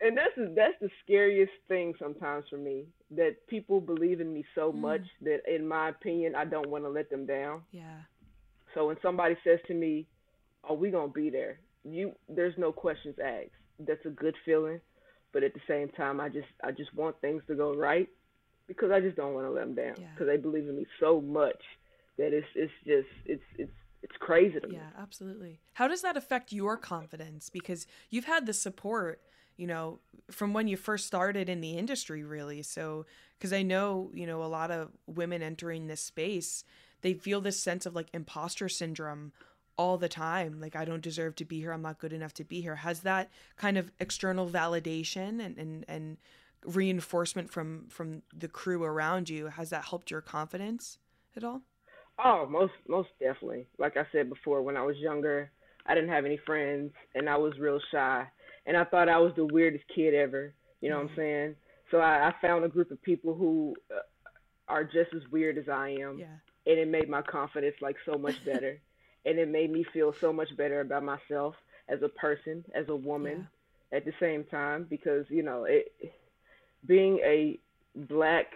And 0.00 0.16
that's 0.16 0.34
the, 0.34 0.52
that's 0.56 0.74
the 0.80 0.88
scariest 1.04 1.52
thing 1.68 1.92
sometimes 1.98 2.46
for 2.48 2.56
me 2.56 2.86
that 3.12 3.46
people 3.48 3.80
believe 3.80 4.20
in 4.20 4.32
me 4.32 4.44
so 4.54 4.72
Mm. 4.72 4.76
much 4.78 5.02
that, 5.22 5.40
in 5.46 5.68
my 5.68 5.90
opinion, 5.90 6.34
I 6.34 6.46
don't 6.46 6.68
want 6.70 6.84
to 6.84 6.88
let 6.90 7.10
them 7.10 7.26
down. 7.26 7.62
Yeah. 7.70 7.98
So 8.74 8.86
when 8.88 8.96
somebody 9.02 9.36
says 9.44 9.58
to 9.68 9.74
me, 9.74 10.06
"Oh, 10.68 10.74
we 10.74 10.90
gonna 10.90 11.12
be 11.12 11.28
there," 11.30 11.60
you 11.84 12.12
there's 12.28 12.56
no 12.58 12.72
questions 12.72 13.16
asked. 13.22 13.50
That's 13.78 14.04
a 14.06 14.10
good 14.10 14.34
feeling, 14.44 14.80
but 15.32 15.42
at 15.42 15.54
the 15.54 15.60
same 15.68 15.88
time, 15.90 16.20
I 16.20 16.28
just 16.28 16.48
I 16.62 16.70
just 16.72 16.94
want 16.94 17.20
things 17.20 17.42
to 17.48 17.54
go 17.54 17.74
right 17.74 18.08
because 18.66 18.90
I 18.90 19.00
just 19.00 19.16
don't 19.16 19.34
want 19.34 19.46
to 19.46 19.50
let 19.50 19.64
them 19.66 19.74
down 19.74 19.94
Yeah. 19.98 20.06
because 20.14 20.26
they 20.26 20.36
believe 20.36 20.68
in 20.68 20.76
me 20.76 20.86
so 20.98 21.20
much 21.20 21.62
that 22.18 22.32
it's 22.32 22.46
it's 22.54 22.72
just 22.86 23.08
it's 23.26 23.42
it's 23.58 23.72
it's 24.02 24.16
crazy 24.18 24.58
to 24.60 24.68
me. 24.68 24.76
Yeah, 24.76 24.90
absolutely. 24.98 25.60
How 25.74 25.86
does 25.88 26.02
that 26.02 26.16
affect 26.16 26.52
your 26.52 26.76
confidence? 26.76 27.50
Because 27.50 27.86
you've 28.08 28.24
had 28.24 28.46
the 28.46 28.54
support, 28.54 29.20
you 29.58 29.66
know, 29.66 29.98
from 30.30 30.54
when 30.54 30.68
you 30.68 30.76
first 30.78 31.06
started 31.06 31.48
in 31.50 31.60
the 31.60 31.72
industry, 31.76 32.24
really. 32.24 32.62
So, 32.62 33.04
because 33.38 33.52
I 33.52 33.62
know, 33.62 34.10
you 34.14 34.26
know, 34.26 34.42
a 34.42 34.46
lot 34.46 34.70
of 34.70 34.90
women 35.06 35.42
entering 35.42 35.86
this 35.86 36.00
space, 36.00 36.64
they 37.02 37.12
feel 37.12 37.42
this 37.42 37.60
sense 37.62 37.84
of 37.84 37.94
like 37.94 38.08
imposter 38.14 38.70
syndrome 38.70 39.32
all 39.80 39.96
the 39.96 40.08
time. 40.10 40.60
Like, 40.60 40.76
I 40.76 40.84
don't 40.84 41.00
deserve 41.02 41.34
to 41.36 41.44
be 41.46 41.58
here. 41.60 41.72
I'm 41.72 41.80
not 41.80 41.98
good 41.98 42.12
enough 42.12 42.34
to 42.34 42.44
be 42.44 42.60
here. 42.60 42.76
Has 42.76 43.00
that 43.00 43.30
kind 43.56 43.78
of 43.78 43.90
external 43.98 44.46
validation 44.46 45.40
and, 45.44 45.56
and, 45.56 45.84
and 45.88 46.18
reinforcement 46.66 47.50
from, 47.50 47.86
from 47.88 48.22
the 48.36 48.48
crew 48.48 48.84
around 48.84 49.30
you, 49.30 49.46
has 49.46 49.70
that 49.70 49.84
helped 49.86 50.10
your 50.10 50.20
confidence 50.20 50.98
at 51.34 51.44
all? 51.44 51.62
Oh, 52.22 52.46
most 52.46 52.74
most 52.86 53.08
definitely. 53.18 53.66
Like 53.78 53.96
I 53.96 54.04
said 54.12 54.28
before, 54.28 54.60
when 54.60 54.76
I 54.76 54.82
was 54.82 54.96
younger, 54.98 55.50
I 55.86 55.94
didn't 55.94 56.10
have 56.10 56.26
any 56.26 56.38
friends 56.44 56.92
and 57.14 57.30
I 57.30 57.38
was 57.38 57.58
real 57.58 57.80
shy, 57.90 58.26
and 58.66 58.76
I 58.76 58.84
thought 58.84 59.08
I 59.08 59.16
was 59.18 59.32
the 59.36 59.46
weirdest 59.46 59.84
kid 59.94 60.12
ever. 60.12 60.52
You 60.82 60.90
know 60.90 60.98
what 60.98 61.08
I'm 61.10 61.16
saying? 61.16 61.54
So 61.90 61.98
I, 61.98 62.28
I 62.28 62.34
found 62.46 62.64
a 62.66 62.68
group 62.68 62.90
of 62.90 63.00
people 63.00 63.34
who 63.34 63.74
uh, 63.90 64.00
are 64.68 64.84
just 64.84 65.14
as 65.16 65.22
weird 65.32 65.56
as 65.56 65.68
I 65.70 65.96
am, 66.06 66.18
Yeah. 66.18 66.36
and 66.66 66.78
it 66.78 66.88
made 66.88 67.08
my 67.08 67.22
confidence 67.22 67.76
like 67.80 67.96
so 68.04 68.18
much 68.18 68.36
better, 68.44 68.78
and 69.24 69.38
it 69.38 69.48
made 69.48 69.70
me 69.70 69.84
feel 69.92 70.14
so 70.20 70.32
much 70.32 70.48
better 70.56 70.80
about 70.80 71.04
myself 71.04 71.54
as 71.88 72.02
a 72.02 72.08
person, 72.08 72.64
as 72.74 72.88
a 72.88 72.96
woman, 72.96 73.46
at 73.92 74.04
the 74.04 74.12
same 74.20 74.44
time 74.44 74.86
because 74.88 75.26
you 75.30 75.42
know 75.42 75.64
it 75.64 75.92
being 76.86 77.18
a 77.24 77.58
black 77.94 78.46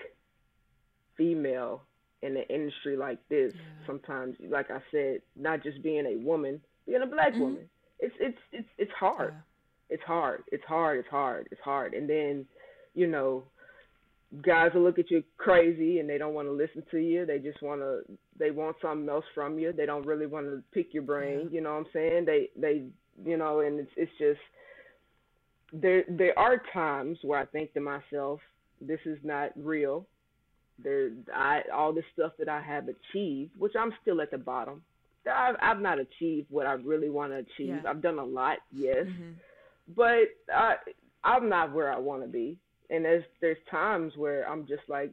female 1.17 1.83
in 2.23 2.37
an 2.37 2.45
industry 2.49 2.97
like 2.97 3.19
this 3.29 3.53
Yeah. 3.55 3.61
sometimes 3.87 4.37
like 4.49 4.71
i 4.71 4.81
said 4.91 5.21
not 5.37 5.62
just 5.62 5.83
being 5.83 6.07
a 6.07 6.17
woman 6.17 6.61
being 6.87 7.03
a 7.03 7.07
black 7.07 7.35
Mhm. 7.35 7.39
woman 7.39 7.69
it's 7.99 8.15
it's 8.19 8.39
it's 8.53 8.69
it's 8.79 8.93
hard 8.93 9.35
Yeah. 9.35 9.41
it's 9.91 10.03
hard 10.03 10.45
it's 10.51 10.65
hard 10.65 10.99
it's 10.99 11.09
hard 11.09 11.49
it's 11.51 11.61
hard 11.61 11.95
and 11.95 12.09
then 12.09 12.47
you 12.95 13.07
know 13.07 13.45
guys 14.43 14.70
will 14.74 14.82
look 14.82 14.99
at 14.99 15.11
you 15.11 15.22
crazy 15.37 15.99
and 15.99 16.09
they 16.09 16.18
don't 16.18 16.35
want 16.35 16.49
to 16.49 16.53
listen 16.53 16.82
to 16.91 16.99
you. 16.99 17.24
They 17.26 17.39
just 17.39 17.62
want 17.62 17.80
to 17.80 18.03
they 18.39 18.51
want 18.51 18.76
something 18.82 19.09
else 19.09 19.24
from 19.35 19.59
you. 19.59 19.72
They 19.72 19.87
don't 19.87 20.07
really 20.07 20.26
want 20.26 20.47
to 20.47 20.62
pick 20.72 20.93
your 20.93 21.03
brain 21.05 21.49
you 21.53 21.61
know 21.61 21.70
what 21.72 21.78
i'm 21.80 21.87
saying? 21.93 22.24
They 22.24 22.51
they 22.57 22.85
you 23.24 23.37
know 23.37 23.61
and 23.61 23.78
it's 23.80 23.91
it's 23.97 24.12
just 24.18 24.41
there 25.72 26.05
there 26.09 26.39
are 26.39 26.61
times 26.72 27.18
where 27.22 27.39
i 27.39 27.45
think 27.47 27.72
to 27.74 27.80
myself 27.80 28.41
this 28.80 29.01
is 29.07 29.18
not 29.22 29.51
real. 29.57 30.07
There 30.82 31.11
i 31.35 31.61
all 31.72 31.93
the 31.93 32.03
stuff 32.12 32.32
that 32.39 32.49
i 32.49 32.61
have 32.61 32.87
achieved 32.89 33.53
which 33.59 33.74
i'm 33.78 33.93
still 34.03 34.20
at 34.20 34.30
the 34.30 34.39
bottom. 34.39 34.82
I've, 35.32 35.57
I've 35.62 35.80
not 35.80 35.99
achieved 35.99 36.49
what 36.51 36.66
i 36.66 36.72
really 36.72 37.11
want 37.11 37.32
to 37.32 37.39
achieve. 37.39 37.68
Yeah. 37.82 37.89
i've 37.89 38.03
done 38.03 38.18
a 38.18 38.24
lot 38.24 38.59
yes. 38.72 39.07
Mhm. 39.07 39.35
but 39.97 40.24
I 40.53 40.74
I'm 41.22 41.49
not 41.49 41.72
where 41.72 41.91
I 41.91 41.99
want 41.99 42.22
to 42.22 42.28
be, 42.28 42.59
and 42.91 43.05
there's 43.05 43.24
there's 43.41 43.59
times 43.70 44.12
where 44.16 44.49
I'm 44.49 44.66
just 44.66 44.82
like, 44.89 45.11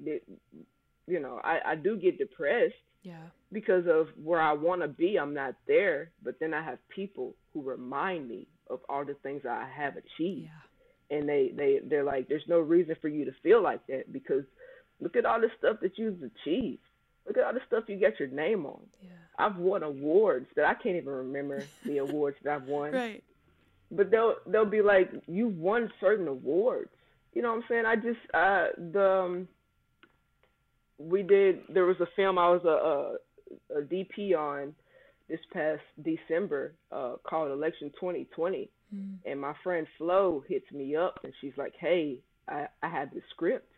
you 1.07 1.19
know, 1.19 1.39
I 1.43 1.59
I 1.65 1.76
do 1.76 1.97
get 1.97 2.17
depressed 2.17 2.74
Yeah. 3.03 3.24
because 3.51 3.86
of 3.88 4.07
where 4.24 4.41
I 4.41 4.53
want 4.53 4.82
to 4.82 4.88
be. 4.88 5.17
I'm 5.17 5.34
not 5.34 5.55
there, 5.67 6.11
but 6.24 6.39
then 6.39 6.53
I 6.53 6.63
have 6.63 6.80
people 6.89 7.36
who 7.53 7.61
remind 7.61 8.28
me 8.30 8.47
of 8.69 8.80
all 8.89 9.03
the 9.05 9.15
things 9.15 9.45
I 9.45 9.67
have 9.76 9.95
achieved, 9.97 10.49
Yeah. 11.09 11.17
and 11.17 11.28
they 11.28 11.51
they 11.55 11.80
they're 11.84 12.03
like, 12.03 12.28
there's 12.28 12.47
no 12.47 12.59
reason 12.59 12.95
for 13.01 13.07
you 13.09 13.26
to 13.26 13.32
feel 13.43 13.61
like 13.61 13.86
that 13.88 14.11
because 14.13 14.43
look 14.99 15.15
at 15.15 15.26
all 15.26 15.41
the 15.41 15.49
stuff 15.57 15.78
that 15.82 15.97
you've 15.97 16.22
achieved. 16.24 16.82
Look 17.28 17.38
at 17.38 17.43
all 17.43 17.53
the 17.53 17.61
stuff 17.67 17.84
you 17.88 17.99
got 17.99 18.19
your 18.19 18.30
name 18.30 18.65
on. 18.65 18.82
Yeah. 19.01 19.09
I've 19.38 19.57
won 19.57 19.84
awards 19.84 20.47
that 20.55 20.65
I 20.65 20.74
can't 20.74 20.95
even 20.97 21.09
remember 21.13 21.63
the 21.86 21.99
awards 21.99 22.38
that 22.43 22.53
I've 22.53 22.67
won 22.67 22.91
Right. 22.91 23.24
but 23.89 24.11
they'll 24.11 24.36
they'll 24.47 24.65
be 24.65 24.82
like, 24.82 25.09
you've 25.28 25.57
won 25.57 25.91
certain 25.99 26.28
awards. 26.28 26.91
You 27.34 27.41
know 27.41 27.49
what 27.49 27.57
I'm 27.57 27.63
saying? 27.69 27.86
I 27.86 27.95
just 27.95 28.19
uh 28.34 28.67
the 28.91 29.09
um, 29.09 29.47
we 30.97 31.23
did 31.23 31.59
there 31.69 31.86
was 31.86 31.99
a 31.99 32.07
film 32.15 32.38
I 32.38 32.49
was 32.49 32.61
a, 32.65 33.77
a, 33.77 33.79
a 33.79 33.82
DP 33.84 34.36
on 34.38 34.73
this 35.29 35.39
past 35.53 35.82
December 36.03 36.73
uh 36.91 37.13
called 37.23 37.51
Election 37.51 37.91
2020, 37.99 38.69
Mm. 38.93 39.15
and 39.25 39.39
my 39.39 39.53
friend 39.63 39.88
Flo 39.97 40.43
hits 40.49 40.69
me 40.73 40.97
up 40.97 41.21
and 41.23 41.32
she's 41.39 41.53
like, 41.57 41.73
hey, 41.79 42.19
I 42.49 42.67
I 42.84 42.89
have 42.89 43.13
this 43.13 43.23
script 43.29 43.71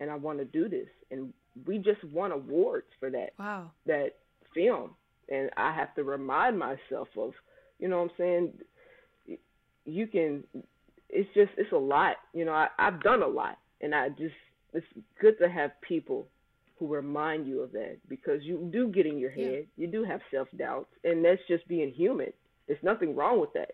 and 0.00 0.10
I 0.10 0.14
want 0.14 0.38
to 0.38 0.46
do 0.46 0.70
this, 0.70 0.88
and 1.10 1.34
we 1.66 1.76
just 1.78 2.02
won 2.04 2.32
awards 2.32 2.86
for 2.98 3.10
that 3.10 3.30
Wow. 3.38 3.70
that 3.86 4.14
film 4.54 4.90
and 5.28 5.50
I 5.58 5.72
have 5.74 5.94
to 5.96 6.02
remind 6.04 6.58
myself 6.58 7.08
of 7.18 7.32
you 7.78 7.88
know 7.88 7.98
what 8.02 8.10
I'm 8.12 8.16
saying 8.16 8.52
you 9.84 10.06
can 10.06 10.44
it's 11.14 11.32
just 11.34 11.52
it's 11.56 11.72
a 11.72 11.76
lot. 11.78 12.16
You 12.34 12.44
know 12.44 12.52
I, 12.52 12.68
I've 12.78 13.02
done 13.02 13.22
a 13.22 13.28
lot. 13.28 13.58
And 13.80 13.94
I 13.94 14.08
just 14.10 14.34
it's 14.72 14.86
good 15.20 15.38
to 15.40 15.48
have 15.48 15.72
people 15.82 16.26
who 16.78 16.88
remind 16.92 17.46
you 17.46 17.62
of 17.62 17.72
that 17.72 17.98
because 18.08 18.42
you 18.42 18.68
do 18.72 18.88
get 18.88 19.06
in 19.06 19.18
your 19.18 19.30
Yeah. 19.36 19.56
head. 19.58 19.66
You 19.76 19.86
do 19.86 20.04
have 20.04 20.20
self 20.30 20.48
doubts 20.58 20.90
and 21.04 21.24
that's 21.24 21.40
just 21.48 21.66
being 21.68 21.92
human. 21.92 22.32
There's 22.66 22.82
nothing 22.82 23.14
wrong 23.14 23.40
with 23.40 23.52
that. 23.54 23.72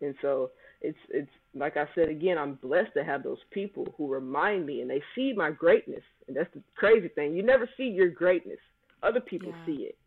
And 0.00 0.14
so 0.22 0.50
it's 0.82 0.98
it's 1.10 1.30
like 1.54 1.76
I 1.76 1.86
said 1.94 2.08
again 2.08 2.38
I'm 2.38 2.54
blessed 2.54 2.94
to 2.94 3.04
have 3.04 3.22
those 3.24 3.38
people 3.50 3.86
who 3.96 4.08
remind 4.12 4.66
me 4.66 4.82
and 4.82 4.90
they 4.90 5.02
see 5.14 5.32
my 5.36 5.50
greatness. 5.50 6.04
And 6.28 6.36
that's 6.36 6.52
the 6.54 6.62
crazy 6.76 7.08
thing. 7.08 7.34
You 7.34 7.42
never 7.42 7.68
see 7.76 7.84
your 7.88 8.10
greatness. 8.10 8.60
Other 9.02 9.20
people 9.20 9.54
Yeah. 9.56 9.64
see 9.66 9.82
it. 9.84 9.98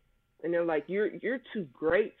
And 0.42 0.54
they're 0.54 0.64
like 0.64 0.84
you're 0.86 1.08
you're 1.22 1.40
too 1.52 1.66
great 1.72 2.14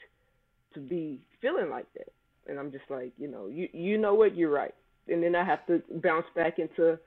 to 0.74 0.80
be 0.80 1.20
feeling 1.40 1.70
like 1.70 1.86
that 1.94 2.12
and 2.50 2.58
I'm 2.58 2.70
just 2.70 2.90
like 2.90 3.12
you 3.16 3.28
know 3.28 3.46
you 3.46 3.68
you 3.72 3.96
know 3.96 4.14
what 4.14 4.36
you're 4.36 4.50
right 4.50 4.74
and 5.08 5.22
then 5.22 5.34
I 5.34 5.44
have 5.44 5.64
to 5.68 5.82
bounce 6.02 6.26
back 6.34 6.58
into 6.58 6.98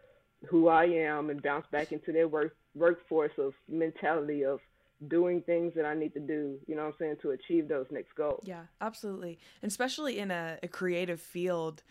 who 0.50 0.68
I 0.70 0.86
am 0.86 1.30
and 1.30 1.42
bounce 1.44 1.66
back 1.72 1.92
into 1.92 2.12
their 2.12 2.28
work 2.28 2.56
workforce 2.74 3.34
of 3.38 3.54
mentality 3.70 4.44
of 4.44 4.60
doing 5.08 5.42
things 5.42 5.74
that 5.76 5.86
I 5.86 5.94
need 5.94 6.14
to 6.14 6.20
do 6.20 6.58
you 6.66 6.76
know 6.76 6.84
what 6.84 6.94
I'm 6.94 6.96
saying 7.00 7.16
to 7.22 7.32
achieve 7.32 7.68
those 7.68 7.86
next 7.92 8.16
goals 8.16 8.44
Yeah, 8.46 8.64
absolutely. 8.82 9.38
And 9.62 9.70
especially 9.70 10.18
in 10.18 10.32
a, 10.32 10.58
a 10.64 10.68
creative 10.68 11.22
field, 11.22 11.84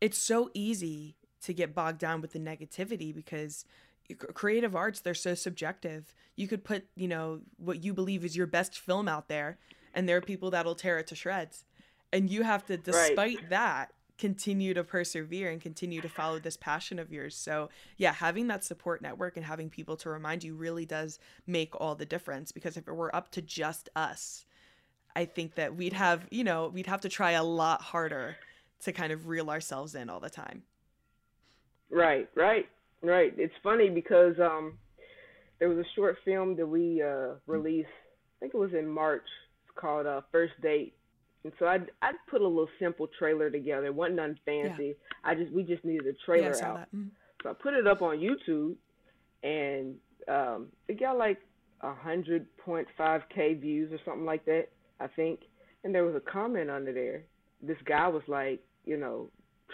it's 0.00 0.18
so 0.18 0.50
easy 0.54 1.16
to 1.42 1.52
get 1.52 1.74
bogged 1.74 1.98
down 1.98 2.20
with 2.20 2.32
the 2.32 2.38
negativity 2.38 3.12
because 3.14 3.64
creative 4.34 4.76
arts 4.76 5.00
they're 5.00 5.14
so 5.14 5.34
subjective. 5.34 6.14
You 6.36 6.46
could 6.46 6.64
put, 6.64 6.84
you 6.94 7.08
know, 7.08 7.40
what 7.56 7.82
you 7.82 7.92
believe 7.92 8.24
is 8.24 8.36
your 8.36 8.46
best 8.46 8.78
film 8.78 9.08
out 9.08 9.28
there 9.28 9.58
and 9.94 10.08
there 10.08 10.16
are 10.16 10.22
people 10.22 10.50
that'll 10.50 10.74
tear 10.74 10.98
it 10.98 11.06
to 11.08 11.14
shreds. 11.14 11.64
And 12.12 12.30
you 12.30 12.42
have 12.42 12.64
to 12.66 12.76
despite 12.76 13.50
that 13.50 13.92
continue 14.18 14.72
to 14.74 14.84
persevere 14.84 15.50
and 15.50 15.60
continue 15.60 16.00
to 16.00 16.08
follow 16.08 16.38
this 16.38 16.56
passion 16.56 16.98
of 16.98 17.12
yours. 17.12 17.34
So, 17.34 17.70
yeah, 17.96 18.12
having 18.12 18.46
that 18.48 18.62
support 18.62 19.02
network 19.02 19.36
and 19.36 19.44
having 19.44 19.68
people 19.68 19.96
to 19.96 20.10
remind 20.10 20.44
you 20.44 20.54
really 20.54 20.86
does 20.86 21.18
make 21.46 21.74
all 21.80 21.94
the 21.94 22.06
difference 22.06 22.52
because 22.52 22.76
if 22.76 22.86
it 22.86 22.92
were 22.92 23.14
up 23.16 23.30
to 23.32 23.42
just 23.42 23.88
us, 23.96 24.44
I 25.16 25.24
think 25.24 25.56
that 25.56 25.74
we'd 25.74 25.92
have, 25.94 26.26
you 26.30 26.44
know, 26.44 26.68
we'd 26.68 26.86
have 26.86 27.00
to 27.00 27.08
try 27.08 27.32
a 27.32 27.42
lot 27.42 27.82
harder 27.82 28.36
to 28.82 28.92
kind 28.92 29.12
of 29.12 29.26
reel 29.26 29.50
ourselves 29.50 29.94
in 29.94 30.08
all 30.08 30.20
the 30.20 30.30
time. 30.30 30.62
Right, 31.90 32.28
right, 32.34 32.68
right. 33.02 33.32
It's 33.36 33.54
funny 33.62 33.90
because 33.90 34.34
um, 34.40 34.78
there 35.58 35.68
was 35.68 35.78
a 35.78 35.88
short 35.94 36.16
film 36.24 36.56
that 36.56 36.66
we 36.66 37.02
uh, 37.02 37.34
released. 37.46 37.88
I 37.88 38.34
think 38.40 38.54
it 38.54 38.58
was 38.58 38.72
in 38.72 38.88
March. 38.88 39.26
It's 39.64 39.78
called 39.78 40.06
uh, 40.06 40.20
First 40.30 40.54
Date, 40.62 40.94
And 41.44 41.52
so 41.58 41.66
I 41.66 41.78
I 42.00 42.12
put 42.30 42.40
a 42.40 42.46
little 42.46 42.68
simple 42.78 43.08
trailer 43.18 43.50
together. 43.50 43.86
It 43.86 43.94
wasn't 43.94 44.16
nothing 44.16 44.38
fancy. 44.44 44.86
Yeah. 44.86 44.92
I 45.24 45.34
just 45.34 45.52
we 45.52 45.62
just 45.64 45.84
needed 45.84 46.06
a 46.06 46.12
trailer 46.24 46.54
yeah, 46.56 46.66
out. 46.66 46.80
Mm-hmm. 46.94 47.08
So 47.42 47.50
I 47.50 47.52
put 47.54 47.74
it 47.74 47.86
up 47.86 48.02
on 48.02 48.18
YouTube, 48.18 48.76
and 49.42 49.96
um, 50.28 50.68
it 50.88 51.00
got 51.00 51.18
like 51.18 51.38
a 51.80 51.92
hundred 51.94 52.46
point 52.58 52.86
five 52.96 53.22
k 53.34 53.54
views 53.54 53.92
or 53.92 53.98
something 54.04 54.24
like 54.24 54.44
that, 54.44 54.68
I 55.00 55.08
think. 55.08 55.40
And 55.84 55.92
there 55.92 56.04
was 56.04 56.14
a 56.14 56.30
comment 56.30 56.70
under 56.70 56.92
there. 56.92 57.24
This 57.60 57.78
guy 57.84 58.06
was 58.06 58.22
like, 58.28 58.60
you 58.84 58.96
know, 58.96 59.28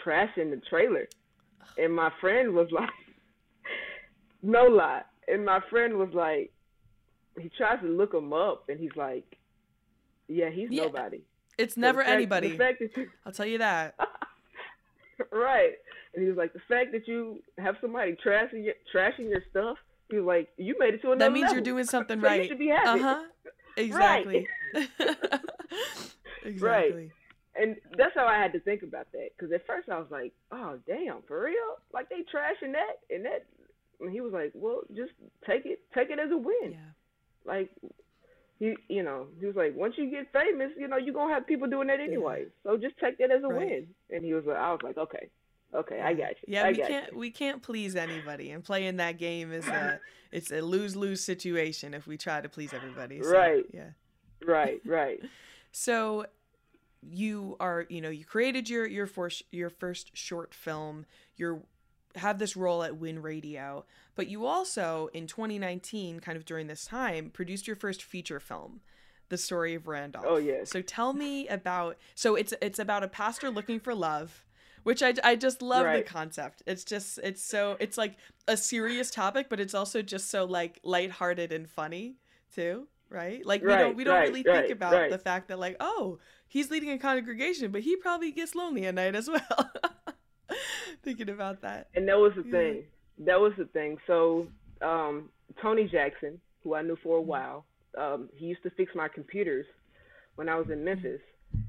trashing 0.05 0.51
the 0.51 0.61
trailer, 0.71 1.07
and 1.77 1.95
my 1.95 2.11
friend 2.21 2.55
was 2.55 2.69
like, 2.73 2.89
no 4.43 4.65
lie, 4.65 5.03
and 5.27 5.45
my 5.45 5.61
friend 5.69 5.99
was 5.99 6.11
like, 6.15 6.51
he 7.39 7.51
tries 7.59 7.81
to 7.83 7.87
look 7.89 8.15
him 8.15 8.33
up, 8.33 8.65
and 8.71 8.81
he's 8.81 8.97
like, 8.97 9.37
yeah, 10.29 10.49
he's 10.49 10.71
yeah. 10.71 10.85
nobody. 10.85 11.23
It's 11.59 11.77
never 11.77 12.01
fact, 12.01 12.11
anybody. 12.13 12.51
The 12.53 12.57
fact 12.57 12.79
that 12.79 12.97
you, 12.97 13.09
I'll 13.27 13.33
tell 13.33 13.47
you 13.47 13.59
that. 13.59 13.95
right. 15.33 15.73
And 16.15 16.23
he 16.23 16.29
was 16.29 16.39
like, 16.39 16.53
the 16.53 16.61
fact 16.69 16.93
that 16.93 17.07
you 17.07 17.43
have 17.59 17.77
somebody 17.81 18.17
trashing 18.25 18.65
your, 18.65 18.75
trashing 18.95 19.29
your 19.29 19.43
stuff, 19.51 19.77
he 20.09 20.17
was 20.17 20.25
like, 20.25 20.49
you 20.57 20.77
made 20.79 20.95
it 20.95 21.03
to 21.03 21.13
another 21.13 21.25
level.'" 21.25 21.27
That 21.27 21.33
means 21.33 21.43
level. 21.43 21.55
you're 21.57 21.65
doing 21.65 21.85
something 21.97 22.21
so 22.21 22.27
right. 22.27 22.43
You 22.43 22.49
should 22.49 22.59
be 22.59 22.69
happy. 22.69 23.01
Uh 23.05 23.15
huh. 23.15 23.25
Exactly. 23.77 24.49
exactly. 26.45 26.61
Right. 26.61 27.11
And 27.55 27.77
that's 27.97 28.15
how 28.15 28.27
I 28.27 28.37
had 28.37 28.53
to 28.53 28.61
think 28.61 28.83
about 28.83 29.11
that. 29.13 29.31
Because 29.37 29.53
at 29.53 29.67
first 29.67 29.89
I 29.89 29.99
was 29.99 30.09
like, 30.11 30.33
oh, 30.53 30.79
damn, 30.87 31.23
for 31.27 31.43
real? 31.45 31.79
Like 31.93 32.09
they 32.09 32.21
trashing 32.23 32.73
that? 32.73 32.99
And 33.11 33.25
that, 33.25 33.45
and 34.01 34.11
he 34.11 34.21
was 34.21 34.33
like, 34.33 34.53
well, 34.55 34.81
just 34.97 35.13
take 35.47 35.67
it, 35.67 35.81
take 35.95 36.11
it 36.11 36.19
as 36.19 36.31
a 36.33 36.37
win. 36.37 36.73
Yeah. 36.73 36.79
Like, 37.45 37.71
he, 38.59 38.75
you 38.89 39.03
know, 39.03 39.27
he 39.39 39.47
was 39.47 39.57
like, 39.57 39.77
once 39.77 39.95
you 39.97 40.11
get 40.11 40.33
famous, 40.33 40.71
you 40.77 40.89
know, 40.89 40.97
you're 40.97 41.15
gonna 41.15 41.33
have 41.33 41.47
people 41.47 41.69
doing 41.69 41.89
that 41.89 42.01
anyway. 42.01 42.45
Yeah. 42.45 42.73
So 42.73 42.77
just 42.77 42.99
take 42.99 43.19
that 43.19 43.31
as 43.31 43.43
a 43.45 43.49
right. 43.49 43.67
win. 43.67 43.87
And 44.11 44.25
he 44.25 44.35
was 44.35 44.45
like, 44.47 44.57
I 44.57 44.73
was 44.73 44.81
like, 44.83 44.99
okay, 44.99 45.29
okay, 45.75 46.01
I 46.01 46.13
got 46.15 46.31
you. 46.31 46.49
Yeah, 46.49 46.65
I 46.65 46.71
we 46.71 46.77
can't 46.77 47.13
you. 47.13 47.19
we 47.19 47.31
can't 47.31 47.63
please 47.63 47.95
anybody, 47.95 48.51
and 48.51 48.65
playing 48.65 48.97
that 48.97 49.19
game 49.19 49.53
is 49.53 49.67
a 49.69 50.01
it's 50.33 50.51
a 50.51 50.61
lose 50.61 50.97
lose 50.97 51.23
situation 51.23 51.95
if 51.95 52.07
we 52.07 52.17
try 52.17 52.41
to 52.41 52.49
please 52.49 52.73
everybody. 52.73 53.23
So, 53.23 53.31
right. 53.31 53.65
Yeah. 53.73 53.91
Right. 54.45 54.81
Right. 54.85 55.21
so 55.73 56.27
you 57.01 57.57
are 57.61 57.87
you 57.89 58.01
know 58.01 58.11
you 58.11 58.25
created 58.25 58.69
your 58.69 58.87
your 58.87 59.07
first 59.07 59.45
your 59.53 59.71
first 59.71 60.11
short 60.17 60.53
film 60.53 61.07
you're 61.37 61.63
have 62.17 62.39
this 62.39 62.57
role 62.57 62.83
at 62.83 62.97
Win 62.97 63.23
Radio, 63.23 63.85
but 64.15 64.29
you 64.29 64.47
also 64.47 65.11
in 65.13 65.27
2019, 65.27 66.21
kind 66.21 66.37
of 66.37 66.45
during 66.45 66.67
this 66.67 66.85
time, 66.85 67.31
produced 67.31 67.67
your 67.67 67.77
first 67.77 68.03
feature 68.03 68.41
film, 68.41 68.81
The 69.29 69.39
Story 69.39 69.75
of 69.75 69.87
Randolph. 69.87 70.25
Oh 70.27 70.37
yeah. 70.37 70.65
So 70.65 70.83
tell 70.83 71.13
me 71.13 71.49
about 71.49 71.97
so 72.15 72.35
it's 72.35 72.55
it's 72.61 72.79
about 72.79 73.05
a 73.05 73.09
pastor 73.09 73.51
looking 73.51 73.81
for 73.81 73.95
love, 73.95 74.45
which 74.83 75.03
I, 75.03 75.15
I 75.23 75.37
just 75.37 75.63
love 75.63 75.85
right. 75.85 76.05
the 76.05 76.11
concept. 76.11 76.63
It's 76.67 76.85
just 76.85 77.19
it's 77.23 77.43
so 77.43 77.77
it's 77.81 77.99
like 77.99 78.17
a 78.47 78.57
serious 78.57 79.11
topic, 79.11 79.49
but 79.49 79.61
it's 79.61 79.75
also 79.75 80.03
just 80.03 80.31
so 80.31 80.45
like 80.45 80.81
lighthearted 80.83 81.53
and 81.53 81.69
funny 81.69 82.17
too, 82.55 82.89
right? 83.11 83.45
Like 83.45 83.63
we 83.63 83.69
right, 83.69 83.79
don't 83.79 83.97
we 83.97 84.05
don't 84.05 84.15
right, 84.15 84.29
really 84.29 84.43
right, 84.43 84.63
think 84.63 84.73
about 84.73 85.11
the 85.11 85.19
fact 85.19 85.49
that 85.49 85.59
like 85.59 85.77
oh 85.81 86.19
he's 86.49 86.71
leading 86.71 86.91
a 86.91 86.99
congregation, 86.99 87.71
but 87.71 87.83
he 87.83 87.97
probably 87.97 88.33
gets 88.33 88.55
lonely 88.55 88.87
at 88.87 88.95
night 88.95 89.15
as 89.15 89.29
well. 89.29 89.71
thinking 91.05 91.29
about 91.29 91.63
that. 91.63 91.89
And 91.95 92.09
that 92.09 92.19
was 92.19 92.33
the 92.37 92.45
yeah. 92.45 92.51
thing. 92.51 92.83
That 93.27 93.41
was 93.41 93.53
the 93.59 93.67
thing. 93.67 93.99
So 94.07 94.47
um, 94.83 95.29
Tony 95.61 95.89
Jackson, 95.91 96.41
who 96.63 96.75
I 96.75 96.83
knew 96.83 96.97
for 97.03 97.17
a 97.17 97.23
while, 97.23 97.65
um, 97.97 98.29
he 98.35 98.47
used 98.47 98.63
to 98.63 98.71
fix 98.71 98.93
my 98.95 99.09
computers 99.09 99.67
when 100.37 100.49
I 100.49 100.57
was 100.57 100.69
in 100.71 100.85
Memphis, 100.85 101.21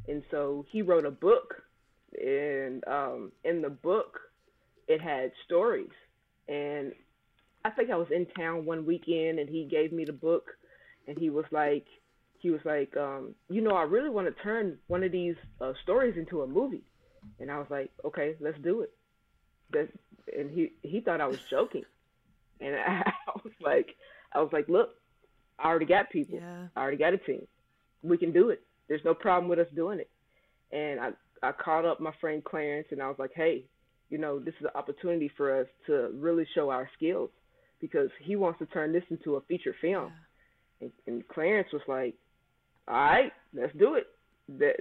and 0.08 0.22
so 0.30 0.66
he 0.72 0.82
wrote 0.82 1.06
a 1.06 1.12
book. 1.12 1.56
And 2.20 2.84
um, 2.88 3.32
in 3.44 3.62
the 3.62 3.70
book, 3.70 4.20
it 4.88 5.00
had 5.00 5.32
stories. 5.46 5.92
And 6.48 6.92
I 7.64 7.70
think 7.70 7.92
I 7.92 7.96
was 7.96 8.08
in 8.12 8.26
town 8.38 8.66
one 8.66 8.86
weekend, 8.86 9.40
and 9.40 9.48
he 9.48 9.66
gave 9.66 9.92
me 9.92 10.06
the 10.06 10.14
book, 10.14 10.48
and 11.08 11.18
he 11.18 11.30
was 11.30 11.46
like, 11.52 11.86
he 12.40 12.50
was 12.50 12.62
like, 12.64 12.96
um, 12.98 13.36
you 13.50 13.62
know, 13.62 13.76
I 13.76 13.84
really 13.84 14.10
want 14.10 14.28
to 14.28 14.44
turn 14.44 14.78
one 14.88 15.04
of 15.04 15.12
these 15.12 15.36
uh, 15.60 15.74
stories 15.84 16.16
into 16.18 16.42
a 16.42 16.48
movie. 16.48 16.84
And 17.40 17.52
I 17.52 17.58
was 17.58 17.68
like, 17.70 17.92
okay, 18.06 18.36
let's 18.40 18.58
do 18.60 18.82
it 18.82 18.92
that 19.72 19.90
and 20.38 20.52
he 20.52 20.72
he 20.84 21.02
thought 21.02 21.22
I 21.22 21.28
was 21.28 21.40
joking, 21.50 21.84
and 22.60 22.76
I, 22.88 23.12
was 23.44 23.54
like, 23.62 23.96
I 24.34 24.42
was 24.42 24.50
like, 24.52 24.68
look, 24.70 24.90
I 25.58 25.68
already 25.68 25.86
got 25.86 26.10
people, 26.10 26.40
yeah. 26.40 26.68
I 26.76 26.82
already 26.82 26.98
got 26.98 27.14
a 27.14 27.18
team, 27.18 27.48
we 28.04 28.18
can 28.18 28.32
do 28.32 28.50
it. 28.50 28.62
There's 28.88 29.06
no 29.06 29.14
problem 29.14 29.50
with 29.50 29.60
us 29.60 29.68
doing 29.76 30.00
it. 30.00 30.10
And 30.72 31.00
I 31.00 31.10
I 31.42 31.52
called 31.52 31.86
up 31.86 32.00
my 32.00 32.14
friend 32.20 32.44
Clarence 32.44 32.88
and 32.92 33.02
I 33.02 33.08
was 33.08 33.18
like, 33.18 33.32
hey, 33.36 33.66
you 34.10 34.18
know, 34.18 34.40
this 34.40 34.54
is 34.60 34.66
an 34.66 34.72
opportunity 34.76 35.32
for 35.38 35.62
us 35.62 35.68
to 35.88 36.12
really 36.16 36.46
show 36.54 36.70
our 36.70 36.90
skills 36.98 37.30
because 37.80 38.10
he 38.22 38.36
wants 38.36 38.60
to 38.60 38.66
turn 38.68 38.92
this 38.92 39.04
into 39.10 39.36
a 39.36 39.42
feature 39.42 39.76
film. 39.80 40.12
Yeah. 40.82 40.82
And, 40.82 40.92
and 41.08 41.28
Clarence 41.28 41.70
was 41.72 41.82
like, 41.88 42.16
all 42.88 42.96
right, 42.96 43.32
let's 43.54 43.76
do 43.78 43.96
it. 43.96 44.08
That 44.58 44.76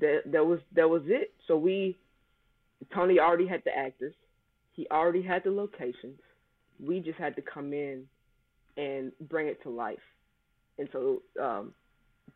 that 0.00 0.22
that 0.26 0.44
was 0.44 0.60
that 0.74 0.88
was 0.88 1.02
it. 1.06 1.32
So 1.46 1.56
we 1.56 1.96
Tony 2.92 3.18
already 3.18 3.46
had 3.46 3.62
the 3.64 3.76
actors. 3.76 4.14
He 4.72 4.86
already 4.90 5.22
had 5.22 5.44
the 5.44 5.50
locations. 5.50 6.20
We 6.84 7.00
just 7.00 7.18
had 7.18 7.36
to 7.36 7.42
come 7.42 7.72
in 7.72 8.04
and 8.76 9.12
bring 9.28 9.46
it 9.46 9.62
to 9.62 9.70
life. 9.70 9.98
And 10.78 10.88
so 10.92 11.22
um, 11.40 11.72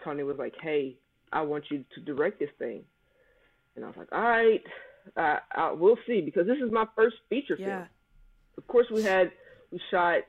Tony 0.02 0.22
was 0.22 0.36
like, 0.38 0.54
"Hey, 0.62 0.96
I 1.32 1.42
want 1.42 1.64
you 1.70 1.84
to 1.94 2.00
direct 2.00 2.38
this 2.38 2.50
thing." 2.58 2.84
And 3.76 3.84
I 3.84 3.88
was 3.88 3.96
like, 3.96 4.12
"All 4.12 4.22
right, 4.22 4.62
uh, 5.16 5.74
we'll 5.74 5.98
see," 6.06 6.20
because 6.20 6.46
this 6.46 6.58
is 6.64 6.70
my 6.70 6.86
first 6.96 7.16
feature 7.28 7.56
yeah. 7.58 7.66
film. 7.66 7.88
Of 8.56 8.66
course, 8.68 8.86
we 8.92 9.02
had 9.02 9.32
we 9.70 9.80
shot 9.90 10.20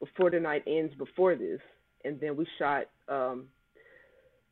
before 0.00 0.30
the 0.30 0.40
night 0.40 0.64
ends 0.66 0.94
before 0.94 1.36
this, 1.36 1.60
and 2.04 2.20
then 2.20 2.36
we 2.36 2.46
shot 2.58 2.88
um, 3.08 3.44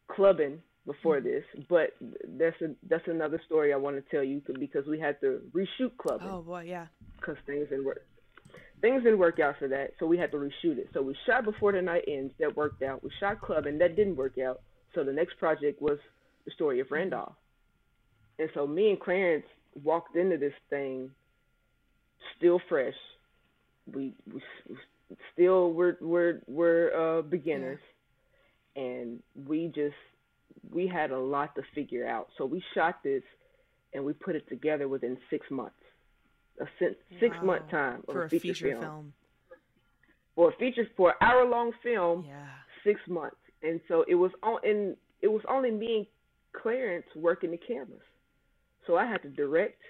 clubbing 0.09 0.63
before 0.93 1.21
mm-hmm. 1.21 1.29
this. 1.29 1.67
But 1.69 1.91
that's 2.39 2.61
a 2.63 2.75
that's 2.89 3.07
another 3.07 3.41
story 3.47 3.73
I 3.73 3.77
want 3.77 3.97
to 3.97 4.03
tell 4.11 4.25
you 4.25 4.43
because 4.59 4.87
we 4.87 4.99
had 4.99 5.21
to 5.21 5.41
reshoot 5.53 5.97
clubbing. 5.99 6.29
Oh 6.29 6.43
boy, 6.43 6.65
yeah 6.67 6.87
because 7.21 7.37
things 7.47 7.69
didn't 7.69 7.85
work. 7.85 8.07
Things 8.81 9.03
didn't 9.03 9.19
work 9.19 9.39
out 9.39 9.57
for 9.59 9.69
that, 9.69 9.93
so 9.99 10.07
we 10.07 10.17
had 10.17 10.31
to 10.33 10.39
reshoot 10.39 10.79
it. 10.79 10.89
So 10.95 11.03
we 11.03 11.15
shot 11.27 11.45
before 11.45 11.73
the 11.73 11.83
night 11.83 12.05
ends. 12.09 12.33
That 12.41 12.57
worked 12.57 12.83
out. 12.83 13.05
We 13.05 13.11
shot 13.21 13.41
Club, 13.41 13.67
and 13.67 13.81
that 13.81 13.95
didn't 13.95 14.17
work 14.17 14.39
out. 14.39 14.63
So 14.95 15.05
the 15.05 15.13
next 15.13 15.39
project 15.39 15.83
was 15.83 15.99
the 16.47 16.51
story 16.53 16.81
of 16.81 16.91
Randolph. 16.91 17.35
And 18.39 18.49
so 18.55 18.67
me 18.67 18.89
and 18.89 18.99
Clarence 18.99 19.45
walked 19.85 20.17
into 20.17 20.39
this 20.39 20.55
thing 20.71 21.11
still 22.39 22.61
fresh. 22.69 22.95
We, 23.93 24.15
we 24.33 24.43
still 25.35 25.73
we're 25.73 25.97
we're 26.01 26.41
we're 26.47 27.19
uh, 27.19 27.23
beginners, 27.23 27.81
and 28.77 29.23
we 29.47 29.67
just 29.67 29.95
we 30.71 30.87
had 30.87 31.11
a 31.11 31.19
lot 31.19 31.55
to 31.57 31.63
figure 31.75 32.07
out. 32.07 32.29
So 32.39 32.45
we 32.45 32.63
shot 32.75 33.03
this, 33.03 33.23
and 33.93 34.05
we 34.05 34.13
put 34.13 34.37
it 34.37 34.49
together 34.49 34.89
within 34.89 35.19
six 35.31 35.47
months 35.51 35.75
a 36.61 36.67
six 37.21 37.37
wow. 37.41 37.47
month 37.47 37.71
time 37.71 38.03
for 38.05 38.25
a 38.25 38.29
feature, 38.29 38.55
feature 38.55 38.71
film. 38.71 38.81
film. 38.81 39.13
For 40.35 40.51
a 40.51 40.57
feature 40.57 40.87
for 40.97 41.11
an 41.11 41.17
hour 41.21 41.45
long 41.47 41.73
film, 41.83 42.25
yeah. 42.27 42.47
six 42.85 43.01
months, 43.09 43.37
and 43.63 43.81
so 43.89 44.05
it 44.09 44.15
was 44.15 44.31
on. 44.43 44.59
And 44.63 44.97
it 45.23 45.29
was 45.29 45.43
only 45.49 45.71
me 45.71 45.97
and 45.97 46.07
Clarence 46.63 47.07
working 47.15 47.51
the 47.51 47.59
cameras, 47.59 48.01
so 48.87 48.97
I 48.97 49.07
had 49.07 49.23
to 49.23 49.29
direct 49.29 49.81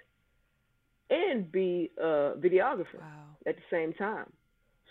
and 1.11 1.50
be 1.50 1.90
a 1.98 2.34
videographer 2.38 3.00
wow. 3.00 3.36
at 3.46 3.56
the 3.56 3.62
same 3.70 3.92
time. 3.94 4.30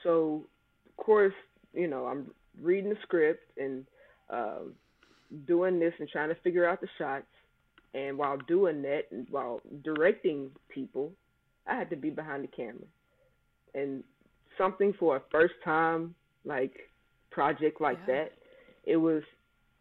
So, 0.04 0.46
of 0.88 1.04
course, 1.04 1.34
you 1.74 1.88
know, 1.88 2.06
I'm 2.06 2.32
reading 2.62 2.90
the 2.90 2.98
script 3.04 3.52
and 3.58 3.86
uh, 4.30 4.60
doing 5.46 5.80
this 5.80 5.94
and 6.00 6.10
trying 6.10 6.30
to 6.30 6.36
figure 6.36 6.68
out 6.68 6.82
the 6.82 6.88
shots. 6.98 7.26
And 7.94 8.18
while 8.18 8.38
doing 8.48 8.82
that, 8.84 9.04
and 9.12 9.28
while 9.30 9.62
directing 9.84 10.52
people, 10.70 11.12
I 11.66 11.76
had 11.76 11.90
to 11.90 11.96
be 11.96 12.10
behind 12.10 12.44
the 12.44 12.48
camera. 12.48 12.86
And 13.74 14.04
something 14.58 14.94
for 15.00 15.18
a 15.18 15.22
first 15.32 15.56
time 15.64 16.14
like 16.46 16.74
project 17.32 17.82
like 17.82 17.98
yeah. 18.08 18.14
that, 18.14 18.32
it 18.86 18.98
was 18.98 19.24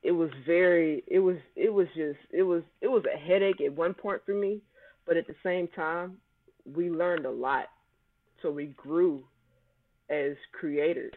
it 0.02 0.12
was 0.12 0.30
very 0.46 1.02
it 1.06 1.18
was 1.18 1.36
it 1.56 1.72
was 1.72 1.86
just 1.94 2.18
it 2.30 2.42
was 2.42 2.62
it 2.80 2.88
was 2.88 3.02
a 3.12 3.18
headache 3.18 3.60
at 3.60 3.72
one 3.74 3.94
point 3.94 4.22
for 4.24 4.34
me, 4.34 4.60
but 5.06 5.16
at 5.16 5.26
the 5.26 5.34
same 5.42 5.68
time, 5.68 6.16
we 6.74 6.90
learned 6.90 7.26
a 7.26 7.30
lot. 7.30 7.66
So 8.42 8.50
we 8.50 8.66
grew 8.66 9.24
as 10.08 10.32
creators 10.52 11.14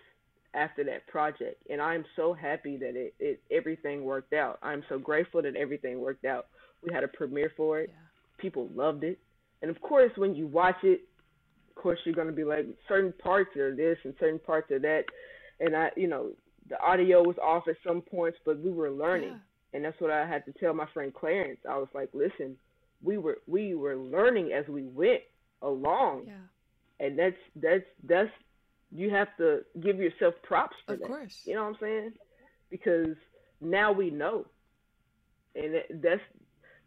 after 0.54 0.84
that 0.84 1.08
project 1.08 1.64
and 1.70 1.82
I'm 1.82 2.04
so 2.16 2.34
happy 2.34 2.78
that 2.78 2.96
it, 2.96 3.14
it 3.20 3.42
everything 3.52 4.04
worked 4.04 4.34
out. 4.34 4.60
I'm 4.62 4.84
so 4.90 5.00
grateful 5.00 5.42
that 5.42 5.56
everything 5.56 6.00
worked 6.00 6.26
out. 6.26 6.48
We 6.84 6.94
had 6.94 7.04
a 7.04 7.08
premiere 7.08 7.52
for 7.56 7.80
it. 7.80 7.90
Yeah. 7.92 7.96
People 8.38 8.70
loved 8.76 9.04
it. 9.04 9.20
And 9.62 9.72
of 9.72 9.80
course, 9.82 10.12
when 10.18 10.36
you 10.36 10.48
watch 10.48 10.84
it, 10.84 11.02
of 11.70 11.82
course 11.82 12.00
you're 12.06 12.16
gonna 12.16 12.32
be 12.32 12.44
like 12.44 12.66
certain 12.88 13.14
parts 13.24 13.56
are 13.56 13.76
this 13.76 13.98
and 14.04 14.14
certain 14.20 14.40
parts 14.40 14.72
are 14.72 14.80
that, 14.80 15.04
and 15.60 15.76
I, 15.76 15.90
you 15.96 16.08
know, 16.08 16.32
the 16.70 16.80
audio 16.82 17.22
was 17.24 17.38
off 17.38 17.68
at 17.68 17.76
some 17.86 18.02
points, 18.02 18.38
but 18.46 18.60
we 18.60 18.72
were 18.72 18.92
learning. 18.92 19.40
and 19.74 19.86
that's 19.86 20.00
what 20.00 20.12
I 20.12 20.28
had 20.28 20.46
to 20.46 20.52
tell 20.54 20.74
my 20.74 20.86
friend 20.94 21.14
Clarence. 21.14 21.60
I 21.70 21.78
was 21.78 21.88
like, 21.94 22.10
listen, 22.14 22.58
we 23.04 23.18
were 23.18 23.40
we 23.48 23.76
were 23.76 23.96
learning 23.96 24.52
as 24.52 24.68
we 24.68 24.84
went 24.84 25.22
along, 25.62 26.26
yeah. 26.28 27.06
and 27.06 27.18
that's 27.18 27.36
that's 27.56 27.86
that's 28.08 28.30
you 28.92 29.10
have 29.10 29.28
to 29.38 29.62
give 29.82 29.98
yourself 29.98 30.34
props 30.44 30.76
for 30.86 30.94
of 30.94 31.00
that. 31.00 31.08
course. 31.08 31.42
You 31.46 31.56
know 31.56 31.64
what 31.64 31.70
I'm 31.70 31.78
saying? 31.80 32.14
Because 32.70 33.16
now 33.60 33.92
we 33.92 34.10
know, 34.10 34.46
and 35.56 35.76
that's 36.02 36.22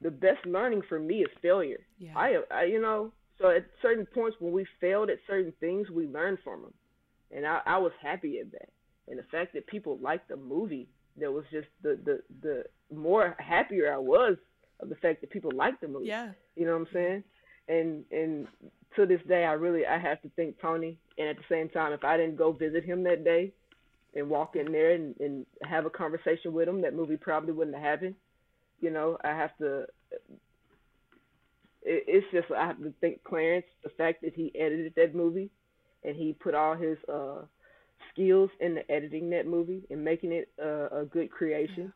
the 0.01 0.11
best 0.11 0.45
learning 0.47 0.83
for 0.89 0.99
me 0.99 1.23
is 1.23 1.31
failure. 1.41 1.81
Yeah. 1.99 2.13
I, 2.17 2.39
I, 2.51 2.65
you 2.65 2.81
know, 2.81 3.13
so 3.41 3.51
at 3.51 3.67
certain 3.83 4.07
points 4.07 4.37
when 4.41 4.53
we 4.53 4.67
failed 4.81 5.11
at 5.11 5.19
certain 5.27 5.53
things, 5.61 5.91
we 5.91 6.07
learned 6.07 6.39
from 6.45 6.63
them, 6.63 6.75
and 7.31 7.47
I, 7.47 7.61
I 7.67 7.79
was 7.79 7.93
happy 8.03 8.39
at 8.39 8.53
that. 8.53 8.69
And 9.09 9.19
the 9.19 9.25
fact 9.25 9.53
that 9.55 9.67
people 9.67 9.99
liked 10.01 10.29
the 10.29 10.37
movie, 10.37 10.89
that 11.19 11.31
was 11.31 11.45
just 11.51 11.69
the 11.83 11.99
the 12.05 12.23
the 12.43 12.65
more 12.95 13.37
happier 13.39 13.93
I 13.93 13.99
was 13.99 14.37
of 14.81 14.89
the 14.89 14.95
fact 14.97 15.21
that 15.21 15.31
people 15.31 15.51
liked 15.55 15.81
the 15.81 15.89
movie. 15.89 16.07
Yeah. 16.07 16.31
You 16.57 16.67
know 16.67 16.73
what 16.73 16.89
I'm 16.89 16.93
saying? 16.93 17.25
And 17.69 18.05
and 18.11 18.47
to 18.97 19.07
this 19.07 19.21
day, 19.29 19.45
I 19.45 19.53
really 19.53 19.87
I 19.87 19.99
have 19.99 20.21
to 20.23 20.31
thank 20.37 20.61
Tony. 20.61 20.99
And 21.19 21.29
at 21.29 21.37
the 21.37 21.45
same 21.49 21.69
time, 21.69 21.93
if 21.93 22.05
I 22.05 22.17
didn't 22.17 22.37
go 22.37 22.53
visit 22.53 22.85
him 22.85 23.03
that 23.05 23.25
day 23.25 23.53
and 24.15 24.29
walk 24.29 24.57
in 24.57 24.73
there 24.73 24.93
and, 24.93 25.15
and 25.21 25.47
have 25.63 25.87
a 25.87 25.91
conversation 25.91 26.53
with 26.53 26.69
him, 26.69 26.81
that 26.83 26.95
movie 26.95 27.17
probably 27.17 27.53
wouldn't 27.53 27.77
have 27.77 27.85
happened. 27.85 28.15
You 28.81 28.91
know, 28.91 29.19
I 29.25 29.29
have 29.29 29.57
to. 29.59 29.87
It, 31.83 32.05
it's 32.07 32.27
just 32.33 32.51
I 32.51 32.67
have 32.67 32.79
to 32.79 32.93
thank 33.01 33.23
Clarence 33.25 33.67
the 33.83 33.91
fact 33.91 34.23
that 34.23 34.35
he 34.35 34.53
edited 34.59 34.95
that 34.97 35.15
movie, 35.15 35.51
and 36.05 36.17
he 36.17 36.33
put 36.33 36.55
all 36.55 36.75
his 36.75 36.99
uh, 37.13 37.43
skills 38.13 38.51
into 38.61 38.89
editing 38.91 39.31
that 39.31 39.47
movie 39.47 39.83
and 39.91 40.05
making 40.05 40.33
it 40.33 40.49
uh, 40.63 40.89
a 40.91 41.05
good 41.05 41.31
creation. 41.31 41.93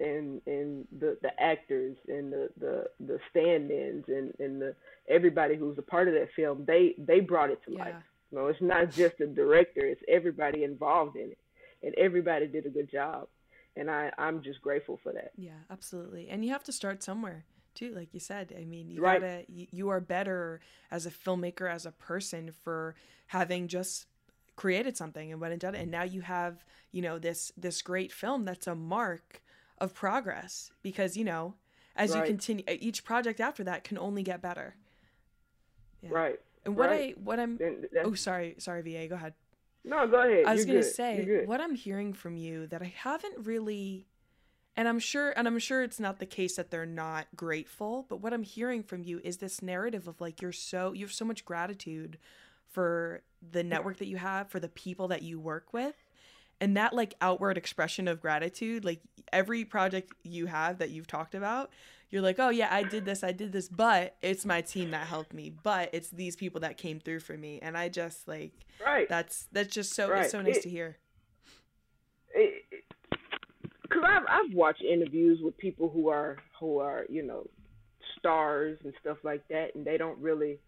And 0.00 0.40
and 0.46 0.86
the 1.00 1.18
the 1.22 1.30
actors 1.42 1.96
and 2.06 2.32
the 2.32 2.48
the 2.58 2.84
the 3.00 3.18
stand-ins 3.30 4.04
and 4.08 4.32
and 4.38 4.62
the 4.62 4.74
everybody 5.08 5.56
who's 5.56 5.76
a 5.78 5.82
part 5.82 6.06
of 6.06 6.14
that 6.14 6.28
film 6.36 6.64
they 6.66 6.94
they 6.98 7.18
brought 7.20 7.50
it 7.50 7.60
to 7.64 7.72
Yeah. 7.72 7.84
life. 7.84 7.94
You 8.30 8.38
know, 8.38 8.46
it's 8.46 8.60
not 8.60 8.92
just 8.92 9.18
the 9.18 9.26
director; 9.26 9.80
it's 9.84 10.02
everybody 10.06 10.62
involved 10.62 11.16
in 11.16 11.30
it, 11.32 11.38
and 11.82 11.94
everybody 11.96 12.46
did 12.46 12.66
a 12.66 12.70
good 12.70 12.88
job. 12.90 13.26
And 13.74 13.90
I 13.90 14.12
I'm 14.18 14.40
just 14.42 14.60
grateful 14.62 15.00
for 15.02 15.12
that. 15.14 15.32
Yeah, 15.36 15.58
absolutely. 15.68 16.28
And 16.28 16.44
you 16.44 16.52
have 16.52 16.64
to 16.64 16.72
start 16.72 17.02
somewhere 17.02 17.44
too, 17.74 17.92
like 17.94 18.14
you 18.14 18.20
said. 18.20 18.54
I 18.56 18.64
mean, 18.64 18.90
you 18.90 19.00
Right. 19.00 19.20
gotta 19.20 19.44
you, 19.48 19.66
you 19.72 19.88
are 19.88 20.00
better 20.00 20.60
as 20.92 21.06
a 21.06 21.10
filmmaker, 21.10 21.68
as 21.68 21.86
a 21.86 21.92
person 21.92 22.52
for 22.52 22.94
having 23.28 23.66
just 23.66 24.06
created 24.54 24.96
something 24.96 25.32
and 25.32 25.40
went 25.40 25.52
and 25.52 25.60
done 25.60 25.74
it. 25.74 25.82
And 25.82 25.90
now 25.90 26.02
you 26.02 26.20
have, 26.20 26.64
you 26.92 27.02
know, 27.02 27.18
this 27.18 27.50
this 27.56 27.82
great 27.82 28.12
film 28.12 28.44
that's 28.44 28.66
a 28.68 28.74
mark 28.76 29.42
of 29.80 29.94
progress 29.94 30.70
because, 30.82 31.16
you 31.16 31.24
know, 31.24 31.54
as 31.96 32.14
you 32.14 32.22
continue 32.22 32.64
each 32.68 33.04
project 33.04 33.40
after 33.40 33.64
that 33.64 33.84
can 33.84 33.98
only 33.98 34.22
get 34.22 34.40
better. 34.40 34.76
Yeah. 36.02 36.10
Right. 36.12 36.40
And 36.64 36.76
what 36.76 36.90
right. 36.90 37.14
I 37.16 37.20
what 37.20 37.40
I'm 37.40 37.58
Oh, 38.04 38.14
sorry, 38.14 38.54
sorry, 38.58 38.82
VA, 38.82 39.08
go 39.08 39.14
ahead. 39.16 39.34
no, 39.84 40.06
go 40.06 40.20
ahead. 40.20 40.44
I 40.46 40.52
was 40.52 40.60
You're 40.66 40.74
gonna 40.74 40.84
good. 40.84 40.94
say 40.94 41.42
what 41.46 41.60
I'm 41.60 41.74
hearing 41.74 42.12
from 42.12 42.36
you 42.36 42.66
that 42.68 42.82
I 42.82 42.92
haven't 42.96 43.46
really, 43.46 44.06
and 44.76 44.86
I'm 44.86 44.98
sure, 45.00 45.30
and 45.36 45.48
I'm 45.48 45.58
sure 45.58 45.82
it's 45.82 45.98
not 45.98 46.18
the 46.18 46.26
case 46.26 46.56
that 46.56 46.70
they're 46.70 46.86
not 46.86 47.26
grateful, 47.34 48.06
but 48.08 48.20
what 48.20 48.32
I'm 48.32 48.42
hearing 48.44 48.82
from 48.82 49.02
you 49.02 49.20
is 49.24 49.38
this 49.38 49.62
narrative 49.62 50.06
of 50.06 50.20
like 50.20 50.40
you're 50.42 50.52
so 50.52 50.92
you 50.92 51.04
have 51.06 51.12
so 51.12 51.24
much 51.24 51.44
gratitude 51.44 52.18
for 52.68 53.22
the 53.50 53.64
network 53.64 53.96
that 53.98 54.06
you 54.06 54.18
have, 54.18 54.48
for 54.50 54.60
the 54.60 54.68
people 54.68 55.08
that 55.08 55.22
you 55.22 55.40
work 55.40 55.72
with, 55.72 55.96
and 56.60 56.76
that 56.76 56.92
like 56.92 57.14
outward 57.20 57.56
expression 57.56 58.08
of 58.08 58.20
gratitude, 58.20 58.84
like 58.84 59.00
every 59.32 59.64
project 59.64 60.12
you 60.24 60.46
have 60.46 60.78
that 60.78 60.90
you've 60.90 61.06
talked 61.06 61.34
about. 61.34 61.70
You're 62.10 62.22
like, 62.22 62.38
oh 62.38 62.48
yeah, 62.48 62.68
I 62.70 62.84
did 62.84 63.04
this, 63.04 63.22
I 63.22 63.32
did 63.32 63.52
this, 63.52 63.68
but 63.68 64.16
it's 64.22 64.46
my 64.46 64.62
team 64.62 64.92
that 64.92 65.06
helped 65.06 65.34
me, 65.34 65.50
but 65.62 65.90
it's 65.92 66.08
these 66.08 66.36
people 66.36 66.60
that 66.62 66.78
came 66.78 67.00
through 67.00 67.20
for 67.20 67.36
me, 67.36 67.58
and 67.60 67.76
I 67.76 67.88
just 67.90 68.26
like 68.26 68.52
Right. 68.84 69.08
that's 69.08 69.46
that's 69.52 69.72
just 69.74 69.92
so 69.94 70.08
Right. 70.08 70.22
it's 70.22 70.30
so 70.32 70.40
nice 70.40 70.56
It- 70.58 70.62
to 70.62 70.70
hear. 70.70 70.96
because 73.82 74.02
I've 74.06 74.22
I've 74.28 74.54
watched 74.54 74.82
interviews 74.82 75.40
with 75.42 75.56
people 75.58 75.88
who 75.88 76.08
are 76.08 76.36
who 76.60 76.78
are 76.78 77.04
you 77.08 77.22
know 77.22 77.46
stars 78.18 78.78
and 78.84 78.92
stuff 79.00 79.18
like 79.22 79.46
that, 79.48 79.74
and 79.74 79.84
they 79.84 79.96
don't 79.96 80.18
really. 80.18 80.58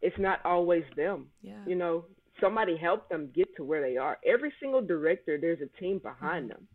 It's 0.00 0.18
not 0.18 0.38
always 0.44 0.84
them. 0.96 1.26
Yeah. 1.42 1.58
You 1.66 1.74
know, 1.74 2.04
somebody 2.40 2.76
helped 2.76 3.10
them 3.10 3.30
get 3.34 3.48
to 3.56 3.64
where 3.64 3.82
they 3.82 3.96
are. 3.96 4.18
Every 4.26 4.52
single 4.60 4.82
director, 4.82 5.38
there's 5.40 5.60
a 5.60 5.80
team 5.80 5.98
behind 5.98 6.44
mm-hmm. 6.44 6.60
them, 6.60 6.68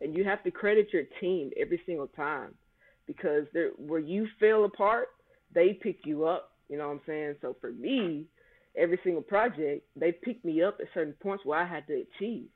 and 0.00 0.16
you 0.16 0.24
have 0.24 0.42
to 0.44 0.50
credit 0.50 0.88
your 0.92 1.04
team 1.20 1.50
every 1.58 1.80
single 1.86 2.08
time, 2.08 2.54
because 3.06 3.46
where 3.78 4.00
you 4.00 4.26
fell 4.40 4.64
apart, 4.64 5.08
they 5.54 5.78
pick 5.80 6.00
you 6.04 6.24
up. 6.24 6.52
You 6.68 6.78
know 6.78 6.88
what 6.88 6.94
I'm 6.94 7.00
saying? 7.06 7.36
So 7.40 7.56
for 7.60 7.72
me, 7.72 8.26
every 8.76 8.98
single 9.04 9.22
project, 9.22 9.86
they 9.94 10.12
pick 10.12 10.44
me 10.44 10.62
up 10.62 10.78
at 10.80 10.88
certain 10.92 11.14
points 11.22 11.44
where 11.44 11.60
I 11.60 11.66
had 11.66 11.86
to 11.86 12.02
achieve 12.18 12.48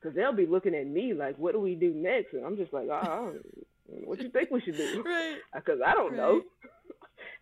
because 0.00 0.14
they'll 0.14 0.32
be 0.32 0.46
looking 0.46 0.74
at 0.74 0.86
me 0.86 1.12
like, 1.12 1.36
"What 1.38 1.52
do 1.52 1.60
we 1.60 1.74
do 1.74 1.92
next?" 1.92 2.34
And 2.34 2.44
I'm 2.44 2.56
just 2.56 2.72
like, 2.72 2.88
"Oh, 2.88 3.34
what 3.86 4.20
you 4.20 4.30
think 4.30 4.50
we 4.50 4.60
should 4.60 4.76
do?" 4.76 5.02
Right. 5.04 5.38
Uh, 5.52 5.60
because 5.60 5.80
I 5.84 5.94
don't 5.94 6.16
know. 6.16 6.42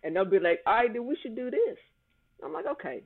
And 0.03 0.15
they'll 0.15 0.25
be 0.25 0.39
like, 0.39 0.61
"All 0.65 0.73
right, 0.73 0.93
then 0.93 1.05
we 1.05 1.15
should 1.21 1.35
do 1.35 1.49
this." 1.49 1.77
I'm 2.43 2.53
like, 2.53 2.67
"Okay, 2.67 3.03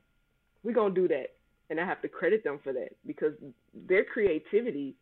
we're 0.62 0.74
gonna 0.74 0.94
do 0.94 1.08
that," 1.08 1.36
and 1.72 1.80
I 1.80 1.86
have 1.86 2.02
to 2.02 2.10
credit 2.10 2.44
them 2.44 2.60
for 2.64 2.74
that 2.74 2.90
because 3.08 3.34
their 3.88 4.04
creativity, 4.04 4.94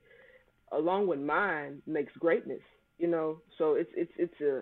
along 0.71 1.07
with 1.07 1.19
mine, 1.19 1.81
makes 1.87 2.13
greatness. 2.19 2.61
You 2.99 3.07
know, 3.07 3.41
so 3.57 3.73
it's 3.73 3.89
it's 3.95 4.11
it's 4.17 4.39
a. 4.41 4.61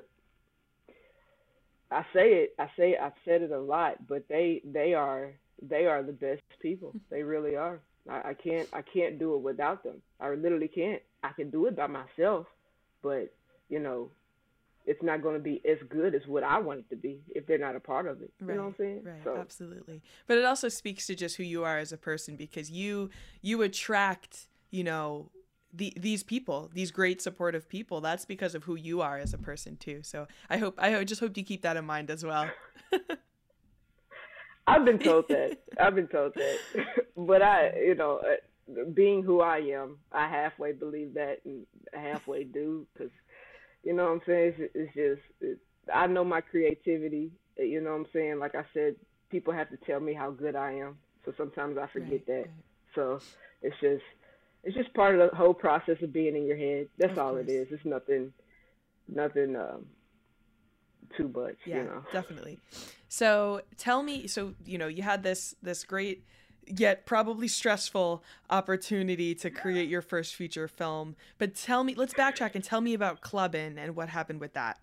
I 1.91 2.03
say 2.14 2.30
it. 2.34 2.55
I 2.58 2.68
say 2.78 2.91
it, 2.91 2.99
I've 3.01 3.12
said 3.26 3.41
it 3.41 3.51
a 3.51 3.60
lot, 3.60 4.08
but 4.08 4.24
they 4.30 4.62
they 4.64 4.93
are 4.93 5.34
they 5.62 5.86
are 5.86 6.01
the 6.01 6.14
best 6.14 6.41
people. 6.62 6.95
They 7.12 7.24
really 7.24 7.55
are. 7.58 7.82
I, 8.10 8.30
I 8.30 8.34
can't 8.34 8.70
I 8.72 8.82
can't 8.82 9.20
do 9.20 9.36
it 9.36 9.41
without 9.41 9.84
them. 9.84 10.01
I 10.22 10.30
literally 10.30 10.70
can't. 10.70 11.01
I 11.24 11.34
can 11.34 11.49
do 11.49 11.66
it 11.66 11.76
by 11.76 11.88
myself, 11.88 12.47
but 13.03 13.34
you 13.68 13.80
know, 13.80 14.12
it's 14.88 15.03
not 15.03 15.21
going 15.21 15.35
to 15.35 15.41
be 15.41 15.61
as 15.69 15.77
good 15.89 16.15
as 16.15 16.21
what 16.27 16.43
I 16.43 16.57
want 16.59 16.79
it 16.79 16.89
to 16.89 16.95
be 16.95 17.19
if 17.35 17.45
they're 17.45 17.57
not 17.57 17.75
a 17.75 17.79
part 17.79 18.07
of 18.07 18.21
it. 18.21 18.31
You 18.39 18.47
Right. 18.47 18.55
know 18.55 18.63
what 18.63 18.69
I'm 18.69 18.75
saying? 18.77 19.03
Right. 19.03 19.23
So 19.23 19.38
Absolutely. 19.38 20.01
But 20.25 20.38
it 20.38 20.45
also 20.45 20.69
speaks 20.69 21.05
to 21.07 21.15
just 21.15 21.35
who 21.35 21.43
you 21.43 21.63
are 21.63 21.77
as 21.77 21.91
a 21.91 21.97
person 21.97 22.35
because 22.35 22.71
you 22.71 23.09
you 23.41 23.61
attract, 23.61 24.47
you 24.71 24.83
know, 24.83 25.29
the 25.73 25.93
these 25.97 26.23
people, 26.23 26.71
these 26.73 26.91
great 26.91 27.21
supportive 27.21 27.67
people. 27.69 28.01
That's 28.01 28.25
because 28.25 28.55
of 28.55 28.63
who 28.63 28.75
you 28.75 29.01
are 29.01 29.17
as 29.17 29.33
a 29.33 29.38
person 29.38 29.75
too. 29.75 29.99
So 30.03 30.27
I 30.49 30.57
hope 30.57 30.75
I 30.77 31.03
just 31.03 31.19
hope 31.19 31.38
you 31.38 31.43
keep 31.43 31.61
that 31.63 31.77
in 31.77 31.85
mind 31.85 32.09
as 32.09 32.23
well. 32.23 32.49
I've 34.67 34.83
been 34.85 34.99
told 34.99 35.27
that. 35.29 35.57
I've 35.79 35.95
been 35.95 36.07
told 36.07 36.33
that. 36.35 36.57
but 37.17 37.41
I, 37.41 37.73
you 37.77 37.95
know, 37.95 38.19
uh, 38.19 38.83
being 38.93 39.23
who 39.23 39.39
I 39.41 39.59
am, 39.59 39.97
I 40.11 40.27
halfway 40.27 40.73
believe 40.73 41.13
that 41.13 41.38
and 41.45 41.65
halfway 41.93 42.43
do 42.43 42.85
because, 42.93 43.11
you 43.88 43.93
know 43.93 44.03
what 44.03 44.11
I'm 44.11 44.21
saying? 44.27 44.53
It's, 44.57 44.71
it's 44.75 44.93
just, 44.93 45.21
it, 45.39 45.57
I 45.93 46.07
know 46.07 46.25
my 46.25 46.41
creativity. 46.41 47.31
You 47.57 47.79
know 47.79 47.91
what 47.91 47.99
I'm 48.01 48.05
saying? 48.11 48.38
Like 48.38 48.53
I 48.53 48.65
said, 48.73 48.95
people 49.31 49.53
have 49.53 49.69
to 49.69 49.77
tell 49.77 50.01
me 50.01 50.13
how 50.13 50.29
good 50.29 50.57
I 50.57 50.73
am. 50.73 50.97
So 51.23 51.31
sometimes 51.38 51.77
I 51.77 51.88
forget 51.93 52.11
Right, 52.11 52.27
that. 52.27 52.33
right. 52.33 52.49
So 52.95 53.21
it's 53.61 53.75
just, 53.79 54.03
it's 54.65 54.75
just 54.75 54.93
part 54.93 55.17
of 55.17 55.31
the 55.31 55.38
whole 55.38 55.53
process 55.53 55.95
of 56.01 56.11
being 56.11 56.35
in 56.35 56.45
your 56.45 56.57
head. 56.57 56.89
That's 56.97 57.13
Of 57.13 57.19
all 57.19 57.31
course. 57.35 57.45
it 57.47 57.51
is. 57.51 57.67
It's 57.71 57.85
nothing, 57.85 58.33
nothing 59.07 59.55
um, 59.55 59.85
too 61.15 61.31
much. 61.33 61.55
Yeah, 61.65 61.77
You 61.77 61.83
know. 61.85 62.03
definitely. 62.11 62.59
So 63.07 63.61
tell 63.77 64.03
me, 64.03 64.27
so 64.27 64.53
you 64.65 64.77
know, 64.77 64.88
you 64.88 65.01
had 65.01 65.23
this 65.23 65.55
this 65.63 65.85
great 65.85 66.25
yet 66.68 67.05
probably 67.05 67.47
stressful 67.47 68.24
opportunity 68.49 69.34
to 69.36 69.49
create 69.49 69.89
your 69.89 70.01
first 70.01 70.36
feature 70.36 70.68
film. 70.68 71.15
But 71.38 71.55
tell 71.55 71.84
me, 71.84 71.95
let's 71.95 72.13
backtrack 72.13 72.55
and 72.55 72.63
tell 72.63 72.82
me 72.82 72.93
about 72.93 73.22
Clubbin 73.22 73.78
and 73.78 73.95
what 73.95 74.09
happened 74.09 74.39
with 74.39 74.53
that. 74.53 74.80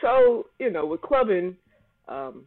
so 0.00 0.46
you 0.58 0.70
know 0.70 0.86
with 0.86 1.02
clubbing 1.02 1.56
um 2.08 2.44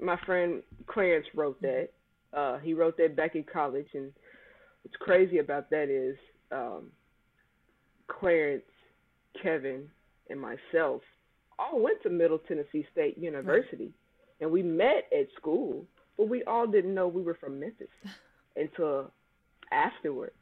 my 0.00 0.16
friend 0.24 0.62
clarence 0.86 1.26
wrote 1.34 1.60
that. 1.62 1.88
Uh 2.32 2.58
he 2.58 2.74
wrote 2.74 2.96
that 2.98 3.16
back 3.16 3.34
in 3.34 3.44
college. 3.44 3.88
And 3.94 4.12
what's 4.82 4.96
crazy 5.00 5.38
about 5.38 5.68
that 5.70 5.88
is 5.90 6.16
um 6.52 6.90
clarence 8.08 8.62
kevin 9.42 9.88
and 10.30 10.40
myself 10.40 11.02
all 11.58 11.80
went 11.80 12.02
to 12.02 12.10
middle 12.10 12.38
tennessee 12.38 12.86
state 12.92 13.18
university. 13.18 13.92
And 14.40 14.50
we 14.50 14.62
met 14.62 15.08
at 15.12 15.26
school 15.36 15.86
but 16.16 16.28
we 16.28 16.42
all 16.44 16.66
didn't 16.66 16.94
know 16.94 17.08
we 17.08 17.22
were 17.22 17.34
from 17.34 17.60
memphis 17.60 17.88
until 18.56 19.10
afterwards 19.72 20.32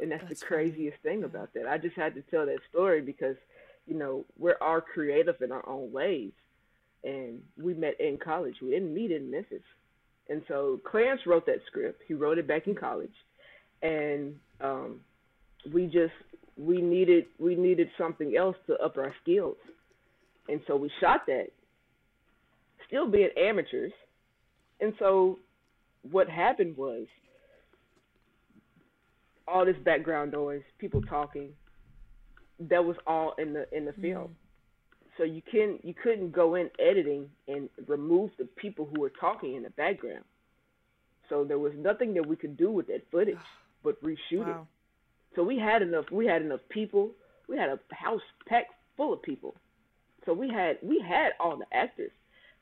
and 0.00 0.10
that's, 0.10 0.22
That's 0.22 0.40
the 0.40 0.46
funny. 0.46 0.70
craziest 0.70 0.98
thing 1.02 1.24
about 1.24 1.52
that 1.54 1.66
i 1.66 1.78
just 1.78 1.96
had 1.96 2.14
to 2.14 2.22
tell 2.22 2.46
that 2.46 2.58
story 2.70 3.00
because 3.00 3.36
you 3.86 3.96
know, 3.98 4.24
we're 4.38 4.56
all 4.60 4.80
creative 4.80 5.40
in 5.40 5.52
our 5.52 5.66
own 5.68 5.92
ways. 5.92 6.32
And 7.04 7.42
we 7.60 7.74
met 7.74 8.00
in 8.00 8.18
college. 8.22 8.56
We 8.62 8.70
didn't 8.70 8.94
meet 8.94 9.10
in 9.10 9.30
Memphis. 9.30 9.62
And 10.28 10.42
so 10.46 10.80
Clarence 10.88 11.22
wrote 11.26 11.46
that 11.46 11.58
script. 11.66 12.02
He 12.06 12.14
wrote 12.14 12.38
it 12.38 12.46
back 12.46 12.68
in 12.68 12.74
college. 12.74 13.12
And 13.82 14.36
um, 14.60 15.00
we 15.72 15.86
just 15.86 16.12
we 16.56 16.80
needed 16.80 17.24
we 17.38 17.56
needed 17.56 17.88
something 17.98 18.36
else 18.36 18.56
to 18.68 18.76
up 18.76 18.96
our 18.98 19.12
skills, 19.22 19.56
and 20.48 20.60
so 20.68 20.76
we 20.76 20.90
shot 21.00 21.22
that. 21.26 21.48
Still 22.86 23.10
being 23.10 23.30
amateurs, 23.36 23.92
and 24.82 24.92
so 24.98 25.38
what 26.10 26.28
happened 26.28 26.76
was 26.76 27.06
all 29.46 29.64
this 29.64 29.76
background 29.84 30.32
noise, 30.32 30.62
people 30.78 31.00
talking. 31.02 31.50
That 32.58 32.84
was 32.84 32.96
all 33.06 33.34
in 33.38 33.52
the 33.52 33.66
in 33.74 33.84
the 33.84 33.92
film. 33.92 34.04
Mm-hmm. 34.04 34.32
So 35.16 35.24
you 35.24 35.42
can 35.50 35.78
you 35.82 35.94
couldn't 35.94 36.32
go 36.32 36.56
in 36.56 36.70
editing 36.78 37.28
and 37.48 37.68
remove 37.86 38.30
the 38.38 38.44
people 38.44 38.88
who 38.92 39.00
were 39.00 39.12
talking 39.20 39.54
in 39.54 39.62
the 39.62 39.70
background. 39.70 40.24
So 41.28 41.44
there 41.44 41.58
was 41.58 41.72
nothing 41.76 42.14
that 42.14 42.26
we 42.26 42.36
could 42.36 42.56
do 42.56 42.70
with 42.70 42.88
that 42.88 43.02
footage 43.10 43.36
but 43.84 44.02
reshoot 44.02 44.46
wow. 44.46 44.50
it. 44.62 45.36
So 45.36 45.42
we 45.42 45.58
had 45.58 45.82
enough 45.82 46.06
we 46.10 46.26
had 46.26 46.42
enough 46.42 46.60
people. 46.68 47.10
We 47.48 47.56
had 47.56 47.68
a 47.68 47.78
house 47.94 48.20
packed 48.48 48.72
full 48.96 49.12
of 49.12 49.22
people. 49.22 49.54
So 50.24 50.32
we 50.32 50.48
had 50.48 50.78
we 50.82 51.04
had 51.06 51.30
all 51.40 51.56
the 51.56 51.66
actors. 51.76 52.12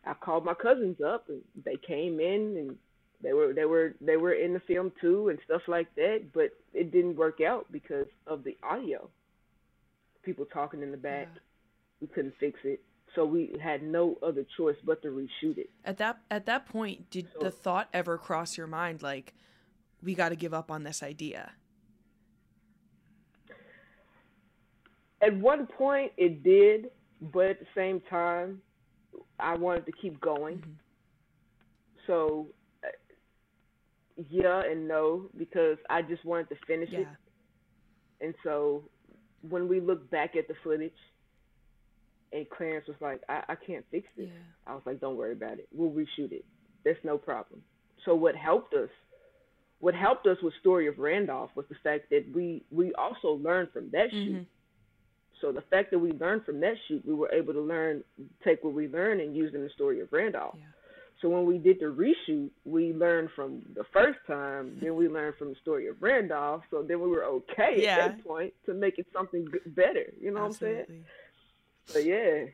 I 0.04 0.14
called 0.14 0.44
my 0.44 0.54
cousins 0.54 0.98
up 1.00 1.28
and 1.28 1.42
they 1.64 1.76
came 1.76 2.20
in 2.20 2.56
and 2.56 2.76
they 3.22 3.32
were 3.32 3.52
they 3.52 3.66
were 3.66 3.94
they 4.00 4.16
were 4.16 4.32
in 4.32 4.54
the 4.54 4.60
film 4.60 4.92
too 5.00 5.28
and 5.28 5.38
stuff 5.44 5.62
like 5.68 5.94
that, 5.96 6.32
but 6.32 6.50
it 6.72 6.90
didn't 6.90 7.16
work 7.16 7.40
out 7.40 7.66
because 7.70 8.06
of 8.26 8.44
the 8.44 8.56
audio. 8.62 9.08
People 10.22 10.46
talking 10.46 10.82
in 10.82 10.90
the 10.90 10.96
back. 10.96 11.28
Yeah. 11.34 11.40
We 12.00 12.06
couldn't 12.08 12.34
fix 12.40 12.58
it. 12.64 12.80
So 13.14 13.24
we 13.26 13.56
had 13.62 13.82
no 13.82 14.16
other 14.22 14.46
choice 14.56 14.76
but 14.84 15.02
to 15.02 15.08
reshoot 15.08 15.58
it. 15.58 15.70
At 15.84 15.98
that 15.98 16.20
at 16.30 16.46
that 16.46 16.66
point, 16.66 17.10
did 17.10 17.28
so, 17.32 17.44
the 17.44 17.50
thought 17.50 17.88
ever 17.92 18.16
cross 18.16 18.56
your 18.56 18.66
mind 18.66 19.02
like 19.02 19.34
we 20.02 20.14
got 20.14 20.30
to 20.30 20.36
give 20.36 20.54
up 20.54 20.70
on 20.70 20.82
this 20.84 21.02
idea? 21.02 21.52
At 25.22 25.36
one 25.36 25.66
point 25.66 26.12
it 26.16 26.42
did, 26.42 26.90
but 27.20 27.46
at 27.46 27.60
the 27.60 27.66
same 27.74 28.00
time 28.08 28.62
I 29.42 29.56
wanted 29.56 29.86
to 29.86 29.92
keep 29.92 30.20
going. 30.20 30.56
Mm-hmm. 30.56 30.70
So 32.06 32.46
yeah 34.28 34.62
and 34.70 34.86
no 34.86 35.30
because 35.38 35.78
I 35.88 36.02
just 36.02 36.24
wanted 36.24 36.50
to 36.50 36.56
finish 36.66 36.90
yeah. 36.92 37.00
it. 37.00 37.06
And 38.20 38.34
so 38.44 38.84
when 39.48 39.68
we 39.68 39.80
look 39.80 40.10
back 40.10 40.36
at 40.36 40.46
the 40.46 40.54
footage 40.62 40.92
and 42.32 42.48
Clarence 42.50 42.86
was 42.86 42.96
like, 43.00 43.22
I, 43.28 43.42
I 43.48 43.54
can't 43.54 43.84
fix 43.90 44.06
it. 44.16 44.24
Yeah. 44.24 44.32
I 44.66 44.74
was 44.74 44.82
like, 44.84 45.00
Don't 45.00 45.16
worry 45.16 45.32
about 45.32 45.54
it. 45.54 45.68
We'll 45.72 45.90
reshoot 45.90 46.32
it. 46.32 46.44
There's 46.84 47.02
no 47.04 47.18
problem. 47.18 47.62
So 48.04 48.14
what 48.14 48.36
helped 48.36 48.74
us 48.74 48.90
what 49.80 49.94
helped 49.94 50.26
us 50.26 50.36
with 50.42 50.52
Story 50.60 50.86
of 50.86 50.98
Randolph 50.98 51.50
was 51.54 51.64
the 51.68 51.76
fact 51.82 52.10
that 52.10 52.24
we 52.34 52.62
we 52.70 52.92
also 52.94 53.28
learned 53.42 53.70
from 53.72 53.90
that 53.92 54.10
shoot. 54.10 54.32
Mm-hmm. 54.32 54.42
So 55.40 55.52
the 55.52 55.62
fact 55.62 55.90
that 55.90 55.98
we 55.98 56.12
learned 56.12 56.44
from 56.44 56.60
that 56.60 56.74
shoot, 56.86 57.04
we 57.06 57.14
were 57.14 57.32
able 57.32 57.52
to 57.52 57.60
learn, 57.60 58.04
take 58.44 58.62
what 58.62 58.74
we 58.74 58.88
learned 58.88 59.20
and 59.20 59.36
use 59.36 59.54
in 59.54 59.62
the 59.62 59.70
story 59.70 60.00
of 60.00 60.12
Randolph. 60.12 60.56
Yeah. 60.58 60.64
So 61.20 61.28
when 61.28 61.44
we 61.44 61.58
did 61.58 61.80
the 61.80 61.86
reshoot, 61.86 62.50
we 62.64 62.94
learned 62.94 63.28
from 63.36 63.62
the 63.74 63.84
first 63.92 64.18
time, 64.26 64.78
then 64.80 64.96
we 64.96 65.08
learned 65.08 65.34
from 65.36 65.50
the 65.50 65.56
story 65.60 65.86
of 65.86 65.96
Randolph. 66.00 66.62
So 66.70 66.82
then 66.82 67.00
we 67.00 67.08
were 67.08 67.24
okay 67.24 67.76
yeah. 67.76 67.96
at 67.96 67.96
that 68.16 68.24
point 68.24 68.54
to 68.66 68.72
make 68.72 68.98
it 68.98 69.06
something 69.12 69.46
better. 69.66 70.12
You 70.18 70.32
know 70.32 70.46
Absolutely. 70.46 70.78
what 70.78 70.80
I'm 70.80 70.86
saying? 70.86 71.04
So 71.86 71.98
yeah. 71.98 72.44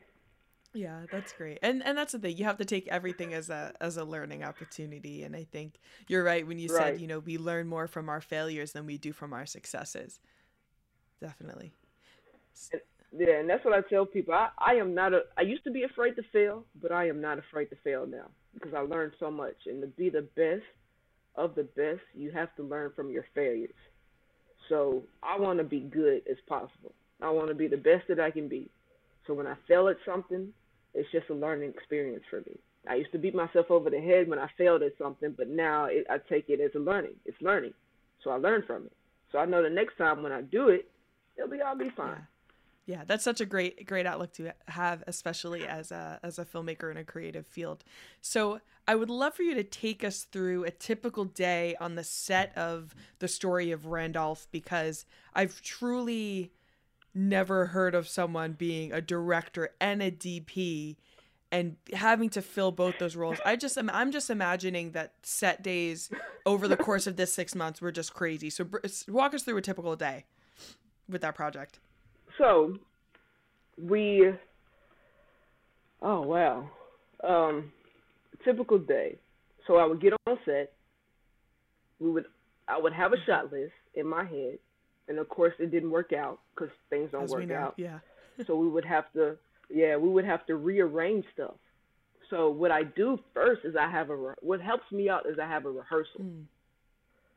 Yeah, 0.73 1.05
that's 1.11 1.31
great. 1.31 1.59
And 1.61 1.81
and 1.83 1.97
that's 1.97 2.11
the 2.11 2.19
thing. 2.19 2.37
You 2.37 2.43
have 2.43 2.57
to 2.57 2.65
take 2.65 2.87
everything 2.89 3.33
as 3.33 3.49
a 3.49 3.73
as 3.79 3.95
a 3.95 4.03
learning 4.03 4.43
opportunity. 4.43 5.23
And 5.23 5.35
I 5.35 5.45
think 5.45 5.79
you're 6.07 6.23
right 6.23 6.45
when 6.45 6.59
you 6.59 6.67
right. 6.67 6.93
said, 6.93 7.01
you 7.01 7.07
know, 7.07 7.19
we 7.19 7.37
learn 7.37 7.67
more 7.67 7.87
from 7.87 8.09
our 8.09 8.21
failures 8.21 8.73
than 8.73 8.85
we 8.85 8.97
do 8.97 9.13
from 9.13 9.33
our 9.33 9.45
successes. 9.45 10.19
Definitely. 11.21 11.71
Yeah, 13.17 13.39
and 13.39 13.49
that's 13.49 13.63
what 13.63 13.73
I 13.73 13.81
tell 13.81 14.05
people. 14.05 14.33
I, 14.33 14.49
I 14.57 14.73
am 14.75 14.93
not 14.93 15.13
a 15.13 15.21
I 15.37 15.41
used 15.41 15.63
to 15.63 15.71
be 15.71 15.83
afraid 15.83 16.15
to 16.17 16.23
fail, 16.33 16.65
but 16.81 16.91
I 16.91 17.07
am 17.07 17.21
not 17.21 17.39
afraid 17.39 17.67
to 17.67 17.75
fail 17.83 18.05
now 18.05 18.27
because 18.53 18.73
I 18.73 18.79
learned 18.79 19.13
so 19.19 19.31
much. 19.31 19.55
And 19.65 19.81
to 19.81 19.87
be 19.87 20.09
the 20.09 20.27
best 20.35 20.65
of 21.35 21.55
the 21.55 21.63
best, 21.63 22.01
you 22.13 22.31
have 22.31 22.53
to 22.57 22.63
learn 22.63 22.91
from 22.95 23.09
your 23.09 23.25
failures. 23.33 23.75
So 24.69 25.03
I 25.23 25.39
want 25.39 25.59
to 25.59 25.63
be 25.63 25.79
good 25.79 26.23
as 26.29 26.37
possible. 26.47 26.93
I 27.21 27.29
want 27.29 27.47
to 27.47 27.55
be 27.55 27.67
the 27.67 27.77
best 27.77 28.07
that 28.09 28.19
I 28.19 28.31
can 28.31 28.47
be. 28.47 28.69
So 29.25 29.33
when 29.33 29.47
I 29.47 29.55
fail 29.67 29.87
at 29.87 29.97
something, 30.05 30.49
it's 30.93 31.11
just 31.11 31.29
a 31.29 31.33
learning 31.33 31.69
experience 31.69 32.23
for 32.29 32.41
me. 32.41 32.57
I 32.89 32.95
used 32.95 33.11
to 33.11 33.17
beat 33.17 33.35
myself 33.35 33.67
over 33.69 33.89
the 33.89 33.99
head 33.99 34.29
when 34.29 34.39
I 34.39 34.49
failed 34.57 34.81
at 34.81 34.97
something, 34.97 35.33
but 35.37 35.49
now 35.49 35.85
it, 35.85 36.05
I 36.09 36.17
take 36.29 36.49
it 36.49 36.59
as 36.61 36.71
a 36.75 36.79
learning. 36.79 37.15
It's 37.25 37.41
learning. 37.41 37.73
So 38.23 38.31
I 38.31 38.35
learn 38.35 38.63
from 38.65 38.85
it. 38.85 38.93
So 39.31 39.39
I 39.39 39.45
know 39.45 39.61
the 39.61 39.69
next 39.69 39.97
time 39.97 40.23
when 40.23 40.31
I 40.31 40.41
do 40.41 40.69
it, 40.69 40.89
it'll 41.37 41.49
be 41.49 41.61
all 41.61 41.77
be 41.77 41.89
fine. 41.89 42.25
Yeah 42.87 43.03
that's 43.05 43.23
such 43.23 43.41
a 43.41 43.45
great 43.45 43.85
great 43.85 44.05
outlook 44.05 44.33
to 44.33 44.53
have 44.69 45.03
especially 45.05 45.67
as 45.67 45.91
a 45.91 46.19
as 46.23 46.39
a 46.39 46.45
filmmaker 46.45 46.89
in 46.89 46.97
a 46.97 47.03
creative 47.03 47.45
field. 47.45 47.83
So 48.21 48.61
i 48.87 48.95
would 48.95 49.09
love 49.09 49.35
for 49.35 49.43
you 49.43 49.53
to 49.53 49.63
take 49.63 50.03
us 50.03 50.23
through 50.23 50.63
a 50.63 50.71
typical 50.71 51.25
day 51.25 51.75
on 51.79 51.95
the 51.95 52.03
set 52.03 52.57
of 52.57 52.95
the 53.19 53.27
story 53.27 53.71
of 53.71 53.85
randolph 53.85 54.47
because 54.49 55.05
i've 55.35 55.61
truly 55.61 56.53
never 57.13 57.65
heard 57.65 57.93
of 57.93 58.07
someone 58.07 58.53
being 58.53 58.93
a 58.93 59.01
director 59.01 59.71
and 59.81 60.01
a 60.01 60.09
dp 60.09 60.95
and 61.51 61.75
having 61.93 62.29
to 62.29 62.41
fill 62.41 62.71
both 62.71 62.99
those 62.99 63.15
roles. 63.15 63.37
I 63.45 63.55
just 63.55 63.77
am 63.77 63.89
i'm 63.93 64.11
just 64.11 64.29
imagining 64.29 64.91
that 64.91 65.13
set 65.23 65.63
days 65.63 66.09
over 66.45 66.67
the 66.67 66.77
course 66.77 67.07
of 67.07 67.15
this 67.15 67.33
six 67.33 67.55
months 67.55 67.81
were 67.81 67.91
just 67.91 68.13
crazy. 68.13 68.49
So 68.49 68.67
walk 69.07 69.33
us 69.33 69.43
through 69.43 69.57
a 69.57 69.61
typical 69.61 69.95
day 69.95 70.25
with 71.09 71.21
that 71.21 71.35
project 71.35 71.79
so 72.37 72.77
we 73.81 74.31
oh 76.01 76.21
wow. 76.21 76.69
Um 77.23 77.71
typical 78.45 78.77
day. 78.79 79.17
So 79.65 79.75
i 79.77 79.85
would 79.85 80.01
get 80.01 80.13
on 80.27 80.37
set. 80.45 80.71
We 81.99 82.11
would 82.11 82.25
i 82.67 82.77
would 82.79 82.93
have 82.93 83.13
a 83.13 83.17
shot 83.25 83.51
list 83.51 83.73
in 83.95 84.07
my 84.07 84.23
head. 84.23 84.59
And 85.07 85.19
of 85.19 85.29
course 85.29 85.53
it 85.59 85.71
didn't 85.71 85.91
work 85.91 86.11
out 86.13 86.39
because 86.53 86.69
things 86.89 87.09
don't 87.11 87.23
As 87.23 87.31
work 87.31 87.51
out. 87.51 87.75
yeah. 87.77 87.99
So 88.45 88.55
we 88.55 88.69
would 88.69 88.85
have 88.85 89.11
to 89.13 89.35
yeah 89.69 89.97
we 89.97 90.09
would 90.09 90.25
have 90.25 90.45
to 90.47 90.55
rearrange 90.55 91.25
stuff. 91.33 91.55
So 92.29 92.49
what 92.49 92.71
i 92.71 92.83
do 92.83 93.17
first 93.33 93.61
is 93.63 93.75
i 93.75 93.89
have 93.89 94.09
a 94.09 94.15
what 94.41 94.61
helps 94.61 94.91
me 94.91 95.09
out 95.09 95.25
is 95.29 95.37
i 95.39 95.47
have 95.47 95.65
a 95.65 95.71
rehearsal. 95.71 96.21
Mm. 96.21 96.43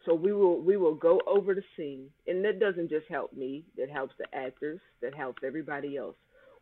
So 0.07 0.15
we 0.15 0.33
will 0.33 0.61
we 0.61 0.77
will 0.77 0.95
go 0.95 1.21
over 1.27 1.55
the 1.55 1.63
scene, 1.77 2.07
and 2.27 2.45
that 2.45 2.59
doesn't 2.59 2.89
just 2.89 3.07
help 3.09 3.33
me. 3.35 3.65
That 3.77 3.91
helps 3.91 4.15
the 4.19 4.27
actors. 4.35 4.81
That 5.03 5.15
helps 5.15 5.43
everybody 5.45 5.97
else. 5.97 6.17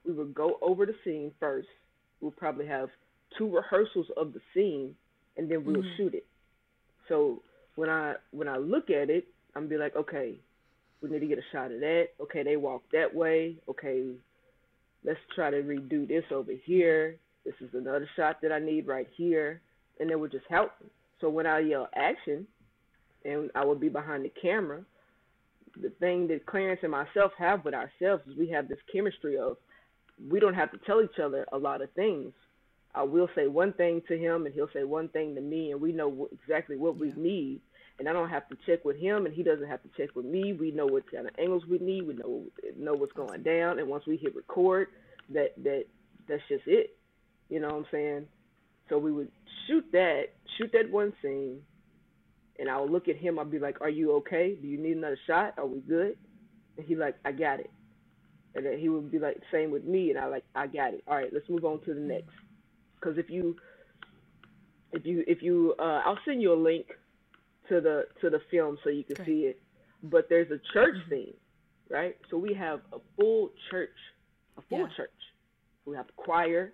We 0.05 0.12
will 0.12 0.26
go 0.26 0.59
over 0.61 0.86
the 0.86 0.95
scene 1.05 1.32
first. 1.39 1.68
We'll 2.20 2.32
probably 2.32 2.66
have 2.66 2.89
two 3.36 3.55
rehearsals 3.55 4.07
of 4.16 4.32
the 4.32 4.41
scene, 4.55 4.95
and 5.36 5.49
then 5.51 5.64
we'll 5.64 5.76
mm-hmm. 5.76 5.97
shoot 5.97 6.14
it. 6.14 6.26
So 7.09 7.43
when 7.76 7.89
I 7.89 8.14
when 8.32 8.49
I 8.49 8.57
look 8.57 8.91
at 8.91 9.09
it, 9.09 9.28
I'm 9.55 9.62
gonna 9.62 9.68
be 9.68 9.76
like, 9.76 9.95
okay, 9.95 10.34
we 11.01 11.09
need 11.09 11.20
to 11.20 11.26
get 11.26 11.39
a 11.39 11.53
shot 11.53 11.70
of 11.70 11.80
that. 11.80 12.09
Okay, 12.20 12.43
they 12.43 12.57
walk 12.57 12.82
that 12.93 13.14
way. 13.14 13.57
Okay, 13.68 14.11
let's 15.05 15.20
try 15.34 15.51
to 15.51 15.62
redo 15.62 16.09
this 16.09 16.24
over 16.32 16.53
here. 16.64 17.16
This 17.45 17.55
is 17.61 17.70
another 17.72 18.09
shot 18.16 18.43
that 18.43 18.51
I 18.51 18.59
need 18.59 18.86
right 18.89 19.07
here, 19.16 19.61
and 20.01 20.11
it 20.11 20.18
would 20.18 20.32
just 20.32 20.47
help. 20.51 20.72
So 21.20 21.28
when 21.28 21.47
I 21.47 21.61
yell 21.61 21.89
action, 21.95 22.47
and 23.28 23.50
I 23.54 23.64
would 23.64 23.80
be 23.80 23.88
behind 23.88 24.24
the 24.24 24.32
camera. 24.40 24.82
The 25.80 25.90
thing 26.00 26.28
that 26.28 26.46
Clarence 26.46 26.80
and 26.82 26.90
myself 26.90 27.32
have 27.38 27.64
with 27.64 27.74
ourselves 27.74 28.22
is 28.26 28.36
we 28.36 28.48
have 28.50 28.68
this 28.68 28.78
chemistry 28.92 29.38
of 29.38 29.56
we 30.30 30.40
don't 30.40 30.54
have 30.54 30.72
to 30.72 30.78
tell 30.78 31.02
each 31.02 31.18
other 31.22 31.46
a 31.52 31.58
lot 31.58 31.82
of 31.82 31.90
things. 31.92 32.32
I 32.94 33.02
will 33.02 33.28
say 33.34 33.46
one 33.46 33.72
thing 33.74 34.02
to 34.08 34.18
him, 34.18 34.46
and 34.46 34.54
he'll 34.54 34.70
say 34.72 34.82
one 34.84 35.08
thing 35.08 35.34
to 35.34 35.40
me, 35.40 35.70
and 35.70 35.80
we 35.80 35.92
know 35.92 36.28
exactly 36.32 36.76
what 36.76 36.96
yeah. 36.96 37.02
we 37.02 37.22
need. 37.22 37.60
And 37.98 38.08
I 38.08 38.12
don't 38.12 38.30
have 38.30 38.48
to 38.48 38.56
check 38.64 38.84
with 38.84 38.96
him, 38.96 39.26
and 39.26 39.34
he 39.34 39.42
doesn't 39.42 39.68
have 39.68 39.82
to 39.82 39.88
check 39.96 40.14
with 40.14 40.24
me. 40.24 40.52
We 40.52 40.70
know 40.70 40.86
what 40.86 41.10
kind 41.10 41.26
of 41.26 41.34
angles 41.38 41.64
we 41.68 41.78
need. 41.78 42.06
We 42.06 42.14
know 42.14 42.44
know 42.76 42.94
what's 42.94 43.12
going 43.12 43.42
down, 43.42 43.78
and 43.78 43.88
once 43.88 44.04
we 44.06 44.16
hit 44.16 44.36
record, 44.36 44.88
that 45.30 45.52
that 45.64 45.84
that's 46.28 46.42
just 46.48 46.62
it. 46.66 46.96
You 47.48 47.60
know 47.60 47.68
what 47.68 47.76
I'm 47.76 47.86
saying? 47.90 48.26
So 48.88 48.98
we 48.98 49.12
would 49.12 49.30
shoot 49.66 49.84
that, 49.92 50.26
shoot 50.56 50.70
that 50.72 50.90
one 50.90 51.12
scene, 51.22 51.60
and 52.59 52.68
I 52.68 52.80
would 52.80 52.90
look 52.90 53.09
at 53.09 53.16
him. 53.16 53.38
I'd 53.38 53.50
be 53.50 53.59
like, 53.59 53.80
"Are 53.80 53.90
you 53.90 54.12
okay? 54.16 54.56
Do 54.61 54.66
you 54.66 54.78
need 54.78 54.96
another 54.96 55.18
shot? 55.26 55.54
Are 55.59 55.66
we 55.66 55.80
good?" 55.80 56.16
And 56.76 56.86
he 56.86 56.96
like, 56.96 57.16
"I 57.24 57.32
got 57.32 57.61
it." 57.61 57.70
And 58.54 58.66
then 58.66 58.78
he 58.78 58.88
would 58.88 59.11
be 59.11 59.18
like, 59.18 59.40
"Same 59.52 59.70
with 59.70 59.84
me." 59.84 60.11
And 60.11 60.18
I 60.18 60.26
like, 60.26 60.44
"I 60.54 60.66
got 60.66 60.94
it. 60.94 61.02
All 61.06 61.16
right, 61.16 61.32
let's 61.32 61.48
move 61.48 61.64
on 61.64 61.80
to 61.82 61.94
the 61.94 62.00
next." 62.00 62.34
Because 62.94 63.16
if 63.16 63.30
you, 63.30 63.56
if 64.92 65.06
you, 65.06 65.24
if 65.26 65.42
you, 65.42 65.74
uh, 65.78 66.02
I'll 66.04 66.18
send 66.24 66.42
you 66.42 66.52
a 66.52 66.61
link 66.61 66.86
to 67.68 67.80
the 67.80 68.06
to 68.20 68.30
the 68.30 68.40
film 68.50 68.78
so 68.82 68.90
you 68.90 69.04
can 69.04 69.16
okay. 69.20 69.24
see 69.24 69.40
it. 69.42 69.61
But 70.02 70.28
there's 70.28 70.50
a 70.50 70.61
church 70.72 70.94
mm-hmm. 70.96 71.11
scene, 71.11 71.34
right? 71.90 72.16
So 72.30 72.38
we 72.38 72.54
have 72.54 72.80
a 72.92 72.98
full 73.16 73.50
church, 73.70 73.96
a 74.56 74.62
full 74.62 74.80
yeah. 74.80 74.96
church. 74.96 75.11
We 75.84 75.96
have 75.96 76.06
choir, 76.16 76.72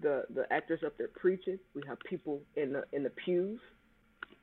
the 0.00 0.24
the 0.32 0.50
actors 0.52 0.80
up 0.86 0.96
there 0.98 1.08
preaching. 1.08 1.58
We 1.74 1.82
have 1.88 1.98
people 2.08 2.42
in 2.56 2.72
the 2.72 2.84
in 2.92 3.02
the 3.02 3.10
pews 3.10 3.60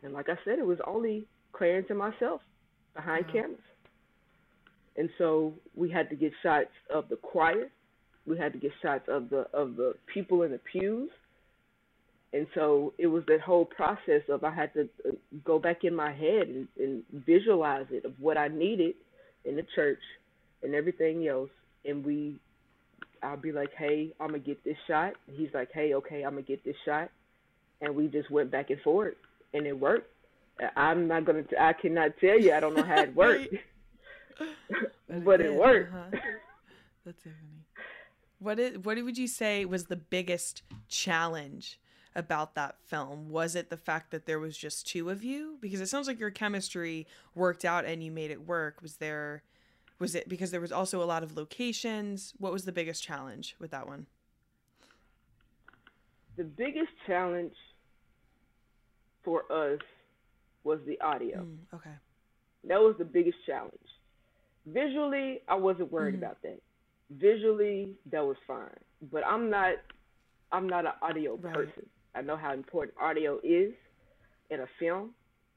and 0.04 0.14
like 0.14 0.30
I 0.30 0.36
said, 0.46 0.60
it 0.60 0.66
was 0.66 0.80
only 0.86 1.28
Clarence 1.52 1.88
and 1.90 1.98
myself 2.00 2.42
behind 2.96 3.26
cameras. 3.32 3.60
and 4.98 5.10
so 5.18 5.54
we 5.76 5.90
had 5.90 6.10
to 6.10 6.16
get 6.16 6.32
shots 6.44 6.72
of 6.94 7.10
the 7.10 7.16
choir, 7.16 7.70
we 8.26 8.38
had 8.38 8.54
to 8.54 8.60
get 8.60 8.72
shots 8.82 9.06
of 9.08 9.30
the 9.30 9.48
of 9.54 9.76
the 9.76 9.94
people 10.14 10.44
in 10.44 10.52
the 10.52 10.60
pews, 10.72 11.10
and 12.34 12.48
so 12.54 12.94
it 12.98 13.08
was 13.08 13.24
that 13.28 13.42
whole 13.42 13.66
process 13.66 14.22
of 14.30 14.44
I 14.44 14.54
had 14.54 14.74
to 14.74 14.90
uh, 15.08 15.12
go 15.44 15.60
back 15.60 15.84
in 15.84 15.96
my 15.96 16.12
head 16.14 16.48
and, 16.48 16.68
and 16.78 17.04
visualize 17.26 17.88
it 17.92 18.06
of 18.06 18.14
what 18.20 18.38
I 18.38 18.48
needed 18.48 18.96
in 19.46 19.56
the 19.56 19.66
church 19.76 20.00
and 20.64 20.76
everything 20.76 21.28
else, 21.28 21.50
and 21.86 22.06
we. 22.06 22.40
I'll 23.22 23.36
be 23.36 23.52
like, 23.52 23.74
hey, 23.78 24.14
I'm 24.22 24.28
gonna 24.28 24.40
get 24.40 24.64
this 24.64 24.78
shot. 24.88 25.12
He's 25.36 25.50
like, 25.54 25.70
hey, 25.74 25.94
okay, 25.96 26.24
I'm 26.24 26.32
gonna 26.32 26.44
get 26.44 26.64
this 26.64 26.78
shot, 26.86 27.10
and 27.82 27.94
we 27.94 28.08
just 28.08 28.32
went 28.32 28.50
back 28.50 28.70
and 28.70 28.80
forth, 28.80 29.16
and 29.54 29.66
it 29.66 29.78
worked. 29.78 30.12
I'm 30.76 31.08
not 31.08 31.26
gonna. 31.26 31.44
T- 31.44 31.56
I 31.60 31.74
cannot 31.74 32.18
tell 32.20 32.38
you. 32.38 32.54
I 32.54 32.60
don't 32.60 32.76
know 32.76 32.84
how 32.84 33.02
it 33.02 33.16
worked, 33.16 33.56
but 35.10 35.42
it 35.42 35.54
worked. 35.54 35.94
Uh-huh. 35.94 36.20
That's 37.06 37.24
so 37.24 37.30
funny. 37.30 37.60
What 38.40 38.60
is, 38.60 38.78
what 38.80 39.02
would 39.04 39.18
you 39.18 39.28
say 39.28 39.66
was 39.66 39.86
the 39.86 39.96
biggest 39.96 40.64
challenge 40.88 41.80
about 42.16 42.56
that 42.56 42.76
film? 42.86 43.30
Was 43.30 43.56
it 43.56 43.70
the 43.70 43.78
fact 43.78 44.12
that 44.12 44.26
there 44.26 44.40
was 44.40 44.58
just 44.58 44.88
two 44.88 45.10
of 45.10 45.24
you? 45.24 45.58
Because 45.62 45.82
it 45.82 45.88
sounds 45.88 46.08
like 46.08 46.20
your 46.20 46.32
chemistry 46.32 47.06
worked 47.36 47.66
out 47.66 47.86
and 47.86 48.04
you 48.04 48.12
made 48.12 48.32
it 48.32 48.46
work. 48.46 48.82
Was 48.82 48.98
there 48.98 49.44
was 50.00 50.16
it 50.16 50.30
because 50.30 50.52
there 50.52 50.62
was 50.62 50.72
also 50.72 51.04
a 51.04 51.06
lot 51.06 51.24
of 51.24 51.36
locations? 51.36 52.34
What 52.38 52.54
was 52.54 52.66
the 52.66 52.72
biggest 52.72 53.04
challenge 53.04 53.56
with 53.60 53.72
that 53.72 53.88
one? 53.88 54.08
The 56.38 56.46
biggest 56.46 56.92
challenge 57.06 57.54
for 59.30 59.44
us 59.52 59.80
was 60.64 60.80
the 60.88 61.00
audio. 61.02 61.38
Mm, 61.38 61.58
okay. 61.76 61.92
That 62.68 62.80
was 62.80 62.96
the 62.98 63.06
biggest 63.06 63.38
challenge. 63.46 63.74
Visually, 64.66 65.42
I 65.48 65.54
wasn't 65.54 65.92
worried 65.92 66.16
mm. 66.16 66.18
about 66.18 66.42
that. 66.42 66.60
Visually, 67.12 67.92
that 68.12 68.26
was 68.26 68.38
fine. 68.48 68.68
But 69.12 69.24
I'm 69.26 69.52
not 69.52 69.76
I'm 70.52 70.68
not 70.68 70.86
an 70.86 70.94
audio 71.04 71.36
right. 71.36 71.54
person. 71.54 71.86
I 72.16 72.22
know 72.22 72.38
how 72.38 72.54
important 72.54 72.98
audio 73.00 73.40
is 73.44 73.72
in 74.50 74.62
a 74.62 74.68
film. 74.80 75.12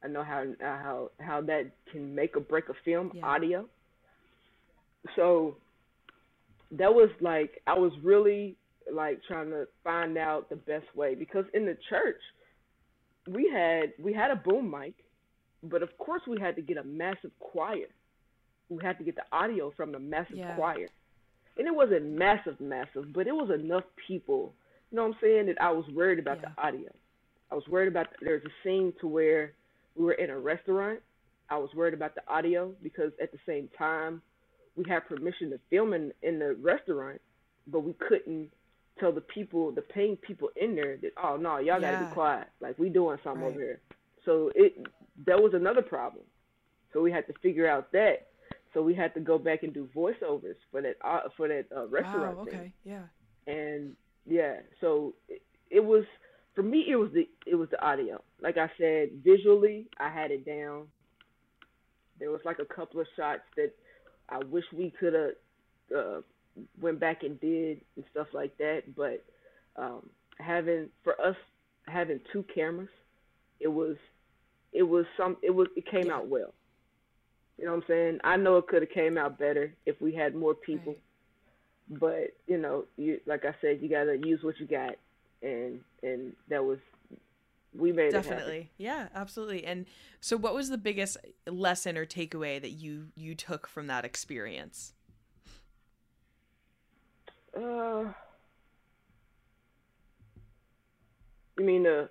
I 0.05 0.09
know 0.09 0.23
how 0.23 0.45
how 0.61 1.11
how 1.19 1.41
that 1.43 1.71
can 1.91 2.15
make 2.15 2.37
or 2.37 2.41
break 2.41 2.69
a 2.69 2.75
film, 2.85 3.11
yeah. 3.15 3.25
audio. 3.25 3.65
So 5.17 5.57
that 6.73 6.93
was 6.93 7.09
like 7.23 7.63
I 7.67 7.79
was 7.79 7.93
really 8.03 8.55
like 8.93 9.21
trying 9.27 9.49
to 9.51 9.67
find 9.83 10.19
out 10.19 10.51
the 10.51 10.57
best 10.57 10.95
way 10.95 11.15
because 11.15 11.47
in 11.55 11.65
the 11.65 11.77
church 11.89 12.21
we 13.29 13.51
had 13.53 13.93
we 14.03 14.13
had 14.13 14.31
a 14.31 14.37
boom 14.37 14.71
mic, 14.71 14.95
but 15.63 15.83
of 15.83 15.97
course 15.99 16.23
we 16.27 16.41
had 16.41 16.57
to 16.57 16.63
get 16.63 16.77
a 16.77 16.85
massive 16.85 17.31
choir. 17.39 17.87
We 18.69 18.83
had 18.83 18.99
to 18.99 19.05
get 19.05 19.17
the 19.17 19.25
audio 19.33 19.73
from 19.77 19.93
the 19.93 19.99
massive 19.99 20.39
yeah. 20.39 20.55
choir. 20.55 20.89
And 21.59 21.67
it 21.67 21.75
wasn't 21.75 22.07
massive, 22.07 22.59
massive, 22.61 23.13
but 23.13 23.27
it 23.27 23.33
was 23.33 23.51
enough 23.51 23.85
people. 24.07 24.55
You 24.91 24.97
know 24.97 25.03
what 25.03 25.09
I'm 25.09 25.17
saying? 25.21 25.47
That 25.47 25.61
I 25.61 25.71
was 25.71 25.85
worried 25.95 26.19
about 26.19 26.39
yeah. 26.43 26.49
the 26.57 26.63
audio. 26.63 26.91
I 27.51 27.55
was 27.55 27.65
worried 27.69 27.89
about 27.89 28.07
the, 28.11 28.25
there's 28.25 28.45
a 28.45 28.51
scene 28.65 28.95
to 29.01 29.07
where 29.07 29.53
we 29.95 30.05
were 30.05 30.13
in 30.13 30.31
a 30.31 30.39
restaurant. 30.39 31.01
I 31.51 31.59
was 31.59 31.69
worried 31.75 31.93
about 31.93 32.15
the 32.15 32.23
audio 32.27 32.73
because 32.83 33.13
at 33.23 33.31
the 33.31 33.39
same 33.47 33.69
time 33.77 34.23
we 34.77 34.85
had 34.89 35.07
permission 35.07 35.51
to 35.51 35.61
film 35.69 35.93
in 35.93 36.13
in 36.23 36.39
the 36.39 36.55
restaurant, 36.55 37.21
but 37.67 37.81
we 37.81 37.93
couldn't 38.09 38.51
tell 38.99 39.13
the 39.13 39.21
people, 39.21 39.73
the 39.73 39.83
paying 39.83 40.17
people 40.17 40.51
in 40.57 40.75
there 40.75 40.97
that, 40.99 41.13
oh 41.23 41.37
no, 41.37 41.59
y'all 41.59 41.81
yeah. 41.81 41.93
gotta 41.93 42.07
be 42.07 42.13
quiet. 42.13 42.49
Like 42.61 42.79
we 42.79 42.89
doing 42.89 43.19
something 43.25 43.43
right. 43.43 43.51
over 43.51 43.61
here. 43.61 43.81
So 44.25 44.51
it 44.55 44.77
that 45.27 45.41
was 45.41 45.53
another 45.55 45.83
problem. 45.83 46.25
So 46.93 47.01
we 47.01 47.11
had 47.11 47.27
to 47.27 47.33
figure 47.43 47.69
out 47.69 47.93
that. 47.93 48.29
So 48.75 48.83
we 48.83 48.95
had 48.95 49.13
to 49.15 49.21
go 49.21 49.39
back 49.39 49.63
and 49.63 49.73
do 49.73 49.89
voiceovers 49.95 50.57
for 50.71 50.81
that 50.83 50.97
uh, 51.05 51.21
for 51.37 51.49
that 51.49 51.67
uh, 51.75 51.87
restaurant. 51.89 52.37
Wow, 52.37 52.43
okay, 52.43 52.51
thing. 52.51 52.73
yeah. 52.85 53.03
And 53.47 53.97
yeah, 54.27 54.57
so 54.81 55.15
it, 55.29 55.43
it 55.71 55.85
was 55.85 56.05
for 56.55 56.63
me. 56.63 56.85
It 56.89 56.97
was 56.97 57.11
the 57.13 57.29
it 57.47 57.55
was 57.55 57.69
the 57.71 57.85
audio. 57.85 58.23
Like 58.41 58.57
I 58.57 58.71
said, 58.79 59.11
visually, 59.23 59.89
I 59.99 60.11
had 60.11 60.31
it 60.31 60.47
down. 60.47 60.87
There 62.19 62.31
was 62.31 62.41
like 62.45 62.59
a 62.61 62.75
couple 62.75 63.01
of 63.01 63.07
shots 63.17 63.43
that 63.57 63.73
I 64.29 64.39
wish 64.39 64.65
we 64.73 64.93
could 64.99 65.13
have 65.13 65.31
uh, 65.97 66.21
went 66.81 67.01
back 67.01 67.23
and 67.23 67.41
did 67.41 67.81
and 67.97 68.05
stuff 68.11 68.29
like 68.33 68.57
that. 68.59 68.95
But 68.97 69.25
um, 69.77 70.09
having 70.39 70.89
for 71.05 71.21
us 71.21 71.37
having 71.87 72.21
two 72.33 72.45
cameras, 72.55 72.91
it 73.61 73.69
was 73.69 73.97
it 74.73 74.83
was 74.83 75.07
some 75.17 75.37
it 75.43 75.51
was 75.51 75.69
it 75.77 75.87
came 75.91 76.11
out 76.11 76.29
well. 76.29 76.55
You 77.59 77.67
know 77.67 77.73
what 77.73 77.85
I'm 77.85 77.89
saying? 77.89 78.19
I 78.25 78.37
know 78.37 78.57
it 78.57 78.67
could 78.67 78.83
have 78.83 78.91
came 78.91 79.19
out 79.19 79.39
better 79.39 79.75
if 79.87 80.01
we 80.01 80.15
had 80.15 80.35
more 80.35 80.55
people. 80.55 80.95
Right. 80.95 82.01
But, 82.01 82.37
you 82.47 82.59
know, 82.59 82.85
you 82.97 83.21
like 83.27 83.45
I 83.45 83.55
said, 83.61 83.81
you 83.83 83.89
gotta 83.89 84.17
use 84.17 84.43
what 84.43 84.59
you 84.59 84.67
got 84.67 84.97
and 85.43 85.81
and 86.03 86.33
that 86.49 86.65
was 86.65 86.79
we 87.75 87.91
made 87.93 88.13
definitely 88.13 88.71
yeah 88.77 89.09
absolutely 89.15 89.65
and 89.65 89.87
so 90.21 90.37
what 90.37 90.55
was 90.55 90.69
the 90.69 90.79
biggest 90.79 91.17
lesson 91.47 91.97
or 91.97 92.07
takeaway 92.07 92.61
that 92.61 92.71
you 92.71 93.09
you 93.17 93.35
took 93.35 93.67
from 93.67 93.87
that 93.87 94.05
experience 94.05 94.93
uh, 97.57 98.05
you 101.59 101.65
mean 101.65 101.83
the? 101.85 102.09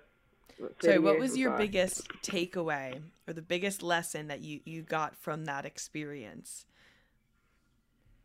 Sorry, 0.80 0.98
what 0.98 1.18
was 1.18 1.36
your 1.36 1.56
biggest 1.56 2.06
takeaway 2.22 3.00
or 3.26 3.32
the 3.32 3.42
biggest 3.42 3.82
lesson 3.82 4.28
that 4.28 4.40
you 4.42 4.60
you 4.64 4.82
got 4.82 5.16
from 5.16 5.46
that 5.46 5.64
experience? 5.64 6.66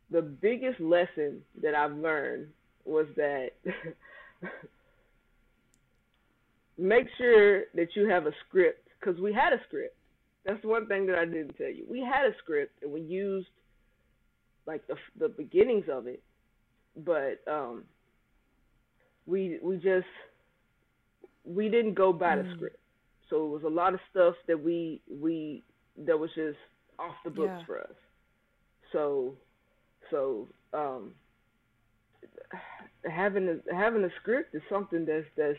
The 0.09 0.21
biggest 0.21 0.79
lesson 0.79 1.41
that 1.61 1.73
I've 1.73 1.95
learned 1.95 2.49
was 2.85 3.07
that 3.15 3.49
make 6.77 7.07
sure 7.17 7.63
that 7.73 7.95
you 7.95 8.07
have 8.07 8.27
a 8.27 8.31
script 8.47 8.87
because 8.99 9.19
we 9.19 9.33
had 9.33 9.53
a 9.53 9.59
script. 9.67 9.95
That's 10.45 10.63
one 10.63 10.87
thing 10.87 11.07
that 11.07 11.17
I 11.17 11.25
didn't 11.25 11.57
tell 11.57 11.67
you. 11.67 11.85
We 11.89 11.99
had 11.99 12.25
a 12.25 12.35
script 12.41 12.83
and 12.83 12.91
we 12.91 13.01
used 13.01 13.49
like 14.65 14.85
the 14.87 14.95
the 15.19 15.29
beginnings 15.29 15.85
of 15.91 16.07
it 16.07 16.21
but 17.05 17.39
um, 17.47 17.83
we 19.25 19.59
we 19.61 19.77
just 19.77 20.05
we 21.45 21.69
didn't 21.69 21.93
go 21.93 22.11
by 22.11 22.35
the 22.35 22.43
mm. 22.43 22.55
script. 22.55 22.79
So 23.29 23.45
it 23.45 23.49
was 23.49 23.63
a 23.63 23.69
lot 23.69 23.93
of 23.93 23.99
stuff 24.09 24.35
that 24.47 24.61
we 24.61 25.01
we 25.09 25.63
that 26.05 26.17
was 26.17 26.29
just 26.35 26.57
off 26.99 27.15
the 27.23 27.29
books 27.29 27.53
yeah. 27.59 27.65
for 27.65 27.81
us. 27.81 27.95
So 28.91 29.35
so 30.09 30.47
um, 30.73 31.11
having 33.09 33.47
a 33.49 33.75
having 33.75 34.03
a 34.03 34.09
script 34.21 34.55
is 34.55 34.61
something 34.69 35.05
that's 35.05 35.25
that's 35.35 35.57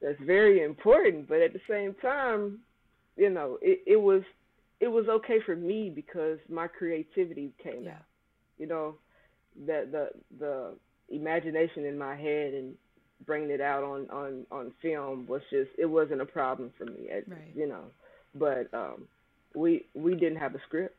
that's 0.00 0.20
very 0.24 0.62
important. 0.62 1.28
But 1.28 1.40
at 1.40 1.52
the 1.52 1.60
same 1.68 1.94
time, 2.00 2.58
you 3.16 3.30
know, 3.30 3.58
it, 3.62 3.80
it 3.86 4.00
was 4.00 4.22
it 4.80 4.88
was 4.88 5.06
okay 5.08 5.38
for 5.44 5.56
me 5.56 5.90
because 5.94 6.38
my 6.48 6.66
creativity 6.66 7.52
came 7.62 7.84
yeah. 7.84 7.92
out. 7.92 8.04
You 8.58 8.66
know, 8.66 8.94
the 9.66 9.88
the 9.90 10.08
the 10.38 10.74
imagination 11.08 11.84
in 11.84 11.98
my 11.98 12.14
head 12.14 12.54
and 12.54 12.74
bringing 13.26 13.50
it 13.50 13.60
out 13.60 13.82
on 13.82 14.08
on 14.10 14.46
on 14.50 14.72
film 14.80 15.26
was 15.26 15.42
just 15.50 15.70
it 15.78 15.86
wasn't 15.86 16.20
a 16.20 16.26
problem 16.26 16.70
for 16.78 16.84
me 16.84 17.08
it, 17.08 17.24
right. 17.28 17.52
you 17.54 17.66
know. 17.66 17.84
But 18.34 18.72
um 18.72 19.06
we 19.54 19.86
we 19.94 20.14
didn't 20.14 20.38
have 20.38 20.54
a 20.54 20.60
script. 20.66 20.96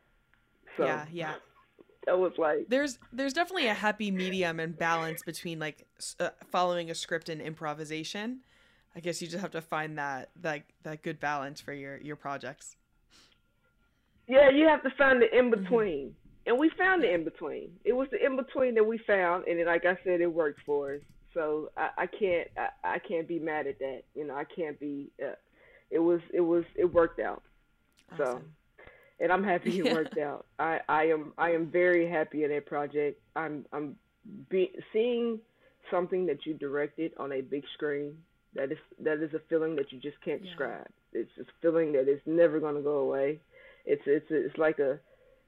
So 0.78 0.86
yeah 0.86 1.06
yeah. 1.12 1.34
that 2.06 2.18
was 2.18 2.34
like 2.38 2.68
there's 2.68 3.00
there's 3.12 3.34
definitely 3.34 3.68
a 3.68 3.74
happy 3.74 4.12
medium 4.12 4.60
and 4.60 4.78
balance 4.78 5.22
between 5.24 5.60
like 5.60 5.88
uh, 6.20 6.30
following 6.52 6.90
a 6.90 6.96
script 6.96 7.30
and 7.30 7.42
improvisation. 7.42 8.42
I 8.96 9.02
guess 9.02 9.22
you 9.22 9.28
just 9.28 9.42
have 9.42 9.52
to 9.52 9.62
find 9.62 9.98
that 9.98 10.32
that 10.42 10.64
that 10.84 11.04
good 11.04 11.20
balance 11.20 11.62
for 11.62 11.74
your 11.74 11.98
your 11.98 12.16
projects. 12.16 12.76
Yeah 14.28 14.50
you 14.50 14.68
have 14.68 14.84
to 14.84 14.90
find 14.98 15.22
the 15.22 15.38
in 15.38 15.50
between. 15.50 16.08
mm-hmm 16.08 16.29
and 16.50 16.58
we 16.58 16.72
found 16.80 17.04
the 17.04 17.14
in 17.14 17.24
between. 17.24 17.70
It 17.86 17.94
was 17.94 18.08
the 18.12 18.26
in 18.26 18.36
between 18.36 18.74
that 18.74 18.84
we 18.84 18.98
found, 18.98 19.46
and 19.48 19.64
like 19.68 19.86
I 19.86 19.96
said, 20.04 20.20
it 20.20 20.34
worked 20.34 20.62
for 20.66 20.96
us. 20.96 21.02
So 21.36 21.70
I, 21.78 21.90
I 21.96 22.06
can't 22.08 22.48
I, 22.58 22.96
I 22.96 23.00
can't 23.00 23.28
be 23.28 23.38
mad 23.38 23.68
at 23.68 23.78
that. 23.78 24.02
You 24.16 24.26
know, 24.26 24.36
I 24.36 24.46
can't 24.46 24.80
be. 24.80 25.12
Uh, 25.24 25.36
it 25.92 26.00
was 26.00 26.22
it 26.34 26.42
was 26.42 26.64
it 26.76 26.92
worked 26.92 27.20
out. 27.20 27.44
Awesome. 28.14 28.26
So, 28.26 28.42
and 29.20 29.32
I'm 29.32 29.44
happy 29.44 29.78
it 29.78 29.94
worked 29.94 30.18
out. 30.30 30.48
I 30.58 30.80
I 30.90 31.04
am 31.04 31.34
I 31.38 31.52
am 31.52 31.68
very 31.68 32.10
happy 32.10 32.44
in 32.44 32.50
that 32.50 32.66
project. 32.66 33.22
I'm 33.36 33.64
I'm 33.72 33.96
be, 34.50 34.72
seeing 34.92 35.38
something 35.92 36.26
that 36.26 36.48
you 36.48 36.56
directed 36.56 37.12
on 37.18 37.32
a 37.32 37.42
big 37.42 37.64
screen. 37.76 38.18
That 38.56 38.72
is 38.72 38.80
that 39.04 39.22
is 39.22 39.36
a 39.36 39.42
feeling 39.50 39.76
that 39.76 39.92
you 39.92 40.00
just 40.00 40.20
can't 40.26 40.44
yeah. 40.44 40.50
describe. 40.50 40.88
It's 41.14 41.30
a 41.40 41.44
feeling 41.62 41.92
that 41.92 42.08
is 42.10 42.22
never 42.26 42.60
going 42.60 42.76
to 42.76 42.82
go 42.82 42.98
away. 42.98 43.40
It's 43.86 44.02
it's 44.08 44.26
it's 44.32 44.58
like 44.58 44.80
a 44.80 45.00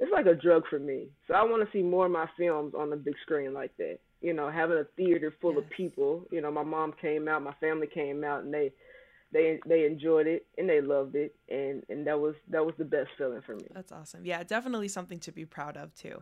it's 0.01 0.11
like 0.11 0.25
a 0.25 0.33
drug 0.33 0.63
for 0.67 0.79
me. 0.79 1.07
So 1.27 1.35
I 1.35 1.43
want 1.43 1.63
to 1.63 1.71
see 1.71 1.83
more 1.83 2.07
of 2.07 2.11
my 2.11 2.27
films 2.37 2.73
on 2.77 2.89
the 2.89 2.95
big 2.97 3.13
screen 3.21 3.53
like 3.53 3.71
that. 3.77 3.99
You 4.19 4.33
know, 4.33 4.49
having 4.49 4.77
a 4.77 4.83
theater 4.97 5.33
full 5.39 5.53
yes. 5.53 5.63
of 5.63 5.69
people. 5.69 6.25
You 6.31 6.41
know, 6.41 6.51
my 6.51 6.63
mom 6.63 6.93
came 6.99 7.27
out, 7.27 7.43
my 7.43 7.53
family 7.61 7.87
came 7.87 8.23
out, 8.23 8.43
and 8.43 8.53
they 8.53 8.73
they 9.31 9.59
they 9.65 9.85
enjoyed 9.85 10.27
it 10.27 10.45
and 10.57 10.67
they 10.67 10.81
loved 10.81 11.15
it 11.15 11.35
and 11.49 11.83
and 11.89 12.05
that 12.05 12.19
was 12.19 12.35
that 12.49 12.65
was 12.65 12.75
the 12.77 12.83
best 12.83 13.09
feeling 13.17 13.41
for 13.45 13.55
me 13.55 13.65
that's 13.73 13.91
awesome 13.91 14.25
yeah 14.25 14.43
definitely 14.43 14.87
something 14.87 15.19
to 15.19 15.31
be 15.31 15.45
proud 15.45 15.77
of 15.77 15.95
too 15.95 16.21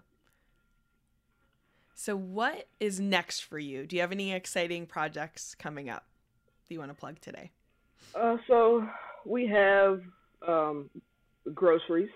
so 1.96 2.16
what 2.16 2.68
is 2.80 3.00
next 3.00 3.40
for 3.40 3.58
you 3.58 3.88
do 3.88 3.96
you 3.96 4.02
have 4.02 4.12
any 4.12 4.32
exciting 4.32 4.86
projects 4.86 5.56
coming 5.56 5.90
up 5.90 6.06
that 6.68 6.74
you 6.76 6.80
want 6.80 6.92
to 6.92 6.96
plug 6.96 7.20
today 7.20 7.50
uh, 8.14 8.38
so 8.48 8.88
we 9.26 9.48
have 9.48 10.02
um, 10.48 10.90
groceries 11.54 12.10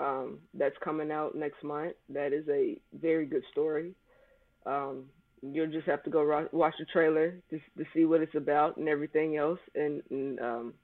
um, 0.00 0.38
that's 0.54 0.76
coming 0.82 1.10
out 1.10 1.34
next 1.34 1.62
month 1.62 1.94
that 2.08 2.32
is 2.32 2.46
a 2.48 2.78
very 3.00 3.26
good 3.26 3.42
story 3.52 3.92
um, 4.66 5.04
you'll 5.42 5.66
just 5.70 5.86
have 5.86 6.02
to 6.04 6.10
go 6.10 6.22
ro- 6.22 6.48
watch 6.52 6.74
the 6.78 6.86
trailer 6.86 7.34
to, 7.50 7.58
to 7.78 7.84
see 7.94 8.04
what 8.04 8.20
it's 8.20 8.34
about 8.34 8.76
and 8.76 8.88
everything 8.88 9.36
else. 9.36 9.60
And, 9.74 10.02
and 10.10 10.40
um, 10.40 10.74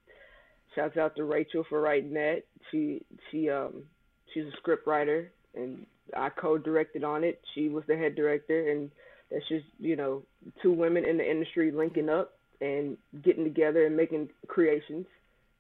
shouts 0.75 0.97
out 0.97 1.17
to 1.17 1.25
Rachel 1.25 1.65
for 1.69 1.81
writing 1.81 2.15
that. 2.15 2.43
She 2.71 3.03
she 3.31 3.51
um 3.51 3.85
she's 4.33 4.45
a 4.45 4.57
script 4.59 4.87
writer 4.87 5.31
and 5.55 5.87
I 6.17 6.31
co-directed 6.31 7.05
on 7.05 7.25
it. 7.25 7.41
She 7.55 7.69
was 7.69 7.85
the 7.87 7.97
head 7.97 8.15
director, 8.15 8.71
and 8.71 8.91
that's 9.31 9.47
just 9.49 9.67
you 9.79 9.97
know 9.97 10.23
two 10.63 10.73
women 10.73 11.05
in 11.05 11.19
the 11.19 11.31
industry 11.31 11.71
linking 11.71 12.09
up 12.09 12.33
and 12.61 12.97
getting 13.23 13.45
together 13.45 13.87
and 13.87 13.97
making 13.97 14.29
creations. 14.47 15.07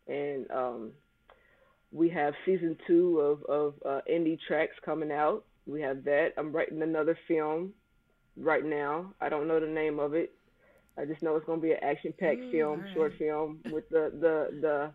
And 0.09 0.51
um, 0.51 0.91
we 1.93 2.09
have 2.09 2.35
season 2.45 2.77
two 2.87 3.21
of 3.21 3.43
of 3.45 3.75
uh, 3.85 4.01
indie 4.11 4.39
tracks 4.49 4.75
coming 4.85 5.13
out. 5.13 5.45
We 5.67 5.83
have 5.83 6.05
that. 6.05 6.33
I'm 6.37 6.51
writing 6.51 6.83
another 6.83 7.17
film 7.29 7.73
right 8.37 8.65
now. 8.65 9.13
I 9.21 9.29
don't 9.29 9.47
know 9.47 9.61
the 9.61 9.67
name 9.67 10.01
of 10.01 10.15
it. 10.15 10.33
I 10.99 11.05
just 11.05 11.23
know 11.23 11.37
it's 11.37 11.47
going 11.47 11.61
to 11.61 11.63
be 11.63 11.73
an 11.73 11.79
action-packed 11.83 12.41
mm, 12.41 12.51
film, 12.51 12.81
right. 12.81 12.95
short 12.95 13.15
film 13.19 13.61
with 13.71 13.89
the 13.89 14.11
the 14.21 14.61
the 14.61 14.91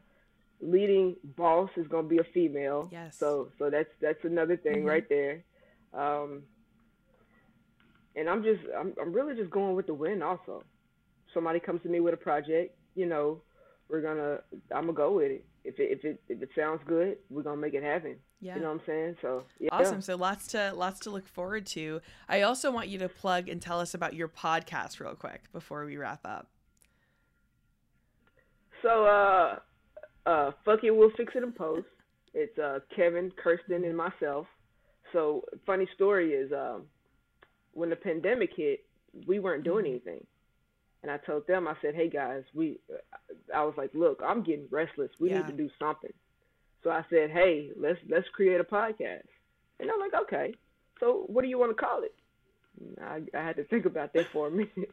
leading 0.59 1.15
boss 1.35 1.69
is 1.77 1.87
going 1.87 2.05
to 2.05 2.09
be 2.09 2.17
a 2.17 2.23
female. 2.33 2.89
Yes. 2.91 3.17
So 3.17 3.49
so 3.57 3.69
that's 3.69 3.89
that's 4.01 4.23
another 4.23 4.57
thing 4.57 4.77
mm-hmm. 4.77 4.87
right 4.87 5.07
there. 5.07 5.43
Um, 5.93 6.43
and 8.15 8.27
I'm 8.29 8.43
just 8.43 8.61
I'm 8.77 8.93
I'm 8.99 9.13
really 9.13 9.35
just 9.35 9.51
going 9.51 9.75
with 9.75 9.87
the 9.87 9.93
win. 9.93 10.21
Also, 10.21 10.63
somebody 11.33 11.59
comes 11.59 11.81
to 11.83 11.89
me 11.89 11.99
with 11.99 12.13
a 12.13 12.17
project, 12.17 12.75
you 12.95 13.05
know, 13.05 13.41
we're 13.89 14.01
gonna 14.01 14.39
I'm 14.71 14.85
gonna 14.85 14.93
go 14.93 15.13
with 15.13 15.31
it. 15.31 15.45
If 15.67 15.79
it 15.79 15.91
if 15.91 16.05
it 16.05 16.21
if 16.29 16.41
it 16.41 16.49
sounds 16.55 16.79
good, 16.87 17.17
we're 17.29 17.43
gonna 17.43 17.59
make 17.59 17.73
it 17.73 17.83
happen. 17.83 18.15
Yeah. 18.39 18.55
You 18.55 18.61
know 18.61 18.67
what 18.67 18.81
I'm 18.81 18.85
saying? 18.85 19.17
So 19.21 19.43
yeah. 19.59 19.69
Awesome. 19.73 20.01
So 20.01 20.15
lots 20.15 20.47
to 20.47 20.71
lots 20.73 20.99
to 21.01 21.09
look 21.09 21.27
forward 21.27 21.65
to. 21.67 21.99
I 22.29 22.43
also 22.43 22.71
want 22.71 22.87
you 22.87 22.97
to 22.99 23.09
plug 23.09 23.49
and 23.49 23.61
tell 23.61 23.81
us 23.81 23.93
about 23.93 24.13
your 24.13 24.29
podcast 24.29 25.01
real 25.01 25.13
quick 25.13 25.51
before 25.51 25.85
we 25.85 25.97
wrap 25.97 26.21
up. 26.25 26.47
So 28.81 29.05
uh 29.05 29.59
uh 30.25 30.51
fuck 30.63 30.83
it, 30.83 30.91
we'll 30.91 31.11
fix 31.17 31.33
it 31.35 31.43
in 31.43 31.51
post. 31.51 31.87
It's 32.33 32.57
uh 32.57 32.79
Kevin, 32.95 33.31
Kirsten 33.43 33.83
and 33.83 33.97
myself. 33.97 34.47
So 35.11 35.43
funny 35.65 35.87
story 35.95 36.31
is 36.31 36.51
um 36.53 36.83
when 37.73 37.89
the 37.89 37.95
pandemic 37.97 38.51
hit, 38.55 38.85
we 39.27 39.39
weren't 39.39 39.65
doing 39.65 39.83
mm-hmm. 39.83 40.07
anything. 40.07 40.25
And 41.03 41.11
I 41.11 41.17
told 41.17 41.45
them, 41.47 41.67
I 41.67 41.75
said, 41.81 41.95
"Hey 41.95 42.09
guys, 42.09 42.43
we," 42.53 42.79
I 43.53 43.63
was 43.63 43.75
like, 43.77 43.91
"Look, 43.93 44.21
I'm 44.25 44.43
getting 44.43 44.67
restless. 44.71 45.11
We 45.19 45.29
yeah. 45.29 45.37
need 45.37 45.47
to 45.47 45.53
do 45.53 45.69
something." 45.79 46.13
So 46.83 46.89
I 46.89 47.05
said, 47.09 47.29
"Hey, 47.29 47.71
let's 47.75 47.99
let's 48.09 48.27
create 48.29 48.59
a 48.59 48.63
podcast." 48.63 49.27
And 49.79 49.91
I'm 49.91 49.99
like, 49.99 50.13
"Okay, 50.23 50.53
so 50.99 51.23
what 51.27 51.43
do 51.43 51.47
you 51.47 51.59
want 51.59 51.75
to 51.75 51.81
call 51.81 52.03
it?" 52.03 52.15
I, 53.01 53.21
I 53.33 53.43
had 53.43 53.55
to 53.57 53.63
think 53.65 53.85
about 53.85 54.13
that 54.13 54.27
for 54.31 54.47
a 54.47 54.51
minute, 54.63 54.91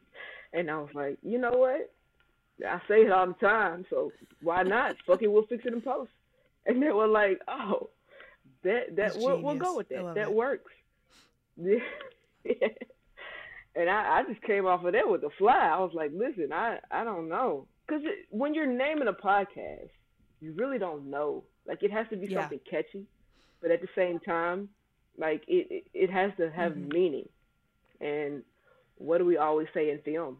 and 0.52 0.70
I 0.70 0.78
was 0.78 0.90
like, 0.94 1.18
"You 1.22 1.38
know 1.38 1.52
what? 1.52 1.90
I 2.66 2.80
say 2.86 3.02
it 3.02 3.10
all 3.10 3.26
the 3.26 3.34
time, 3.34 3.84
so 3.90 4.12
why 4.42 4.62
not? 4.62 4.96
Fuck 5.06 5.22
it, 5.22 5.28
we'll 5.28 5.46
fix 5.46 5.64
it 5.64 5.72
in 5.72 5.80
post." 5.80 6.10
And 6.66 6.82
they 6.82 6.92
were 6.92 7.08
like, 7.08 7.40
"Oh, 7.48 7.90
that 8.62 8.96
that 8.96 9.16
we'll, 9.16 9.40
we'll, 9.40 9.56
go 9.56 9.76
with 9.76 9.88
that. 9.88 10.14
That 10.14 10.28
it. 10.28 10.34
works." 10.34 10.72
Yeah. 12.46 12.68
And 13.76 13.90
I, 13.90 14.20
I 14.20 14.22
just 14.32 14.42
came 14.42 14.66
off 14.66 14.84
of 14.84 14.92
that 14.92 15.08
with 15.08 15.22
a 15.24 15.30
fly. 15.38 15.70
I 15.72 15.78
was 15.78 15.92
like, 15.94 16.10
"Listen, 16.14 16.52
I 16.52 16.78
I 16.90 17.04
don't 17.04 17.28
know," 17.28 17.66
because 17.86 18.02
when 18.30 18.54
you're 18.54 18.66
naming 18.66 19.08
a 19.08 19.12
podcast, 19.12 19.90
you 20.40 20.52
really 20.52 20.78
don't 20.78 21.10
know 21.10 21.44
like 21.66 21.82
it 21.82 21.90
has 21.90 22.06
to 22.10 22.16
be 22.16 22.26
yeah. 22.26 22.40
something 22.40 22.60
catchy, 22.68 23.06
but 23.60 23.70
at 23.70 23.80
the 23.80 23.88
same 23.94 24.20
time, 24.20 24.68
like 25.18 25.42
it 25.48 25.66
it, 25.70 25.84
it 25.94 26.10
has 26.10 26.32
to 26.38 26.50
have 26.50 26.72
mm-hmm. 26.72 26.88
meaning. 26.88 27.28
And 28.00 28.42
what 28.96 29.18
do 29.18 29.24
we 29.24 29.36
always 29.36 29.68
say 29.72 29.90
in 29.90 30.00
film? 30.00 30.38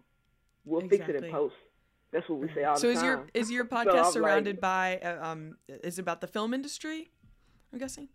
We'll 0.65 0.81
exactly. 0.81 1.15
fix 1.15 1.19
it 1.19 1.25
in 1.25 1.33
post. 1.33 1.55
That's 2.13 2.29
what 2.29 2.41
we 2.41 2.49
say 2.55 2.65
all 2.65 2.77
so 2.77 2.89
the 2.89 2.95
time. 2.95 3.01
So 3.01 3.01
is 3.01 3.03
your 3.03 3.27
is 3.35 3.51
your 3.51 3.65
podcast 3.77 4.07
so 4.07 4.11
surrounded 4.13 4.57
like, 4.57 4.61
by 4.61 4.99
uh, 4.99 5.27
um 5.27 5.57
is 5.69 5.99
it 5.99 6.03
about 6.03 6.21
the 6.21 6.27
film 6.27 6.55
industry? 6.55 7.11
I'm 7.73 7.79
guessing. 7.79 8.09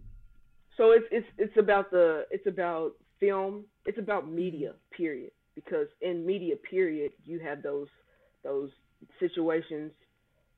So 0.77 0.91
it's 0.91 1.05
it's 1.11 1.27
it's 1.37 1.57
about 1.57 1.91
the 1.91 2.25
it's 2.31 2.47
about 2.47 2.93
film. 3.19 3.65
It's 3.89 3.97
about 3.97 4.29
media. 4.29 4.73
Period. 4.95 5.31
Because 5.55 5.87
in 6.01 6.25
media, 6.25 6.55
period, 6.55 7.11
you 7.25 7.39
have 7.39 7.63
those 7.63 7.87
those 8.43 8.69
situations 9.19 9.91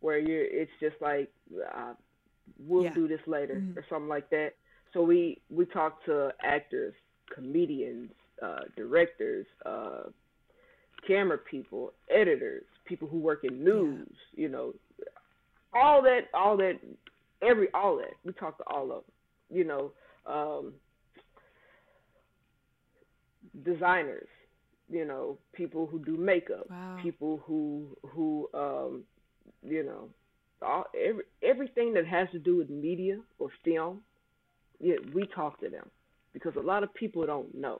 where 0.01 0.19
you're. 0.19 0.43
It's 0.43 0.71
just 0.82 0.95
like 1.01 1.32
uh, 1.75 1.93
we'll 2.67 2.84
yeah. 2.84 2.93
do 2.93 3.07
this 3.07 3.21
later 3.27 3.55
mm-hmm. 3.55 3.79
or 3.79 3.86
something 3.89 4.09
like 4.09 4.29
that. 4.32 4.49
So 4.93 5.01
we 5.01 5.41
we 5.49 5.65
talk 5.65 6.03
to 6.05 6.32
actors, 6.43 6.93
comedians, 7.34 8.11
uh, 8.43 8.65
directors, 8.75 9.45
uh, 9.65 10.03
camera 11.07 11.38
people, 11.38 11.93
editors, 12.13 12.65
people 12.86 13.07
who 13.07 13.19
work 13.19 13.45
in 13.45 13.63
news, 13.63 14.07
yeah. 14.34 14.41
you 14.41 14.49
know, 14.49 14.73
all 15.73 16.01
that, 16.01 16.23
all 16.34 16.57
that, 16.57 16.79
every 17.41 17.69
all 17.73 17.95
that. 17.97 18.13
We 18.25 18.34
talk 18.34 18.57
to 18.57 18.63
all 18.67 18.91
of 18.91 19.03
them, 19.05 19.57
you 19.57 19.63
know, 19.63 19.91
um, 20.27 20.73
designers, 23.64 24.28
you 24.89 25.06
know, 25.06 25.38
people 25.54 25.88
who 25.88 25.99
do 25.99 26.18
makeup, 26.18 26.70
wow. 26.70 26.97
people 27.02 27.41
who 27.45 27.97
who 28.14 28.49
um, 28.54 29.04
you 29.64 29.84
know 29.84 30.10
all 30.62 30.86
every, 30.95 31.24
everything 31.43 31.93
that 31.93 32.06
has 32.06 32.28
to 32.32 32.39
do 32.39 32.58
with 32.58 32.70
media 32.70 33.20
or 33.39 33.49
film, 33.64 34.02
yeah, 34.80 34.95
we 35.14 35.26
talk 35.28 35.60
to 35.62 35.70
them 35.70 35.89
because 36.34 36.54
a 36.56 36.62
lot 36.62 36.84
of 36.84 36.93
people 36.93 37.26
don't 37.26 37.54
know. 37.56 37.80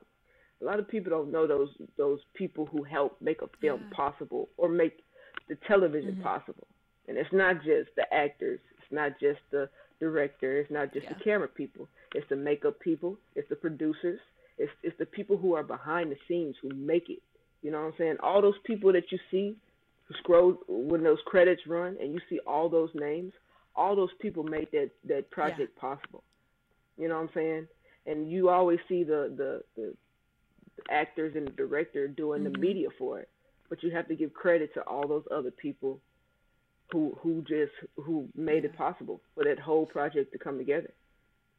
A 0.60 0.64
lot 0.64 0.78
of 0.78 0.88
people 0.88 1.10
don't 1.10 1.32
know 1.32 1.46
those 1.46 1.70
those 1.96 2.20
people 2.34 2.66
who 2.66 2.82
help 2.82 3.16
make 3.20 3.42
a 3.42 3.48
film 3.60 3.80
yeah. 3.82 3.96
possible 3.96 4.48
or 4.56 4.68
make 4.68 5.00
the 5.48 5.56
television 5.66 6.12
mm-hmm. 6.12 6.22
possible. 6.22 6.66
And 7.08 7.16
it's 7.16 7.32
not 7.32 7.56
just 7.56 7.90
the 7.96 8.12
actors, 8.12 8.60
it's 8.78 8.92
not 8.92 9.18
just 9.20 9.40
the 9.50 9.68
director, 9.98 10.58
it's 10.58 10.70
not 10.70 10.92
just 10.92 11.04
yeah. 11.04 11.14
the 11.14 11.24
camera 11.24 11.48
people. 11.48 11.88
It's 12.14 12.28
the 12.28 12.36
makeup 12.36 12.78
people, 12.80 13.18
it's 13.34 13.48
the 13.48 13.56
producers, 13.56 14.20
it's 14.58 14.72
it's 14.82 14.96
the 14.98 15.06
people 15.06 15.36
who 15.36 15.54
are 15.54 15.62
behind 15.62 16.10
the 16.10 16.16
scenes 16.28 16.56
who 16.62 16.68
make 16.74 17.08
it. 17.08 17.22
You 17.62 17.70
know 17.70 17.80
what 17.80 17.86
I'm 17.88 17.94
saying? 17.98 18.16
All 18.22 18.42
those 18.42 18.58
people 18.64 18.92
that 18.92 19.10
you 19.10 19.18
see 19.30 19.56
who 20.04 20.14
scroll 20.18 20.58
when 20.68 21.02
those 21.02 21.18
credits 21.26 21.62
run 21.66 21.96
and 22.00 22.12
you 22.12 22.20
see 22.28 22.40
all 22.46 22.68
those 22.68 22.90
names, 22.94 23.32
all 23.76 23.96
those 23.96 24.10
people 24.20 24.42
made 24.42 24.68
that 24.72 24.90
that 25.06 25.30
project 25.30 25.72
yeah. 25.76 25.80
possible. 25.80 26.22
You 26.98 27.08
know 27.08 27.16
what 27.16 27.22
I'm 27.22 27.30
saying? 27.34 27.66
And 28.06 28.30
you 28.30 28.48
always 28.48 28.80
see 28.88 29.04
the 29.04 29.32
the, 29.36 29.62
the, 29.76 29.94
actors 30.90 31.34
and 31.36 31.46
the 31.46 31.52
director 31.52 32.08
doing 32.08 32.42
mm-hmm. 32.42 32.52
the 32.52 32.58
media 32.58 32.88
for 32.98 33.20
it, 33.20 33.28
but 33.68 33.82
you 33.82 33.90
have 33.90 34.08
to 34.08 34.16
give 34.16 34.32
credit 34.34 34.74
to 34.74 34.80
all 34.82 35.06
those 35.06 35.24
other 35.30 35.50
people 35.50 36.00
who 36.90 37.16
who 37.22 37.42
just 37.42 37.72
who 37.96 38.28
made 38.36 38.64
it 38.64 38.76
possible 38.76 39.20
for 39.34 39.44
that 39.44 39.58
whole 39.58 39.86
project 39.86 40.32
to 40.32 40.38
come 40.38 40.58
together. 40.58 40.90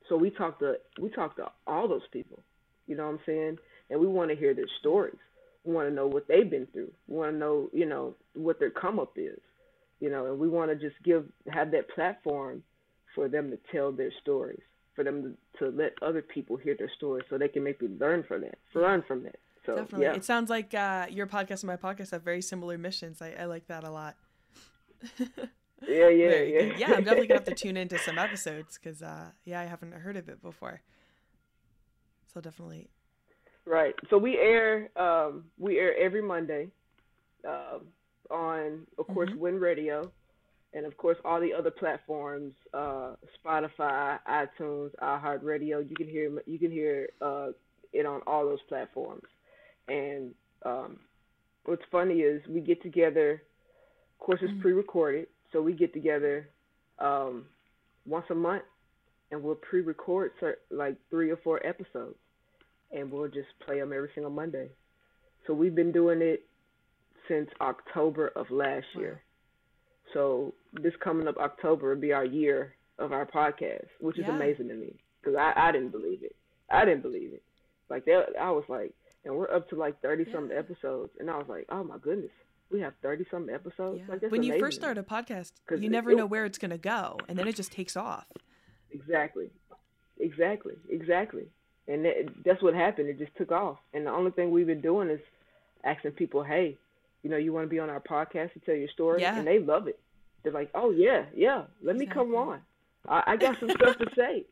So 0.10 0.18
we 0.18 0.30
talked 0.30 0.60
to 0.60 0.76
we 1.02 1.10
talk 1.10 1.36
to 1.38 1.46
all 1.66 1.88
those 1.88 2.08
people. 2.12 2.40
You 2.88 2.96
know 2.96 3.06
what 3.06 3.14
I'm 3.14 3.20
saying? 3.26 3.58
And 3.90 4.00
we 4.00 4.08
want 4.08 4.30
to 4.30 4.36
hear 4.36 4.54
their 4.54 4.68
stories. 4.80 5.18
We 5.64 5.74
want 5.74 5.88
to 5.90 5.94
know 5.94 6.08
what 6.08 6.28
they've 6.28 6.50
been 6.50 6.68
through. 6.68 6.92
We 7.08 7.18
want 7.18 7.32
to 7.32 7.38
know, 7.38 7.70
you 7.72 7.86
know, 7.86 8.16
what 8.34 8.60
their 8.60 8.70
come 8.70 9.00
up 9.00 9.14
is, 9.16 9.40
you 10.00 10.10
know, 10.10 10.26
and 10.26 10.40
we 10.40 10.50
want 10.50 10.72
to 10.72 10.76
just 10.76 11.02
give 11.04 11.26
have 11.50 11.72
that 11.72 11.90
platform 11.90 12.64
for 13.16 13.30
them 13.30 13.52
to 13.52 13.60
tell 13.72 13.92
their 13.92 14.12
stories, 14.22 14.62
for 14.96 15.04
them 15.04 15.38
to, 15.58 15.60
to 15.60 15.78
let 15.78 15.94
other 16.02 16.22
people 16.22 16.58
hear 16.58 16.76
their 16.78 16.92
stories, 16.98 17.24
so 17.30 17.38
they 17.38 17.48
can 17.48 17.64
maybe 17.64 17.88
learn 18.00 18.24
from 18.24 18.42
that, 18.42 18.58
learn 18.74 19.04
from 19.08 19.24
that. 19.24 19.38
So 19.66 19.78
definitely, 19.78 20.08
yeah. 20.08 20.14
it 20.14 20.26
sounds 20.26 20.50
like 20.50 20.74
uh, 20.74 21.06
your 21.10 21.28
podcast 21.28 21.64
and 21.64 21.68
my 21.68 21.78
podcast 21.78 22.12
have 22.12 22.24
very 22.24 22.42
similar 22.42 22.78
missions. 22.78 23.22
I, 23.22 23.34
I 23.40 23.46
like 23.46 23.68
that 23.68 23.86
a 23.86 23.90
lot. 23.90 24.18
yeah, 25.88 26.10
yeah, 26.10 26.10
yeah. 26.10 26.62
Yeah, 26.78 26.88
I'm 26.88 27.04
definitely 27.04 27.28
gonna 27.28 27.40
have 27.40 27.46
to 27.46 27.56
tune 27.56 27.78
into 27.78 27.98
some 28.00 28.18
episodes 28.18 28.78
because, 28.78 29.02
uh, 29.02 29.28
yeah, 29.46 29.62
I 29.62 29.66
haven't 29.66 29.94
heard 29.94 30.18
of 30.18 30.28
it 30.28 30.42
before. 30.42 30.82
So 32.34 32.42
definitely 32.42 32.90
Right. 33.66 33.96
So 34.10 34.18
we 34.18 34.38
air 34.38 34.90
um, 34.98 35.46
we 35.58 35.80
air 35.80 35.96
every 35.98 36.22
Monday 36.22 36.68
uh, 37.48 37.80
on, 38.30 38.86
of 38.98 39.08
course, 39.08 39.30
mm-hmm. 39.30 39.40
Win 39.40 39.60
Radio, 39.60 40.12
and 40.74 40.86
of 40.86 40.98
course 40.98 41.18
all 41.24 41.40
the 41.40 41.54
other 41.54 41.72
platforms: 41.72 42.54
uh, 42.74 43.16
Spotify, 43.46 44.20
iTunes, 44.30 44.92
iHeartRadio. 45.02 45.90
You 45.90 45.96
can 45.96 46.10
hear 46.10 46.32
you 46.46 46.60
can 46.60 46.72
hear 46.72 47.10
uh, 47.22 47.48
it 47.94 48.06
on 48.06 48.22
all 48.28 48.46
those 48.46 48.62
platforms. 48.68 49.24
And 49.88 50.34
um, 50.66 51.00
what's 51.66 51.84
funny 51.92 52.20
is 52.20 52.42
we 52.50 52.62
get 52.62 52.82
together 52.84 53.42
Of 54.20 54.26
course, 54.26 54.40
it's 54.42 54.52
mm-hmm. 54.52 54.62
pre-recorded, 54.62 55.28
so 55.52 55.62
we 55.62 55.74
get 55.74 55.94
together 55.94 56.50
um, 57.00 57.46
once 58.06 58.26
a 58.30 58.36
month, 58.36 58.64
and 59.32 59.42
we'll 59.44 59.56
pre-record 59.56 60.32
like 60.72 60.98
three 61.10 61.32
or 61.32 61.38
four 61.38 61.66
episodes, 61.66 62.18
and 62.94 63.12
we'll 63.12 63.28
just 63.28 63.50
play 63.66 63.80
them 63.80 63.94
every 63.94 64.10
single 64.14 64.32
Monday. 64.32 64.70
So 65.48 65.54
we've 65.54 65.76
been 65.76 65.92
doing 65.92 66.22
it 66.22 66.46
since 67.28 67.50
October 67.62 68.28
of 68.36 68.50
last 68.52 68.86
year. 68.96 69.22
So 70.14 70.54
this 70.74 70.94
coming 71.04 71.28
up 71.28 71.38
October 71.38 71.94
will 71.94 72.02
be 72.02 72.14
our 72.14 72.26
year 72.26 72.76
of 73.00 73.12
our 73.12 73.26
podcast, 73.26 73.88
which 74.00 74.20
is 74.20 74.26
yeah. 74.28 74.36
amazing 74.36 74.68
to 74.68 74.76
me 74.76 74.96
because 75.22 75.38
I, 75.38 75.54
I 75.56 75.72
didn't 75.72 75.92
believe 75.92 76.24
it. 76.24 76.36
I 76.70 76.86
didn't 76.86 77.02
believe 77.02 77.34
it. 77.34 77.44
Like 77.90 78.06
that, 78.06 78.28
I 78.40 78.52
was 78.52 78.64
like, 78.68 78.94
and 79.26 79.36
we're 79.36 79.50
up 79.50 79.70
to 79.70 79.76
like 79.76 80.02
thirty 80.02 80.26
yeah. 80.28 80.34
something 80.34 80.58
episodes, 80.58 81.12
and 81.20 81.30
I 81.30 81.38
was 81.38 81.48
like, 81.48 81.66
oh 81.70 81.84
my 81.84 81.98
goodness, 81.98 82.32
we 82.72 82.82
have 82.82 82.94
thirty 83.02 83.26
something 83.32 83.54
episodes. 83.54 84.02
Yeah. 84.08 84.16
Like, 84.16 84.32
when 84.32 84.44
you 84.44 84.60
first 84.60 84.80
start 84.80 84.98
a 84.98 85.04
podcast, 85.04 85.54
you 85.78 85.90
never 85.90 86.12
it, 86.12 86.18
know 86.18 86.26
where 86.26 86.46
it's 86.46 86.58
gonna 86.58 86.78
go, 86.78 87.18
and 87.28 87.38
then 87.38 87.48
it 87.48 87.56
just 87.56 87.72
takes 87.72 87.96
off. 87.96 88.26
Exactly, 88.92 89.50
exactly, 90.20 90.76
exactly, 90.90 91.48
and 91.88 92.06
that, 92.06 92.44
that's 92.46 92.62
what 92.62 92.74
happened. 92.74 93.10
It 93.10 93.20
just 93.20 93.36
took 93.36 93.52
off, 93.52 93.78
and 93.94 94.06
the 94.06 94.12
only 94.12 94.32
thing 94.32 94.52
we've 94.52 94.68
been 94.68 94.82
doing 94.82 95.10
is 95.10 95.20
asking 95.84 96.12
people, 96.12 96.44
hey, 96.44 96.78
you 97.24 97.30
know, 97.30 97.38
you 97.38 97.54
want 97.54 97.66
to 97.66 97.70
be 97.70 97.80
on 97.80 97.90
our 97.90 98.00
podcast 98.00 98.54
to 98.54 98.60
tell 98.60 98.76
your 98.76 98.90
story, 98.90 99.22
yeah. 99.22 99.38
and 99.38 99.48
they 99.48 99.60
love 99.60 99.88
it. 99.88 100.00
They're 100.44 100.52
like, 100.52 100.70
oh 100.76 100.92
yeah, 100.92 101.26
yeah, 101.36 101.64
let 101.82 101.96
exactly. 101.96 102.00
me 102.00 102.06
come 102.08 102.36
on. 102.36 102.62
I, 103.08 103.24
I 103.28 103.38
got 103.38 103.60
some 103.60 103.70
stuff 103.70 103.98
to 103.98 104.08
say. 104.16 104.46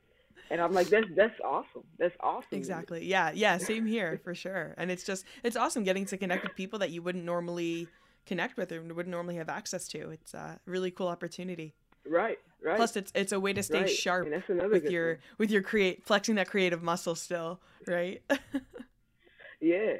And 0.49 0.59
I'm 0.59 0.73
like, 0.73 0.87
that's 0.89 1.07
that's 1.15 1.39
awesome. 1.45 1.83
That's 1.97 2.15
awesome. 2.19 2.49
Exactly. 2.51 3.05
Yeah. 3.05 3.31
Yeah. 3.33 3.57
Same 3.57 3.85
here 3.85 4.19
for 4.21 4.35
sure. 4.35 4.73
And 4.77 4.91
it's 4.91 5.05
just 5.05 5.23
it's 5.43 5.55
awesome 5.55 5.85
getting 5.85 6.05
to 6.07 6.17
connect 6.17 6.43
with 6.43 6.55
people 6.55 6.79
that 6.79 6.89
you 6.89 7.01
wouldn't 7.01 7.23
normally 7.23 7.87
connect 8.25 8.57
with 8.57 8.71
or 8.73 8.81
wouldn't 8.81 9.07
normally 9.07 9.37
have 9.37 9.47
access 9.47 9.87
to. 9.89 10.09
It's 10.09 10.33
a 10.33 10.59
really 10.65 10.91
cool 10.91 11.07
opportunity. 11.07 11.73
Right. 12.05 12.37
Right. 12.63 12.77
Plus, 12.77 12.95
it's 12.95 13.11
it's 13.15 13.31
a 13.31 13.39
way 13.39 13.53
to 13.53 13.63
stay 13.63 13.81
right. 13.81 13.89
sharp 13.89 14.29
with 14.29 14.85
your 14.85 15.15
thing. 15.15 15.23
with 15.37 15.51
your 15.51 15.63
create 15.63 16.05
flexing 16.05 16.35
that 16.35 16.47
creative 16.47 16.83
muscle 16.83 17.15
still, 17.15 17.59
right? 17.87 18.21
yeah, 19.59 19.93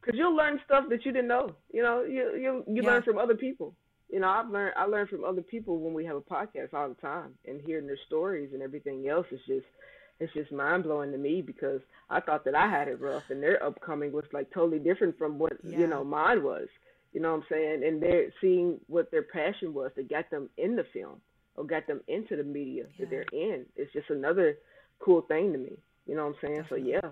because 0.00 0.18
you'll 0.18 0.34
learn 0.34 0.60
stuff 0.64 0.86
that 0.90 1.04
you 1.04 1.12
didn't 1.12 1.28
know. 1.28 1.54
You 1.72 1.82
know, 1.82 2.02
you 2.02 2.34
you 2.34 2.64
you 2.66 2.82
yeah. 2.82 2.90
learn 2.90 3.02
from 3.02 3.18
other 3.18 3.34
people 3.34 3.74
you 4.12 4.20
know, 4.20 4.28
I've 4.28 4.50
learned 4.50 4.74
I 4.76 4.84
learn 4.84 5.06
from 5.06 5.24
other 5.24 5.40
people 5.40 5.78
when 5.78 5.94
we 5.94 6.04
have 6.04 6.16
a 6.16 6.20
podcast 6.20 6.74
all 6.74 6.88
the 6.88 6.94
time, 6.96 7.34
and 7.48 7.60
hearing 7.64 7.86
their 7.86 7.98
stories 8.06 8.50
and 8.52 8.62
everything 8.62 9.08
else 9.08 9.26
is 9.32 9.40
just 9.48 9.66
it's 10.20 10.32
just 10.34 10.52
mind 10.52 10.84
blowing 10.84 11.10
to 11.12 11.18
me 11.18 11.40
because 11.40 11.80
I 12.10 12.20
thought 12.20 12.44
that 12.44 12.54
I 12.54 12.70
had 12.70 12.88
it 12.88 13.00
rough, 13.00 13.24
and 13.30 13.42
their 13.42 13.60
upcoming 13.64 14.12
was 14.12 14.26
like 14.32 14.52
totally 14.52 14.78
different 14.78 15.16
from 15.16 15.38
what 15.38 15.54
yeah. 15.64 15.78
you 15.78 15.86
know 15.86 16.04
mine 16.04 16.44
was. 16.44 16.68
You 17.14 17.20
know 17.20 17.32
what 17.32 17.38
I'm 17.38 17.44
saying? 17.50 17.82
And 17.84 18.02
they're 18.02 18.32
seeing 18.40 18.80
what 18.86 19.10
their 19.10 19.22
passion 19.22 19.72
was 19.74 19.90
that 19.96 20.10
got 20.10 20.30
them 20.30 20.50
in 20.58 20.76
the 20.76 20.84
film 20.92 21.20
or 21.56 21.64
got 21.64 21.86
them 21.86 22.00
into 22.08 22.36
the 22.36 22.44
media 22.44 22.84
yeah. 22.84 23.04
that 23.04 23.10
they're 23.10 23.26
in. 23.32 23.66
It's 23.76 23.92
just 23.92 24.10
another 24.10 24.56
cool 24.98 25.22
thing 25.22 25.52
to 25.52 25.58
me. 25.58 25.76
You 26.06 26.16
know 26.16 26.26
what 26.26 26.36
I'm 26.36 26.48
saying? 26.48 26.62
Definitely. 26.62 26.92
So 26.92 27.00
yeah, 27.04 27.10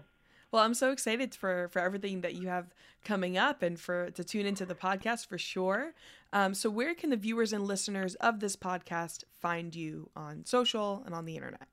well, 0.52 0.64
I'm 0.64 0.74
so 0.74 0.90
excited 0.90 1.34
for 1.34 1.68
for 1.68 1.78
everything 1.78 2.22
that 2.22 2.34
you 2.34 2.48
have 2.48 2.74
coming 3.04 3.38
up 3.38 3.62
and 3.62 3.78
for 3.78 4.10
to 4.10 4.24
tune 4.24 4.46
into 4.46 4.66
the 4.66 4.74
podcast 4.74 5.26
for 5.26 5.38
sure. 5.38 5.94
Um, 6.32 6.54
so, 6.54 6.68
where 6.70 6.94
can 6.94 7.10
the 7.10 7.16
viewers 7.16 7.52
and 7.52 7.66
listeners 7.66 8.16
of 8.16 8.40
this 8.40 8.56
podcast 8.56 9.24
find 9.38 9.74
you 9.74 10.10
on 10.16 10.44
social 10.44 11.02
and 11.06 11.14
on 11.14 11.24
the 11.24 11.36
internet? 11.36 11.68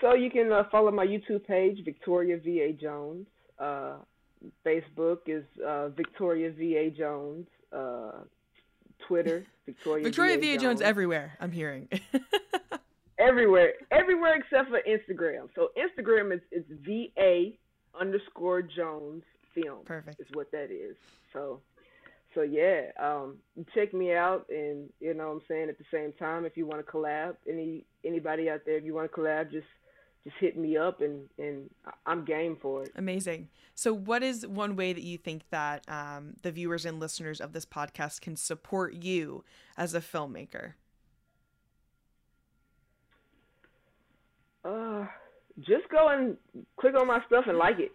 So 0.00 0.14
you 0.14 0.30
can 0.30 0.50
uh, 0.50 0.64
follow 0.70 0.90
my 0.90 1.06
YouTube 1.06 1.46
page, 1.46 1.84
Victoria 1.84 2.38
VA 2.38 2.72
Jones. 2.72 3.26
Uh, 3.58 3.96
Facebook 4.64 5.18
is 5.26 5.44
uh, 5.66 5.88
Victoria 5.88 6.50
VA 6.52 6.90
Jones. 6.90 7.46
Twitter, 9.06 9.44
Victoria. 9.66 10.04
Victoria 10.04 10.36
VA, 10.36 10.40
VA 10.40 10.46
Jones. 10.46 10.62
Jones 10.62 10.80
everywhere. 10.82 11.36
I'm 11.40 11.52
hearing. 11.52 11.88
everywhere, 13.18 13.74
everywhere 13.90 14.34
except 14.36 14.68
for 14.68 14.80
Instagram. 14.88 15.48
So 15.54 15.68
Instagram 15.76 16.32
is 16.34 16.40
it's 16.50 16.68
V 16.84 17.12
A 17.18 17.58
underscore 17.98 18.62
Jones 18.62 19.22
film. 19.54 19.84
Perfect. 19.84 20.20
Is 20.20 20.26
what 20.32 20.50
that 20.52 20.70
is. 20.70 20.96
So, 21.32 21.60
so 22.34 22.42
yeah, 22.42 22.90
um, 23.00 23.36
check 23.74 23.92
me 23.92 24.12
out, 24.12 24.46
and 24.48 24.88
you 25.00 25.14
know 25.14 25.28
what 25.28 25.34
I'm 25.34 25.42
saying 25.48 25.68
at 25.68 25.78
the 25.78 25.84
same 25.92 26.12
time, 26.12 26.44
if 26.44 26.56
you 26.56 26.66
want 26.66 26.84
to 26.84 26.90
collab, 26.90 27.36
any 27.48 27.84
anybody 28.04 28.48
out 28.48 28.60
there, 28.64 28.76
if 28.76 28.84
you 28.84 28.94
want 28.94 29.10
to 29.10 29.16
collab, 29.16 29.50
just 29.50 29.66
just 30.24 30.36
hit 30.38 30.56
me 30.56 30.76
up, 30.76 31.00
and 31.00 31.28
and 31.38 31.70
I'm 32.06 32.24
game 32.24 32.56
for 32.60 32.82
it. 32.82 32.92
Amazing. 32.96 33.48
So, 33.74 33.92
what 33.92 34.22
is 34.22 34.46
one 34.46 34.76
way 34.76 34.92
that 34.92 35.02
you 35.02 35.16
think 35.16 35.42
that 35.50 35.84
um, 35.88 36.34
the 36.42 36.52
viewers 36.52 36.84
and 36.84 37.00
listeners 37.00 37.40
of 37.40 37.52
this 37.52 37.64
podcast 37.64 38.20
can 38.20 38.36
support 38.36 38.94
you 38.94 39.44
as 39.76 39.94
a 39.94 40.00
filmmaker? 40.00 40.74
Uh, 44.64 45.06
just 45.60 45.88
go 45.88 46.08
and 46.08 46.36
click 46.78 46.94
on 46.98 47.06
my 47.06 47.20
stuff 47.26 47.44
and 47.48 47.56
like 47.56 47.78
it. 47.78 47.92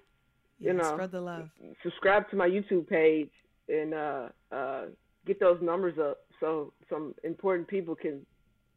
Yeah, 0.59 0.71
you 0.71 0.77
know, 0.77 0.93
spread 0.93 1.11
the 1.11 1.21
love. 1.21 1.49
Subscribe 1.83 2.29
to 2.29 2.35
my 2.35 2.47
YouTube 2.47 2.87
page 2.87 3.29
and 3.69 3.93
uh, 3.93 4.27
uh, 4.51 4.85
get 5.25 5.39
those 5.39 5.59
numbers 5.61 5.99
up 5.99 6.19
so 6.39 6.73
some 6.89 7.13
important 7.23 7.67
people 7.67 7.95
can 7.95 8.25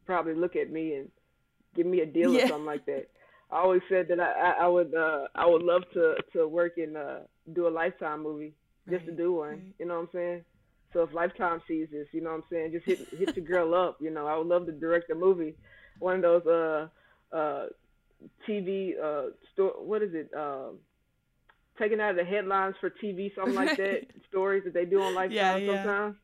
probably 0.05 0.33
look 0.33 0.55
at 0.55 0.71
me 0.71 0.95
and 0.95 1.09
give 1.75 1.85
me 1.85 2.01
a 2.01 2.05
deal 2.05 2.33
yeah. 2.33 2.45
or 2.45 2.47
something 2.47 2.65
like 2.65 2.85
that. 2.85 3.07
I 3.51 3.59
always 3.59 3.81
said 3.89 4.07
that 4.09 4.19
I, 4.19 4.31
I, 4.31 4.65
I 4.65 4.67
would 4.67 4.93
uh, 4.93 5.27
I 5.35 5.45
would 5.45 5.63
love 5.63 5.83
to 5.93 6.15
to 6.33 6.47
work 6.47 6.77
and 6.77 6.95
uh, 6.95 7.19
do 7.53 7.67
a 7.67 7.69
lifetime 7.69 8.21
movie 8.23 8.53
just 8.89 9.05
right, 9.05 9.05
to 9.07 9.11
do 9.11 9.33
one. 9.33 9.49
Right. 9.49 9.63
You 9.79 9.85
know 9.87 9.95
what 9.95 10.01
I'm 10.01 10.09
saying? 10.13 10.45
So 10.93 11.03
if 11.03 11.13
Lifetime 11.13 11.61
sees 11.67 11.87
this, 11.91 12.07
you 12.11 12.21
know 12.21 12.31
what 12.31 12.37
I'm 12.37 12.43
saying, 12.49 12.71
just 12.71 12.85
hit 12.85 13.07
hit 13.17 13.35
your 13.35 13.45
girl 13.45 13.75
up. 13.75 13.97
You 14.01 14.09
know, 14.09 14.27
I 14.27 14.37
would 14.37 14.47
love 14.47 14.65
to 14.65 14.71
direct 14.71 15.09
a 15.11 15.15
movie, 15.15 15.55
one 15.99 16.15
of 16.15 16.21
those 16.21 16.45
uh 16.45 17.35
uh 17.35 17.65
TV 18.47 18.93
uh 19.01 19.29
store 19.53 19.73
what 19.83 20.01
is 20.01 20.13
it 20.13 20.29
um 20.35 20.77
taken 21.77 21.99
out 22.01 22.11
of 22.11 22.17
the 22.17 22.25
headlines 22.25 22.75
for 22.81 22.89
TV 22.89 23.33
something 23.35 23.55
like 23.55 23.77
that 23.77 24.01
stories 24.29 24.63
that 24.65 24.73
they 24.73 24.85
do 24.85 25.01
on 25.01 25.15
Lifetime 25.15 25.35
yeah, 25.35 25.57
yeah. 25.57 25.83
sometimes. 25.83 26.15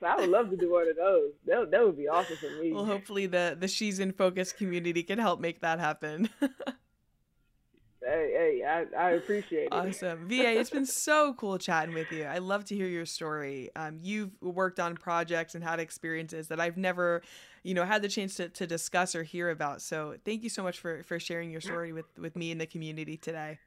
So 0.00 0.06
I 0.06 0.16
would 0.16 0.28
love 0.28 0.50
to 0.50 0.56
do 0.56 0.72
one 0.72 0.88
of 0.88 0.96
those. 0.96 1.32
That 1.46 1.70
that 1.70 1.84
would 1.84 1.96
be 1.96 2.08
awesome 2.08 2.36
for 2.36 2.50
me. 2.62 2.72
Well, 2.72 2.84
hopefully 2.84 3.26
the 3.26 3.56
the 3.58 3.68
She's 3.68 3.98
in 3.98 4.12
Focus 4.12 4.52
community 4.52 5.02
can 5.02 5.18
help 5.18 5.40
make 5.40 5.60
that 5.60 5.80
happen. 5.80 6.28
Hey, 8.00 8.60
hey, 8.62 8.64
I, 8.64 9.08
I 9.08 9.10
appreciate 9.10 9.64
it. 9.64 9.72
Awesome. 9.72 10.28
VA, 10.28 10.58
it's 10.58 10.70
been 10.70 10.86
so 10.86 11.34
cool 11.34 11.58
chatting 11.58 11.94
with 11.94 12.10
you. 12.12 12.24
I 12.24 12.38
love 12.38 12.64
to 12.66 12.74
hear 12.74 12.86
your 12.86 13.04
story. 13.04 13.70
Um, 13.74 13.98
you've 14.00 14.30
worked 14.40 14.80
on 14.80 14.94
projects 14.94 15.54
and 15.54 15.64
had 15.64 15.80
experiences 15.80 16.48
that 16.48 16.60
I've 16.60 16.76
never, 16.76 17.22
you 17.64 17.74
know, 17.74 17.84
had 17.84 18.00
the 18.00 18.08
chance 18.08 18.36
to, 18.36 18.48
to 18.50 18.66
discuss 18.66 19.14
or 19.14 19.24
hear 19.24 19.50
about. 19.50 19.82
So 19.82 20.14
thank 20.24 20.42
you 20.42 20.48
so 20.48 20.62
much 20.62 20.78
for, 20.78 21.02
for 21.02 21.18
sharing 21.18 21.50
your 21.50 21.60
story 21.60 21.92
with, 21.92 22.06
with 22.18 22.36
me 22.36 22.52
and 22.52 22.60
the 22.60 22.66
community 22.66 23.16
today. 23.16 23.58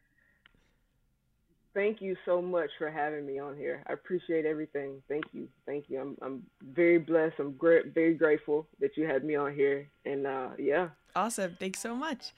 Thank 1.73 2.01
you 2.01 2.17
so 2.25 2.41
much 2.41 2.69
for 2.77 2.91
having 2.91 3.25
me 3.25 3.39
on 3.39 3.55
here. 3.55 3.81
I 3.87 3.93
appreciate 3.93 4.45
everything. 4.45 5.01
Thank 5.07 5.23
you. 5.31 5.47
Thank 5.65 5.85
you. 5.89 6.01
I'm 6.01 6.17
I'm 6.21 6.43
very 6.73 6.97
blessed. 6.97 7.35
I'm 7.39 7.53
great, 7.53 7.93
very 7.93 8.13
grateful 8.13 8.67
that 8.79 8.97
you 8.97 9.05
had 9.05 9.23
me 9.23 9.35
on 9.35 9.53
here. 9.53 9.87
And 10.05 10.27
uh, 10.27 10.49
yeah. 10.59 10.89
Awesome. 11.15 11.55
Thanks 11.59 11.79
so 11.79 11.95
much. 11.95 12.33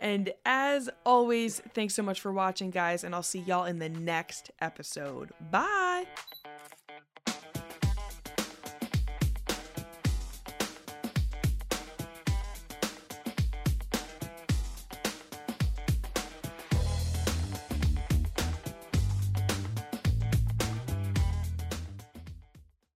And 0.00 0.32
as 0.46 0.88
always, 1.04 1.60
thanks 1.74 1.94
so 1.94 2.02
much 2.02 2.20
for 2.20 2.32
watching, 2.32 2.70
guys, 2.70 3.04
and 3.04 3.14
I'll 3.14 3.22
see 3.22 3.40
y'all 3.40 3.64
in 3.64 3.78
the 3.78 3.88
next 3.88 4.50
episode. 4.60 5.32
Bye. 5.50 6.06